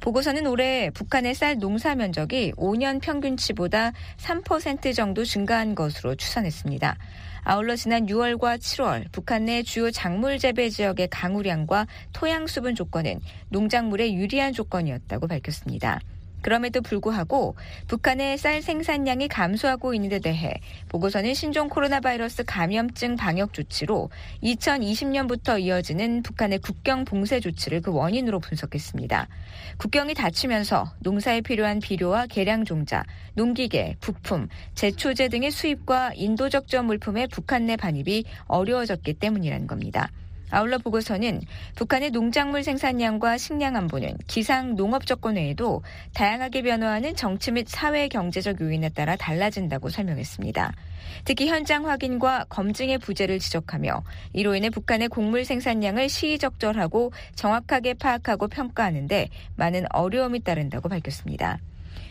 보고서는 0.00 0.46
올해 0.46 0.90
북한의 0.90 1.34
쌀 1.34 1.58
농사 1.58 1.94
면적이 1.94 2.52
5년 2.56 3.00
평균치보다 3.00 3.92
3% 4.18 4.94
정도 4.94 5.24
증가한 5.24 5.74
것으로 5.74 6.14
추산했습니다. 6.14 6.96
아울러 7.44 7.76
지난 7.76 8.06
6월과 8.06 8.58
7월 8.58 9.04
북한 9.12 9.44
내 9.44 9.62
주요 9.62 9.90
작물 9.90 10.38
재배 10.38 10.68
지역의 10.68 11.08
강우량과 11.08 11.86
토양 12.12 12.48
수분 12.48 12.74
조건은 12.74 13.20
농작물에 13.50 14.12
유리한 14.14 14.52
조건이었다고 14.52 15.28
밝혔습니다. 15.28 16.00
그럼에도 16.46 16.80
불구하고 16.80 17.56
북한의 17.88 18.38
쌀 18.38 18.62
생산량이 18.62 19.26
감소하고 19.26 19.94
있는 19.94 20.10
데 20.10 20.20
대해 20.20 20.54
보고서는 20.88 21.34
신종 21.34 21.68
코로나 21.68 21.98
바이러스 21.98 22.44
감염증 22.44 23.16
방역 23.16 23.52
조치로 23.52 24.10
2020년부터 24.44 25.60
이어지는 25.60 26.22
북한의 26.22 26.60
국경 26.60 27.04
봉쇄 27.04 27.40
조치를 27.40 27.82
그 27.82 27.92
원인으로 27.92 28.38
분석했습니다. 28.38 29.26
국경이 29.78 30.14
닫히면서 30.14 30.92
농사에 31.00 31.40
필요한 31.40 31.80
비료와 31.80 32.26
계량 32.26 32.64
종자, 32.64 33.02
농기계, 33.34 33.96
부품, 33.98 34.46
제초제 34.76 35.26
등의 35.26 35.50
수입과 35.50 36.12
인도적점 36.14 36.86
물품의 36.86 37.26
북한 37.26 37.66
내 37.66 37.74
반입이 37.74 38.24
어려워졌기 38.46 39.14
때문이라는 39.14 39.66
겁니다. 39.66 40.12
아울러 40.50 40.78
보고서는 40.78 41.42
북한의 41.74 42.10
농작물 42.10 42.62
생산량과 42.62 43.38
식량 43.38 43.76
안보는 43.76 44.16
기상 44.26 44.76
농업 44.76 45.06
조건 45.06 45.36
외에도 45.36 45.82
다양하게 46.14 46.62
변화하는 46.62 47.16
정치 47.16 47.50
및 47.50 47.68
사회 47.68 48.08
경제적 48.08 48.60
요인에 48.60 48.90
따라 48.90 49.16
달라진다고 49.16 49.88
설명했습니다. 49.90 50.72
특히 51.24 51.48
현장 51.48 51.88
확인과 51.88 52.44
검증의 52.48 52.98
부재를 52.98 53.38
지적하며 53.38 54.02
이로 54.32 54.54
인해 54.54 54.70
북한의 54.70 55.08
곡물 55.08 55.44
생산량을 55.44 56.08
시의적절하고 56.08 57.12
정확하게 57.34 57.94
파악하고 57.94 58.48
평가하는데 58.48 59.28
많은 59.56 59.84
어려움이 59.90 60.40
따른다고 60.40 60.88
밝혔습니다. 60.88 61.58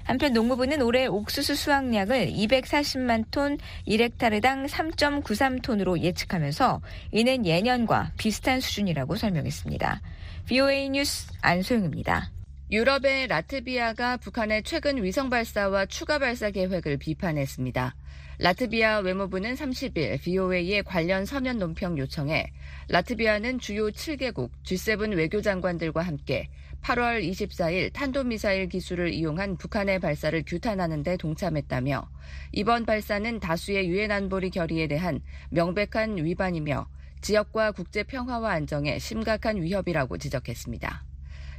한편 0.03 0.33
농무부는 0.33 0.81
올해 0.81 1.07
옥수수 1.07 1.55
수확량을 1.55 2.27
240만 2.27 3.25
톤 3.31 3.57
1헥타르당 3.87 4.67
3.93톤으로 4.67 5.99
예측하면서 6.01 6.81
이는 7.11 7.45
예년과 7.45 8.11
비슷한 8.17 8.59
수준이라고 8.59 9.15
설명했습니다. 9.15 10.01
VOA 10.47 10.89
뉴스 10.89 11.31
안소영입니다. 11.41 12.31
유럽의 12.71 13.27
라트비아가 13.27 14.17
북한의 14.17 14.63
최근 14.63 15.03
위성 15.03 15.29
발사와 15.29 15.85
추가 15.85 16.17
발사 16.17 16.49
계획을 16.49 16.97
비판했습니다. 16.97 17.95
라트비아 18.39 18.99
외무부는 18.99 19.53
30일 19.53 20.21
VOA의 20.21 20.83
관련 20.83 21.25
서면 21.25 21.57
논평 21.57 21.97
요청에 21.97 22.47
라트비아는 22.89 23.59
주요 23.59 23.89
7개국 23.89 24.49
G7 24.63 25.15
외교장관들과 25.15 26.01
함께 26.01 26.49
8월 26.85 27.27
24일 27.27 27.91
탄도미사일 27.93 28.69
기술을 28.69 29.11
이용한 29.11 29.57
북한의 29.57 29.97
발사를 29.97 30.43
규탄하는 30.45 31.01
데 31.01 31.17
동참했다며 31.17 32.07
이번 32.51 32.85
발사는 32.85 33.39
다수의 33.39 33.89
유엔 33.89 34.11
안보리 34.11 34.51
결의에 34.51 34.85
대한 34.85 35.19
명백한 35.49 36.23
위반이며 36.23 36.87
지역과 37.21 37.71
국제 37.71 38.03
평화와 38.03 38.51
안정에 38.51 38.99
심각한 38.99 39.63
위협이라고 39.63 40.19
지적했습니다. 40.19 41.03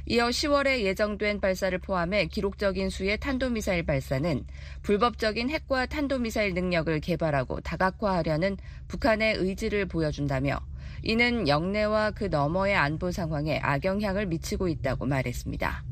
이어 0.05 0.29
10월에 0.29 0.83
예정된 0.83 1.41
발사를 1.41 1.77
포함해 1.79 2.27
기록적인 2.27 2.89
수의 2.89 3.19
탄도미사일 3.19 3.83
발사는 3.83 4.45
불법적인 4.81 5.49
핵과 5.49 5.87
탄도미사일 5.87 6.53
능력을 6.53 6.97
개발하고 7.01 7.59
다각화하려는 7.59 8.55
북한의 8.87 9.35
의지를 9.35 9.87
보여준다며 9.87 10.61
이는 11.07 11.47
영내와 11.47 12.11
그 12.11 12.25
너머의 12.25 12.75
안보 12.75 13.11
상황에 13.11 13.59
악영향을 13.63 14.25
미치고 14.25 14.67
있다고 14.67 15.05
말했습니다. 15.05 15.85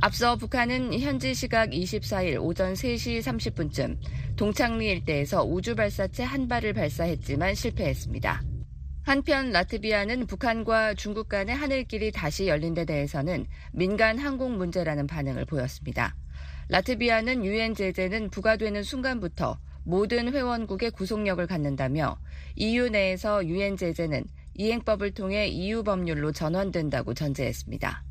앞서 0.00 0.36
북한은 0.36 0.98
현지 0.98 1.34
시각 1.34 1.68
24일 1.68 2.42
오전 2.42 2.72
3시 2.72 3.20
30분쯤 3.20 3.98
동창리 4.36 4.86
일대에서 4.92 5.44
우주 5.44 5.74
발사체 5.74 6.22
한 6.22 6.48
발을 6.48 6.72
발사했지만 6.72 7.54
실패했습니다. 7.54 8.42
한편 9.02 9.50
라트비아는 9.50 10.26
북한과 10.26 10.94
중국 10.94 11.28
간의 11.28 11.54
하늘길이 11.54 12.10
다시 12.10 12.48
열린 12.48 12.72
데 12.72 12.86
대해서는 12.86 13.44
민간 13.74 14.18
항공 14.18 14.56
문제라는 14.56 15.06
반응을 15.06 15.44
보였습니다. 15.44 16.16
라트비아는 16.70 17.44
유엔 17.44 17.74
제재는 17.74 18.30
부과되는 18.30 18.82
순간부터 18.84 19.58
모든 19.90 20.32
회원국의 20.32 20.92
구속력을 20.92 21.44
갖는다며 21.48 22.16
EU 22.54 22.90
내에서 22.90 23.44
유엔 23.44 23.76
제재는 23.76 24.24
이행법을 24.54 25.14
통해 25.14 25.48
EU 25.48 25.82
법률로 25.82 26.30
전환된다고 26.30 27.12
전제했습니다. 27.12 28.04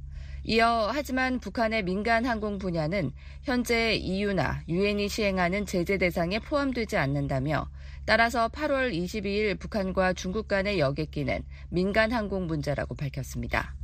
이어 0.44 0.90
하지만 0.92 1.40
북한의 1.40 1.84
민간 1.84 2.26
항공 2.26 2.58
분야는 2.58 3.12
현재 3.44 3.96
EU나 3.96 4.62
유엔이 4.68 5.08
시행하는 5.08 5.66
제재 5.66 5.98
대상에 5.98 6.40
포함되지 6.40 6.98
않는다며 6.98 7.70
따라서 8.06 8.50
8월 8.50 8.94
22일 8.94 9.58
북한과 9.58 10.14
중국 10.14 10.50
간의 10.50 10.80
여객기는 10.80 11.44
민간 11.70 12.12
항공 12.12 12.48
문제라고 12.48 12.96
밝혔습니다. 12.96 13.79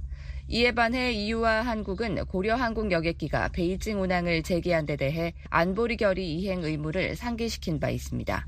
이에 0.48 0.72
반해 0.72 1.12
EU와 1.12 1.64
한국은 1.64 2.24
고려 2.26 2.56
항공 2.56 2.92
여객기가 2.92 3.50
베이징 3.50 4.00
운항을 4.00 4.44
재개한 4.44 4.86
데 4.86 4.96
대해 4.96 5.34
안보리 5.50 5.98
결의 5.98 6.32
이행 6.34 6.64
의무를 6.64 7.16
상기시킨 7.16 7.80
바 7.80 7.90
있습니다. 7.90 8.48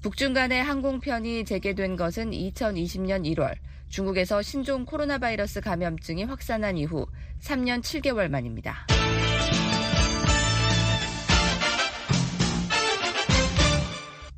북중 0.00 0.32
간의 0.32 0.62
항공편이 0.62 1.44
재개된 1.44 1.96
것은 1.96 2.30
2020년 2.30 3.30
1월 3.34 3.54
중국에서 3.90 4.40
신종 4.40 4.86
코로나 4.86 5.18
바이러스 5.18 5.60
감염증이 5.60 6.24
확산한 6.24 6.78
이후 6.78 7.06
3년 7.40 7.82
7개월 7.82 8.28
만입니다. 8.28 8.86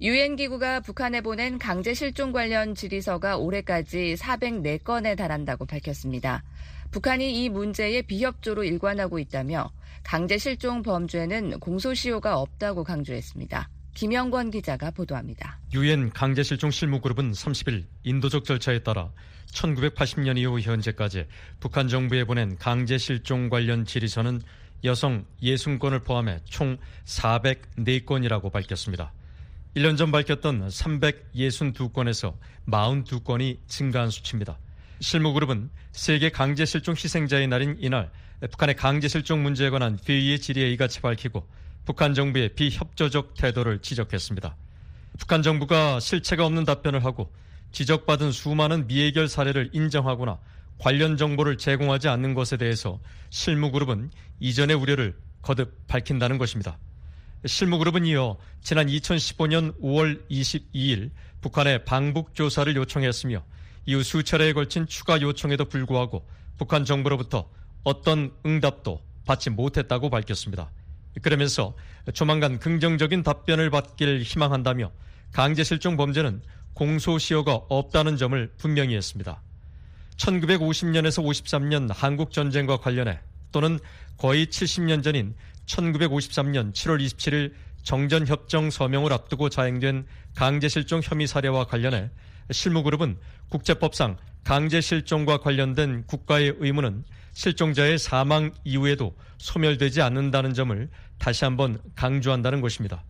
유엔 0.00 0.36
기구가 0.36 0.80
북한에 0.80 1.20
보낸 1.20 1.58
강제 1.58 1.92
실종 1.92 2.30
관련 2.30 2.76
질의서가 2.76 3.36
올해까지 3.36 4.14
404건에 4.16 5.16
달한다고 5.16 5.66
밝혔습니다. 5.66 6.44
북한이 6.90 7.44
이 7.44 7.48
문제에 7.48 8.02
비협조로 8.02 8.64
일관하고 8.64 9.18
있다며 9.18 9.70
강제 10.02 10.38
실종 10.38 10.82
범죄는 10.82 11.60
공소시효가 11.60 12.38
없다고 12.38 12.84
강조했습니다. 12.84 13.68
김영권 13.94 14.52
기자가 14.52 14.90
보도합니다. 14.90 15.58
유엔 15.74 16.10
강제 16.10 16.42
실종 16.42 16.70
실무 16.70 17.00
그룹은 17.00 17.32
30일 17.32 17.84
인도적 18.04 18.44
절차에 18.44 18.78
따라 18.84 19.10
1980년 19.52 20.38
이후 20.38 20.60
현재까지 20.60 21.26
북한 21.58 21.88
정부에 21.88 22.24
보낸 22.24 22.56
강제 22.56 22.96
실종 22.96 23.48
관련 23.48 23.84
질의서는 23.84 24.40
여성 24.84 25.24
60건을 25.42 26.04
포함해 26.04 26.38
총 26.44 26.78
404건이라고 27.06 28.52
밝혔습니다. 28.52 29.12
1년 29.74 29.98
전 29.98 30.12
밝혔던 30.12 30.68
362건에서 30.68 32.34
42건이 32.68 33.58
증가한 33.66 34.10
수치입니다. 34.10 34.58
실무그룹은 35.00 35.70
세계 35.92 36.30
강제실종 36.30 36.94
희생자의 36.94 37.46
날인 37.48 37.76
이날 37.80 38.10
북한의 38.40 38.76
강제실종 38.76 39.42
문제에 39.42 39.70
관한 39.70 39.98
회의의 40.08 40.40
질의에 40.40 40.70
이같이 40.70 41.00
밝히고 41.00 41.46
북한 41.84 42.14
정부의 42.14 42.50
비협조적 42.54 43.34
태도를 43.34 43.80
지적했습니다. 43.80 44.56
북한 45.18 45.42
정부가 45.42 46.00
실체가 46.00 46.44
없는 46.46 46.64
답변을 46.64 47.04
하고 47.04 47.32
지적받은 47.72 48.32
수많은 48.32 48.86
미해결 48.86 49.28
사례를 49.28 49.70
인정하거나 49.72 50.38
관련 50.78 51.16
정보를 51.16 51.58
제공하지 51.58 52.08
않는 52.08 52.34
것에 52.34 52.56
대해서 52.56 53.00
실무그룹은 53.30 54.10
이전의 54.40 54.76
우려를 54.76 55.16
거듭 55.42 55.86
밝힌다는 55.86 56.38
것입니다. 56.38 56.78
실무그룹은 57.46 58.06
이어 58.06 58.36
지난 58.62 58.86
2015년 58.86 59.78
5월 59.80 60.28
22일 60.28 61.10
북한에 61.40 61.84
방북 61.84 62.34
조사를 62.34 62.74
요청했으며 62.76 63.44
이후 63.88 64.02
수차례에 64.02 64.52
걸친 64.52 64.86
추가 64.86 65.18
요청에도 65.22 65.64
불구하고 65.64 66.28
북한 66.58 66.84
정부로부터 66.84 67.48
어떤 67.84 68.34
응답도 68.44 69.00
받지 69.24 69.48
못했다고 69.48 70.10
밝혔습니다. 70.10 70.70
그러면서 71.22 71.74
조만간 72.12 72.58
긍정적인 72.58 73.22
답변을 73.22 73.70
받길 73.70 74.20
희망한다며 74.20 74.92
강제 75.32 75.64
실종 75.64 75.96
범죄는 75.96 76.42
공소시효가 76.74 77.54
없다는 77.70 78.18
점을 78.18 78.52
분명히 78.58 78.94
했습니다. 78.94 79.40
1950년에서 80.18 81.24
53년 81.24 81.90
한국 81.90 82.30
전쟁과 82.30 82.80
관련해 82.80 83.20
또는 83.52 83.78
거의 84.18 84.48
70년 84.48 85.02
전인 85.02 85.34
1953년 85.64 86.74
7월 86.74 87.02
27일 87.02 87.54
정전협정 87.84 88.68
서명을 88.68 89.14
앞두고 89.14 89.48
자행된 89.48 90.06
강제실종 90.34 91.00
혐의 91.02 91.26
사례와 91.26 91.64
관련해 91.64 92.10
실무그룹은 92.50 93.18
국제법상 93.50 94.16
강제 94.44 94.80
실종과 94.80 95.38
관련된 95.38 96.04
국가의 96.06 96.54
의무는 96.58 97.04
실종자의 97.32 97.98
사망 97.98 98.52
이후에도 98.64 99.14
소멸되지 99.38 100.02
않는다는 100.02 100.54
점을 100.54 100.88
다시 101.18 101.44
한번 101.44 101.78
강조한다는 101.94 102.60
것입니다. 102.60 103.04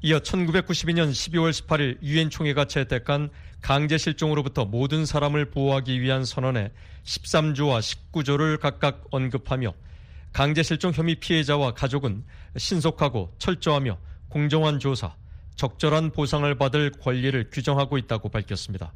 이어 0.00 0.20
1992년 0.20 1.10
12월 1.10 1.50
18일 1.50 1.98
유엔 2.02 2.30
총회가 2.30 2.66
채택한 2.66 3.30
강제 3.60 3.98
실종으로부터 3.98 4.64
모든 4.64 5.04
사람을 5.04 5.50
보호하기 5.50 6.00
위한 6.00 6.24
선언의 6.24 6.70
13조와 7.04 7.80
19조를 8.12 8.60
각각 8.60 9.04
언급하며 9.10 9.74
강제 10.32 10.62
실종 10.62 10.92
혐의 10.92 11.16
피해자와 11.16 11.74
가족은 11.74 12.24
신속하고 12.56 13.34
철저하며 13.38 13.98
공정한 14.28 14.78
조사, 14.78 15.16
적절한 15.58 16.12
보상을 16.12 16.54
받을 16.54 16.92
권리를 16.92 17.50
규정하고 17.50 17.98
있다고 17.98 18.28
밝혔습니다. 18.30 18.92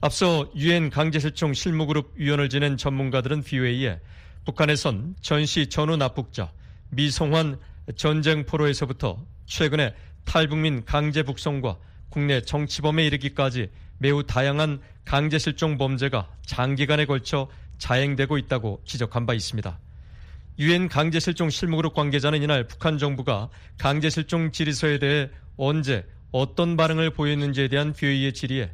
앞서 0.00 0.50
유엔 0.56 0.88
강제실종 0.88 1.52
실무그룹 1.52 2.14
위원을 2.16 2.48
지낸 2.48 2.78
전문가들은 2.78 3.42
비회의에 3.42 4.00
북한에선 4.46 5.14
전시 5.20 5.68
전후 5.68 5.96
납북자, 5.96 6.52
미성환 6.88 7.58
전쟁 7.96 8.46
포로에서부터 8.46 9.22
최근에 9.44 9.94
탈북민 10.24 10.86
강제 10.86 11.22
북송과 11.22 11.76
국내 12.08 12.40
정치범에 12.40 13.04
이르기까지 13.04 13.68
매우 13.98 14.24
다양한 14.24 14.80
강제 15.04 15.38
실종 15.38 15.76
범죄가 15.76 16.28
장기간에 16.46 17.04
걸쳐 17.04 17.48
자행되고 17.76 18.38
있다고 18.38 18.80
지적한 18.86 19.26
바 19.26 19.34
있습니다. 19.34 19.78
유엔 20.60 20.88
강제 20.88 21.20
실종 21.20 21.50
실무그룹 21.50 21.92
관계자는 21.92 22.42
이날 22.42 22.66
북한 22.66 22.96
정부가 22.96 23.50
강제 23.76 24.08
실종 24.08 24.50
질의서에 24.50 24.98
대해 24.98 25.30
언제 25.60 26.06
어떤 26.32 26.76
반응을 26.76 27.10
보였는지에 27.10 27.68
대한 27.68 27.94
회의의 28.00 28.32
질의에 28.32 28.70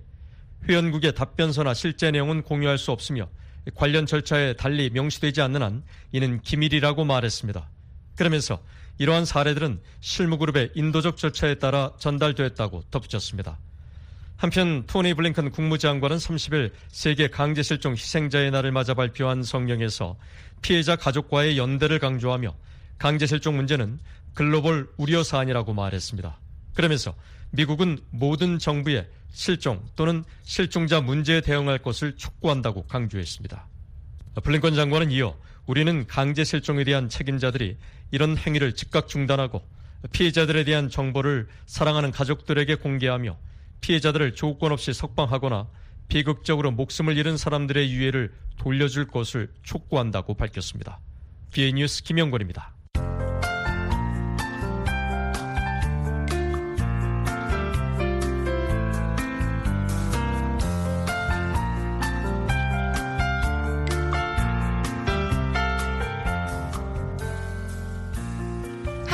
회원국의 0.68 1.14
답변서나 1.14 1.74
실제 1.74 2.12
내용은 2.12 2.42
공유할 2.42 2.78
수 2.78 2.92
없으며 2.92 3.28
관련 3.74 4.06
절차에 4.06 4.54
달리 4.54 4.90
명시되지 4.90 5.40
않는 5.42 5.62
한 5.62 5.82
이는 6.12 6.40
기밀이라고 6.40 7.04
말했습니다. 7.04 7.68
그러면서 8.14 8.62
이러한 8.98 9.24
사례들은 9.24 9.80
실무그룹의 10.00 10.70
인도적 10.74 11.16
절차에 11.16 11.56
따라 11.56 11.92
전달됐다고 11.98 12.84
덧붙였습니다. 12.90 13.58
한편 14.36 14.86
토니 14.86 15.14
블링컨 15.14 15.50
국무장관은 15.50 16.18
30일 16.18 16.70
세계 16.88 17.28
강제실종 17.28 17.94
희생자의 17.94 18.50
날을 18.52 18.70
맞아 18.70 18.94
발표한 18.94 19.42
성명에서 19.42 20.16
피해자 20.62 20.94
가족과의 20.94 21.58
연대를 21.58 21.98
강조하며 21.98 22.54
강제실종 22.98 23.56
문제는 23.56 23.98
글로벌 24.34 24.88
우려 24.98 25.22
사안이라고 25.22 25.74
말했습니다. 25.74 26.45
그러면서 26.76 27.14
미국은 27.50 27.98
모든 28.10 28.58
정부의 28.58 29.08
실종 29.32 29.84
또는 29.96 30.24
실종자 30.44 31.00
문제에 31.00 31.40
대응할 31.40 31.78
것을 31.78 32.16
촉구한다고 32.16 32.86
강조했습니다. 32.86 33.66
블링컨 34.42 34.74
장관은 34.74 35.10
이어 35.10 35.36
우리는 35.66 36.06
강제 36.06 36.44
실종에 36.44 36.84
대한 36.84 37.08
책임자들이 37.08 37.76
이런 38.12 38.36
행위를 38.36 38.74
즉각 38.74 39.08
중단하고 39.08 39.62
피해자들에 40.12 40.64
대한 40.64 40.90
정보를 40.90 41.48
사랑하는 41.64 42.12
가족들에게 42.12 42.76
공개하며 42.76 43.36
피해자들을 43.80 44.34
조건 44.34 44.72
없이 44.72 44.92
석방하거나 44.92 45.66
비극적으로 46.08 46.70
목숨을 46.70 47.16
잃은 47.16 47.36
사람들의 47.36 47.90
유해를 47.90 48.32
돌려줄 48.58 49.08
것을 49.08 49.50
촉구한다고 49.62 50.34
밝혔습니다. 50.34 51.00
비에 51.52 51.72
뉴스 51.72 52.02
김영권입니다. 52.02 52.75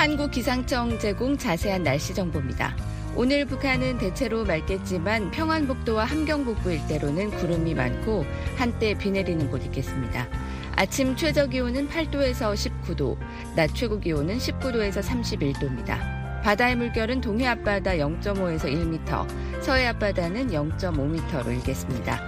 한국기상청 0.03 0.98
제공 0.98 1.38
자세한 1.38 1.84
날씨 1.84 2.12
정보입니다. 2.12 2.76
오늘 3.14 3.44
북한은 3.44 3.98
대체로 3.98 4.44
맑겠지만 4.44 5.30
평안북도와 5.30 6.07
함경북부 6.07 6.72
일대로는 6.72 7.30
구름이 7.30 7.72
많고 7.74 8.26
한때 8.57 8.94
비 8.94 9.12
내리는 9.12 9.48
곳 9.48 9.64
있겠습니다. 9.66 10.26
아침 10.74 11.14
최저 11.14 11.46
기온은 11.46 11.88
8도에서 11.88 12.53
19도, 12.53 13.16
낮 13.55 13.72
최고 13.76 14.00
기온은 14.00 14.38
19도에서 14.38 15.03
31도입니다. 15.05 16.42
바다의 16.42 16.74
물결은 16.74 17.20
동해 17.20 17.46
앞바다 17.46 17.92
0.5에서 17.92 18.64
1m, 18.64 19.62
서해 19.62 19.86
앞바다는 19.86 20.48
0.5m로 20.48 21.46
일겠습니다. 21.46 22.20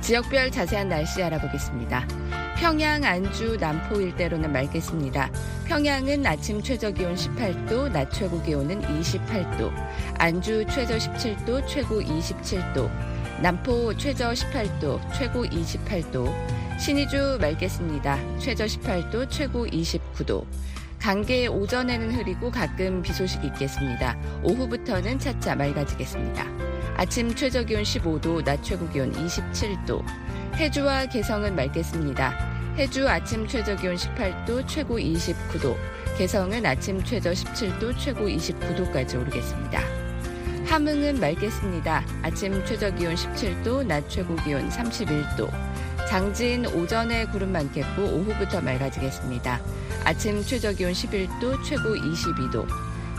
지역별 0.00 0.50
자세한 0.52 0.88
날씨 0.88 1.22
알아보겠습니다. 1.22 2.06
평양, 2.60 3.02
안주, 3.04 3.56
남포 3.58 4.02
일대로는 4.02 4.52
맑겠습니다. 4.52 5.30
평양은 5.64 6.26
아침 6.26 6.62
최저 6.62 6.90
기온 6.90 7.14
18도, 7.14 7.90
낮 7.90 8.12
최고 8.12 8.40
기온은 8.42 8.82
28도, 8.82 9.72
안주 10.18 10.66
최저 10.68 10.98
17도, 10.98 11.66
최고 11.66 12.02
27도, 12.02 12.90
남포 13.40 13.96
최저 13.96 14.32
18도, 14.32 15.00
최고 15.14 15.46
28도, 15.46 16.30
신의주 16.78 17.38
맑겠습니다. 17.40 18.18
최저 18.38 18.66
18도, 18.66 19.30
최고 19.30 19.66
29도. 19.66 20.44
강계 20.98 21.46
오전에는 21.46 22.14
흐리고 22.14 22.50
가끔 22.50 23.00
비 23.00 23.10
소식이 23.10 23.46
있겠습니다. 23.46 24.18
오후부터는 24.42 25.18
차차 25.18 25.54
맑아지겠습니다. 25.56 26.44
아침 26.98 27.34
최저 27.34 27.64
기온 27.64 27.84
15도, 27.84 28.44
낮 28.44 28.62
최고 28.62 28.86
기온 28.90 29.10
27도. 29.12 30.04
해주와 30.56 31.06
개성은 31.06 31.56
맑겠습니다. 31.56 32.50
해주 32.76 33.08
아침 33.08 33.46
최저 33.46 33.76
기온 33.76 33.96
18도, 33.96 34.66
최고 34.66 34.98
29도. 34.98 35.76
개성은 36.18 36.64
아침 36.66 37.02
최저 37.02 37.30
17도, 37.30 37.98
최고 37.98 38.26
29도까지 38.26 39.20
오르겠습니다. 39.20 39.80
함흥은 40.66 41.18
맑겠습니다. 41.18 42.04
아침 42.22 42.64
최저 42.64 42.94
기온 42.94 43.14
17도, 43.14 43.86
낮 43.86 44.08
최고 44.08 44.36
기온 44.36 44.68
31도. 44.68 45.50
장진 46.08 46.66
오전에 46.66 47.26
구름 47.26 47.52
많겠고 47.52 48.02
오후부터 48.02 48.60
맑아지겠습니다. 48.60 49.60
아침 50.04 50.42
최저 50.42 50.72
기온 50.72 50.92
11도, 50.92 51.62
최고 51.64 51.94
22도. 51.94 52.66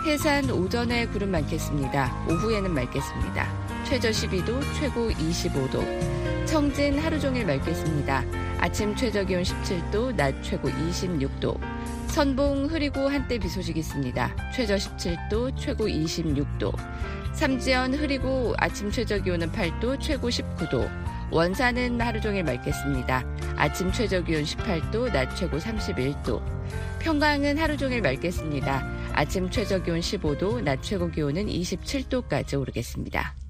해산 0.05 0.49
오전에 0.49 1.07
구름 1.07 1.31
많겠습니다. 1.31 2.25
오후에는 2.29 2.73
맑겠습니다. 2.73 3.70
최저 3.83 4.09
12도, 4.09 4.61
최고 4.79 5.09
25도. 5.09 6.45
청진 6.45 6.99
하루 6.99 7.19
종일 7.19 7.45
맑겠습니다. 7.45 8.23
아침 8.59 8.95
최저 8.95 9.23
기온 9.23 9.43
17도, 9.43 10.15
낮 10.15 10.41
최고 10.41 10.69
26도. 10.69 11.59
선봉 12.07 12.65
흐리고 12.65 13.07
한때 13.09 13.37
비 13.37 13.47
소식 13.47 13.77
있습니다. 13.77 14.51
최저 14.53 14.75
17도, 14.75 15.55
최고 15.57 15.87
26도. 15.87 16.73
삼지연 17.33 17.93
흐리고 17.93 18.53
아침 18.57 18.91
최저 18.91 19.17
기온은 19.17 19.51
8도, 19.51 19.99
최고 19.99 20.29
19도. 20.29 20.89
원산은 21.31 22.01
하루 22.01 22.19
종일 22.19 22.43
맑겠습니다. 22.43 23.25
아침 23.55 23.91
최저 23.91 24.21
기온 24.21 24.43
18도, 24.43 25.11
낮 25.11 25.33
최고 25.35 25.57
31도. 25.57 26.41
평강은 26.99 27.57
하루 27.57 27.77
종일 27.77 28.01
맑겠습니다. 28.01 28.85
아침 29.13 29.49
최저 29.49 29.81
기온 29.81 30.01
15도, 30.01 30.61
낮 30.61 30.81
최고 30.81 31.09
기온은 31.09 31.47
27도까지 31.47 32.59
오르겠습니다. 32.59 33.40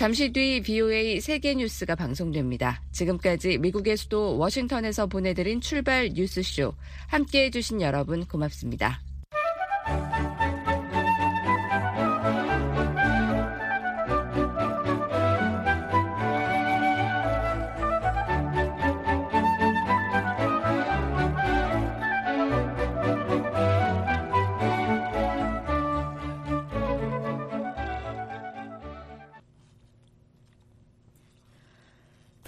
잠시 0.00 0.32
뒤 0.32 0.62
BOA 0.62 1.20
세계 1.20 1.54
뉴스가 1.54 1.94
방송됩니다. 1.94 2.80
지금까지 2.90 3.58
미국의 3.58 3.98
수도 3.98 4.38
워싱턴에서 4.38 5.06
보내드린 5.06 5.60
출발 5.60 6.08
뉴스쇼 6.14 6.72
함께 7.06 7.44
해주신 7.44 7.82
여러분 7.82 8.24
고맙습니다. 8.24 9.02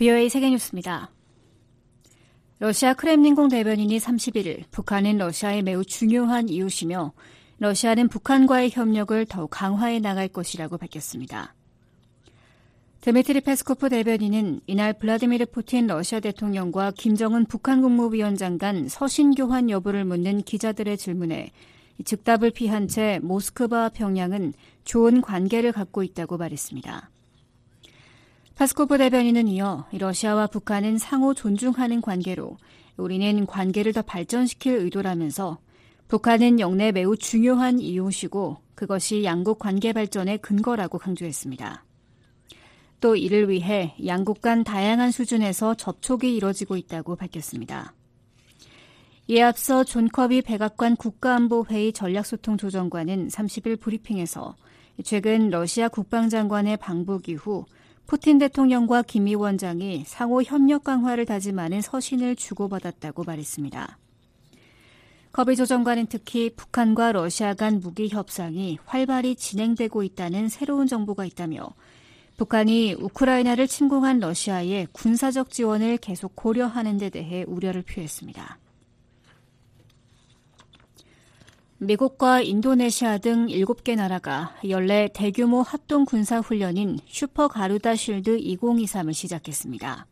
VOA 0.03 0.29
세계뉴스입니다. 0.31 1.13
러시아 2.59 2.93
크렘린궁 2.93 3.51
대변인이 3.51 3.97
31일 3.99 4.65
북한은 4.73 5.17
러시아의 5.19 5.63
매우 5.63 5.85
중요한 5.85 6.49
이웃이며 6.49 7.13
러시아는 7.59 8.09
북한과의 8.09 8.73
협력을 8.73 9.25
더욱 9.27 9.51
강화해 9.51 10.01
나갈 10.01 10.27
것이라고 10.27 10.77
밝혔습니다. 10.77 11.55
드미트리 13.01 13.43
페스코프 13.43 13.91
대변인은 13.91 14.63
이날 14.67 14.93
블라디미르 14.93 15.47
푸틴 15.47 15.87
러시아 15.87 16.19
대통령과 16.19 16.91
김정은 16.99 17.45
북한 17.45 17.81
국무위원장 17.81 18.59
간 18.59 18.89
서신 18.89 19.37
교환 19.37 19.71
여부를 19.71 20.05
묻는 20.05 20.43
기자들의 20.43 20.99
질문에 20.99 21.53
즉답을 22.05 22.51
피한 22.51 22.89
채 22.89 23.21
모스크바와 23.23 23.91
평양은 23.91 24.55
좋은 24.85 25.21
관계를 25.21 25.71
갖고 25.71 26.03
있다고 26.03 26.39
말했습니다. 26.39 27.09
페스코프 28.55 28.99
대변인은 28.99 29.49
이어 29.49 29.87
러시아와 29.93 30.47
북한은 30.47 30.99
상호 30.99 31.35
존중하는 31.35 32.01
관계로 32.01 32.59
우리는 32.97 33.47
관계를 33.47 33.93
더 33.93 34.03
발전시킬 34.03 34.75
의도라면서 34.75 35.59
북한은 36.09 36.61
역내 36.61 36.93
매우 36.93 37.17
중요한 37.17 37.81
이웃이고 37.81 38.59
그것이 38.75 39.25
양국 39.25 39.59
관계 39.59 39.93
발전의 39.93 40.39
근거라고 40.39 40.99
강조했습니다. 40.99 41.85
또 43.01 43.17
이를 43.17 43.49
위해 43.49 43.95
양국 44.07 44.43
간 44.43 44.63
다양한 44.63 45.11
수준에서 45.11 45.75
접촉이 45.75 46.37
이뤄지고 46.37 46.77
있다고 46.77 47.17
밝혔습니다. 47.17 47.95
이에 49.29 49.43
앞서 49.43 49.83
존 49.85 50.09
커비 50.09 50.43
백악관 50.43 50.97
국가안보회의 50.97 51.93
전략소통조정관은 51.93 53.29
30일 53.29 53.81
브리핑에서 53.81 54.57
최근 55.05 55.49
러시아 55.49 55.89
국방장관의 55.89 56.77
방북 56.77 57.29
이후 57.29 57.65
푸틴 58.07 58.39
대통령과 58.39 59.03
김 59.03 59.27
위원장이 59.27 60.05
상호 60.07 60.43
협력 60.43 60.85
강화를 60.85 61.25
다짐하는 61.27 61.81
서신을 61.81 62.37
주고받았다고 62.37 63.25
말했습니다. 63.25 63.99
커비 65.33 65.57
조 65.57 65.65
정관은 65.65 66.07
특히 66.07 66.51
북한과 66.55 67.13
러시아 67.13 67.55
간 67.55 67.81
무기 67.81 68.09
협상이 68.09 68.79
활발히 68.85 69.35
진행되고 69.35 70.03
있다는 70.03 70.51
새로운 70.51 70.87
정보가 70.87 71.25
있다며 71.25 71.71
북한이 72.37 72.95
우크라이나를 72.95 73.67
침공한 73.67 74.19
러시아의 74.19 74.89
군사적 74.93 75.51
지원을 75.51 75.97
계속 75.97 76.37
고려하는 76.37 76.99
데 76.99 77.09
대해 77.09 77.45
우려를 77.47 77.83
표했습니다. 77.83 78.59
미국과 81.83 82.43
인도네시아 82.43 83.19
등 83.19 83.49
7개 83.49 83.97
나라가 83.97 84.55
연례 84.69 85.09
대규모 85.13 85.63
합동 85.63 86.05
군사 86.05 86.39
훈련인 86.39 87.01
슈퍼 87.09 87.49
가루다 87.49 87.97
쉴드 87.97 88.39
2023을 88.39 89.13
시작했습니다. 89.13 90.07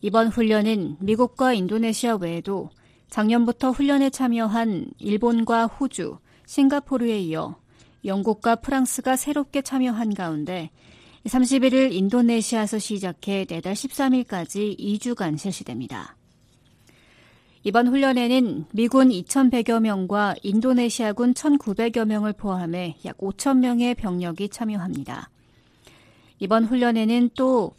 이번 0.00 0.28
훈련은 0.28 0.96
미국과 1.00 1.52
인도네시아 1.52 2.16
외에도 2.16 2.70
작년부터 3.10 3.72
훈련에 3.72 4.08
참여한 4.08 4.86
일본과 4.98 5.66
호주, 5.66 6.16
싱가포르에 6.46 7.20
이어 7.20 7.56
영국과 8.06 8.56
프랑스가 8.56 9.16
새롭게 9.16 9.60
참여한 9.60 10.14
가운데 10.14 10.70
31일 11.26 11.92
인도네시아에서 11.92 12.78
시작해 12.78 13.44
내달 13.46 13.74
13일까지 13.74 14.78
2주간 14.78 15.36
실시됩니다. 15.36 16.17
이번 17.68 17.86
훈련에는 17.88 18.64
미군 18.72 19.10
2,100여 19.10 19.80
명과 19.80 20.36
인도네시아군 20.42 21.34
1,900여 21.34 22.06
명을 22.06 22.32
포함해 22.32 22.96
약 23.04 23.18
5천 23.18 23.58
명의 23.58 23.94
병력이 23.94 24.48
참여합니다. 24.48 25.28
이번 26.38 26.64
훈련에는 26.64 27.28
또 27.34 27.72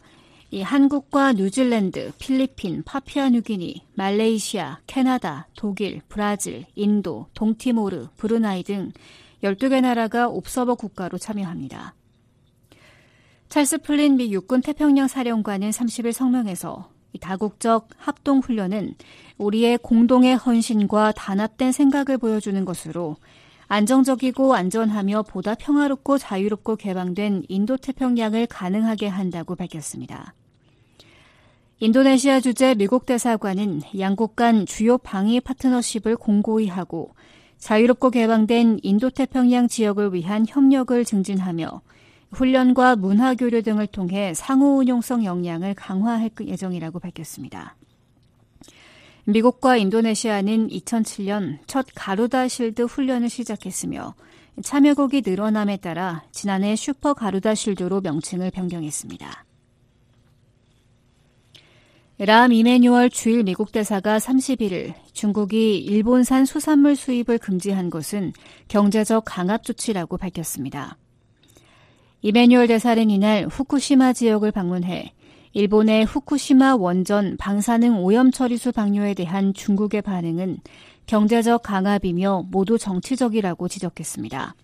한국과 0.62 1.32
뉴질랜드, 1.32 2.12
필리핀, 2.20 2.84
파피아뉴기니, 2.84 3.84
말레이시아, 3.94 4.78
캐나다, 4.86 5.48
독일, 5.56 6.02
브라질, 6.08 6.66
인도, 6.76 7.26
동티모르, 7.34 8.10
브루나이 8.16 8.62
등 8.62 8.92
12개 9.42 9.80
나라가 9.80 10.28
옵서버 10.28 10.76
국가로 10.76 11.18
참여합니다. 11.18 11.96
찰스 13.48 13.78
플린 13.78 14.14
미 14.14 14.32
육군 14.32 14.60
태평양 14.60 15.08
사령관은 15.08 15.70
30일 15.70 16.12
성명에서 16.12 16.88
다국적 17.18 17.88
합동 17.96 18.38
훈련은 18.38 18.94
우리의 19.38 19.78
공동의 19.78 20.36
헌신과 20.36 21.12
단합된 21.12 21.72
생각을 21.72 22.18
보여주는 22.18 22.64
것으로 22.64 23.16
안정적이고 23.68 24.54
안전하며 24.54 25.22
보다 25.22 25.54
평화롭고 25.54 26.18
자유롭고 26.18 26.76
개방된 26.76 27.44
인도 27.48 27.76
태평양을 27.76 28.46
가능하게 28.46 29.06
한다고 29.06 29.54
밝혔습니다. 29.54 30.34
인도네시아 31.78 32.40
주재 32.40 32.74
미국 32.74 33.06
대사관은 33.06 33.80
양국 33.98 34.36
간 34.36 34.66
주요 34.66 34.98
방위 34.98 35.40
파트너십을 35.40 36.16
공고히 36.16 36.68
하고 36.68 37.14
자유롭고 37.58 38.10
개방된 38.10 38.80
인도 38.82 39.08
태평양 39.08 39.68
지역을 39.68 40.14
위한 40.14 40.44
협력을 40.46 41.04
증진하며 41.04 41.80
훈련과 42.32 42.96
문화 42.96 43.34
교류 43.34 43.62
등을 43.62 43.86
통해 43.86 44.32
상호 44.34 44.78
운용성 44.78 45.24
역량을 45.24 45.74
강화할 45.74 46.30
예정이라고 46.40 46.98
밝혔습니다. 47.00 47.76
미국과 49.24 49.76
인도네시아는 49.76 50.68
2007년 50.68 51.58
첫 51.66 51.86
가루다 51.94 52.48
실드 52.48 52.82
훈련을 52.82 53.28
시작했으며 53.28 54.14
참여국이 54.62 55.22
늘어남에 55.24 55.76
따라 55.76 56.24
지난해 56.32 56.76
슈퍼 56.76 57.14
가루다 57.14 57.54
실드로 57.54 58.00
명칭을 58.00 58.50
변경했습니다. 58.50 59.44
람 62.18 62.52
이메뉴얼 62.52 63.08
주일 63.08 63.44
미국 63.44 63.72
대사가 63.72 64.18
31일 64.18 64.92
중국이 65.14 65.78
일본산 65.78 66.44
수산물 66.44 66.94
수입을 66.94 67.38
금지한 67.38 67.88
것은 67.88 68.34
경제적 68.68 69.24
강압 69.24 69.62
조치라고 69.62 70.18
밝혔습니다. 70.18 70.98
이메뉴얼 72.22 72.66
대사는 72.66 73.08
이날 73.08 73.46
후쿠시마 73.46 74.12
지역을 74.12 74.52
방문해 74.52 75.14
일본의 75.52 76.04
후쿠시마 76.04 76.76
원전 76.76 77.36
방사능 77.38 78.04
오염 78.04 78.30
처리수 78.30 78.72
방류에 78.72 79.14
대한 79.14 79.54
중국의 79.54 80.02
반응은 80.02 80.58
경제적 81.06 81.62
강압이며 81.62 82.44
모두 82.50 82.78
정치적이라고 82.78 83.68
지적했습니다. 83.68 84.54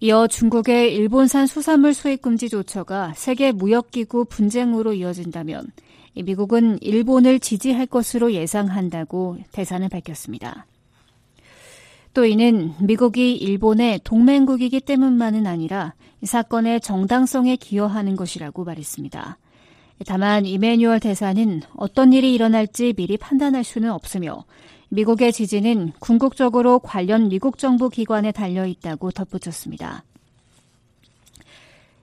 이어 0.00 0.26
중국의 0.26 0.94
일본산 0.94 1.46
수산물 1.46 1.94
수입 1.94 2.20
금지 2.20 2.50
조처가 2.50 3.14
세계 3.14 3.52
무역기구 3.52 4.26
분쟁으로 4.26 4.92
이어진다면 4.92 5.70
미국은 6.16 6.78
일본을 6.82 7.40
지지할 7.40 7.86
것으로 7.86 8.32
예상한다고 8.32 9.38
대사는 9.52 9.88
밝혔습니다. 9.88 10.66
또 12.12 12.24
이는 12.26 12.72
미국이 12.80 13.36
일본의 13.36 14.00
동맹국이기 14.04 14.80
때문만은 14.80 15.46
아니라 15.46 15.94
사건의 16.22 16.80
정당성에 16.80 17.56
기여하는 17.56 18.16
것이라고 18.16 18.64
말했습니다. 18.64 19.38
다만 20.06 20.44
이메뉴얼 20.44 21.00
대사는 21.00 21.62
어떤 21.76 22.12
일이 22.12 22.34
일어날지 22.34 22.92
미리 22.94 23.16
판단할 23.16 23.64
수는 23.64 23.90
없으며 23.90 24.44
미국의 24.88 25.32
지지는 25.32 25.92
궁극적으로 25.98 26.78
관련 26.78 27.28
미국 27.28 27.58
정부 27.58 27.88
기관에 27.88 28.32
달려 28.32 28.66
있다고 28.66 29.10
덧붙였습니다. 29.10 30.04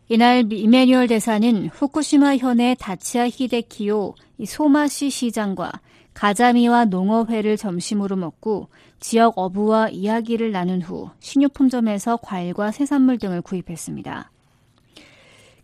이날 0.09 0.51
이메뉴얼 0.51 1.07
대사는 1.07 1.69
후쿠시마 1.73 2.37
현의 2.37 2.75
다치아 2.79 3.29
히데키오 3.29 4.15
소마시 4.45 5.09
시장과 5.09 5.71
가자미와 6.13 6.85
농어회를 6.85 7.57
점심으로 7.57 8.15
먹고 8.15 8.69
지역 8.99 9.33
어부와 9.37 9.89
이야기를 9.89 10.51
나눈 10.51 10.81
후 10.81 11.09
식료품점에서 11.19 12.17
과일과 12.17 12.71
해산물 12.71 13.17
등을 13.17 13.41
구입했습니다. 13.41 14.31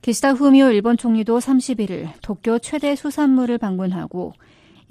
기시다 0.02 0.32
후미오 0.32 0.72
일본 0.72 0.97
총리도 0.97 1.39
31일 1.39 2.10
도쿄 2.22 2.58
최대 2.60 2.95
수산물을 2.95 3.58
방문하고 3.58 4.34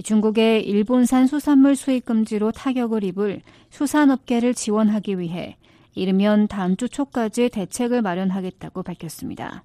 중국의 0.05 0.65
일본산 0.65 1.27
수산물 1.27 1.75
수입 1.75 2.05
금지로 2.05 2.53
타격을 2.53 3.03
입을 3.05 3.43
수산업계를 3.71 4.55
지원하기 4.55 5.19
위해 5.19 5.57
이르면 5.95 6.47
다음 6.47 6.77
주 6.77 6.89
초까지 6.89 7.49
대책을 7.49 8.03
마련하겠다고 8.03 8.85
밝혔습니다. 8.85 9.65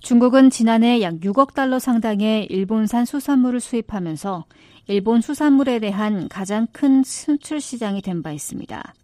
중국은 0.00 0.50
지난해 0.50 1.00
약 1.02 1.14
6억 1.16 1.54
달러 1.54 1.78
상당의 1.78 2.46
일본산 2.46 3.04
수산물을 3.04 3.60
수입하면서 3.60 4.44
일본 4.88 5.20
수산물에 5.20 5.80
대한 5.80 6.28
가장 6.28 6.66
큰 6.72 7.02
수출 7.02 7.60
시장이 7.60 8.02
된 8.02 8.22
바 8.22 8.30
있습니다. 8.32 8.94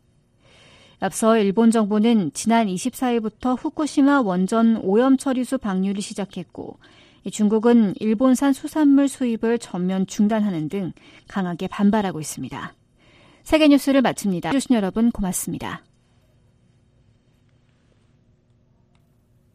앞서 1.00 1.36
일본 1.36 1.72
정부는 1.72 2.30
지난 2.32 2.68
24일부터 2.68 3.56
후쿠시마 3.60 4.20
원전 4.20 4.76
오염 4.76 5.16
처리수 5.16 5.58
방류를 5.58 6.00
시작했고 6.00 6.78
중국은 7.32 7.94
일본산 7.98 8.52
수산물 8.52 9.08
수입을 9.08 9.58
전면 9.58 10.06
중단하는 10.06 10.68
등 10.68 10.92
강하게 11.26 11.66
반발하고 11.66 12.20
있습니다. 12.20 12.74
세계 13.42 13.66
뉴스를 13.66 14.02
마칩니다. 14.02 14.52
주신 14.52 14.76
여러분 14.76 15.10
고맙습니다. 15.10 15.82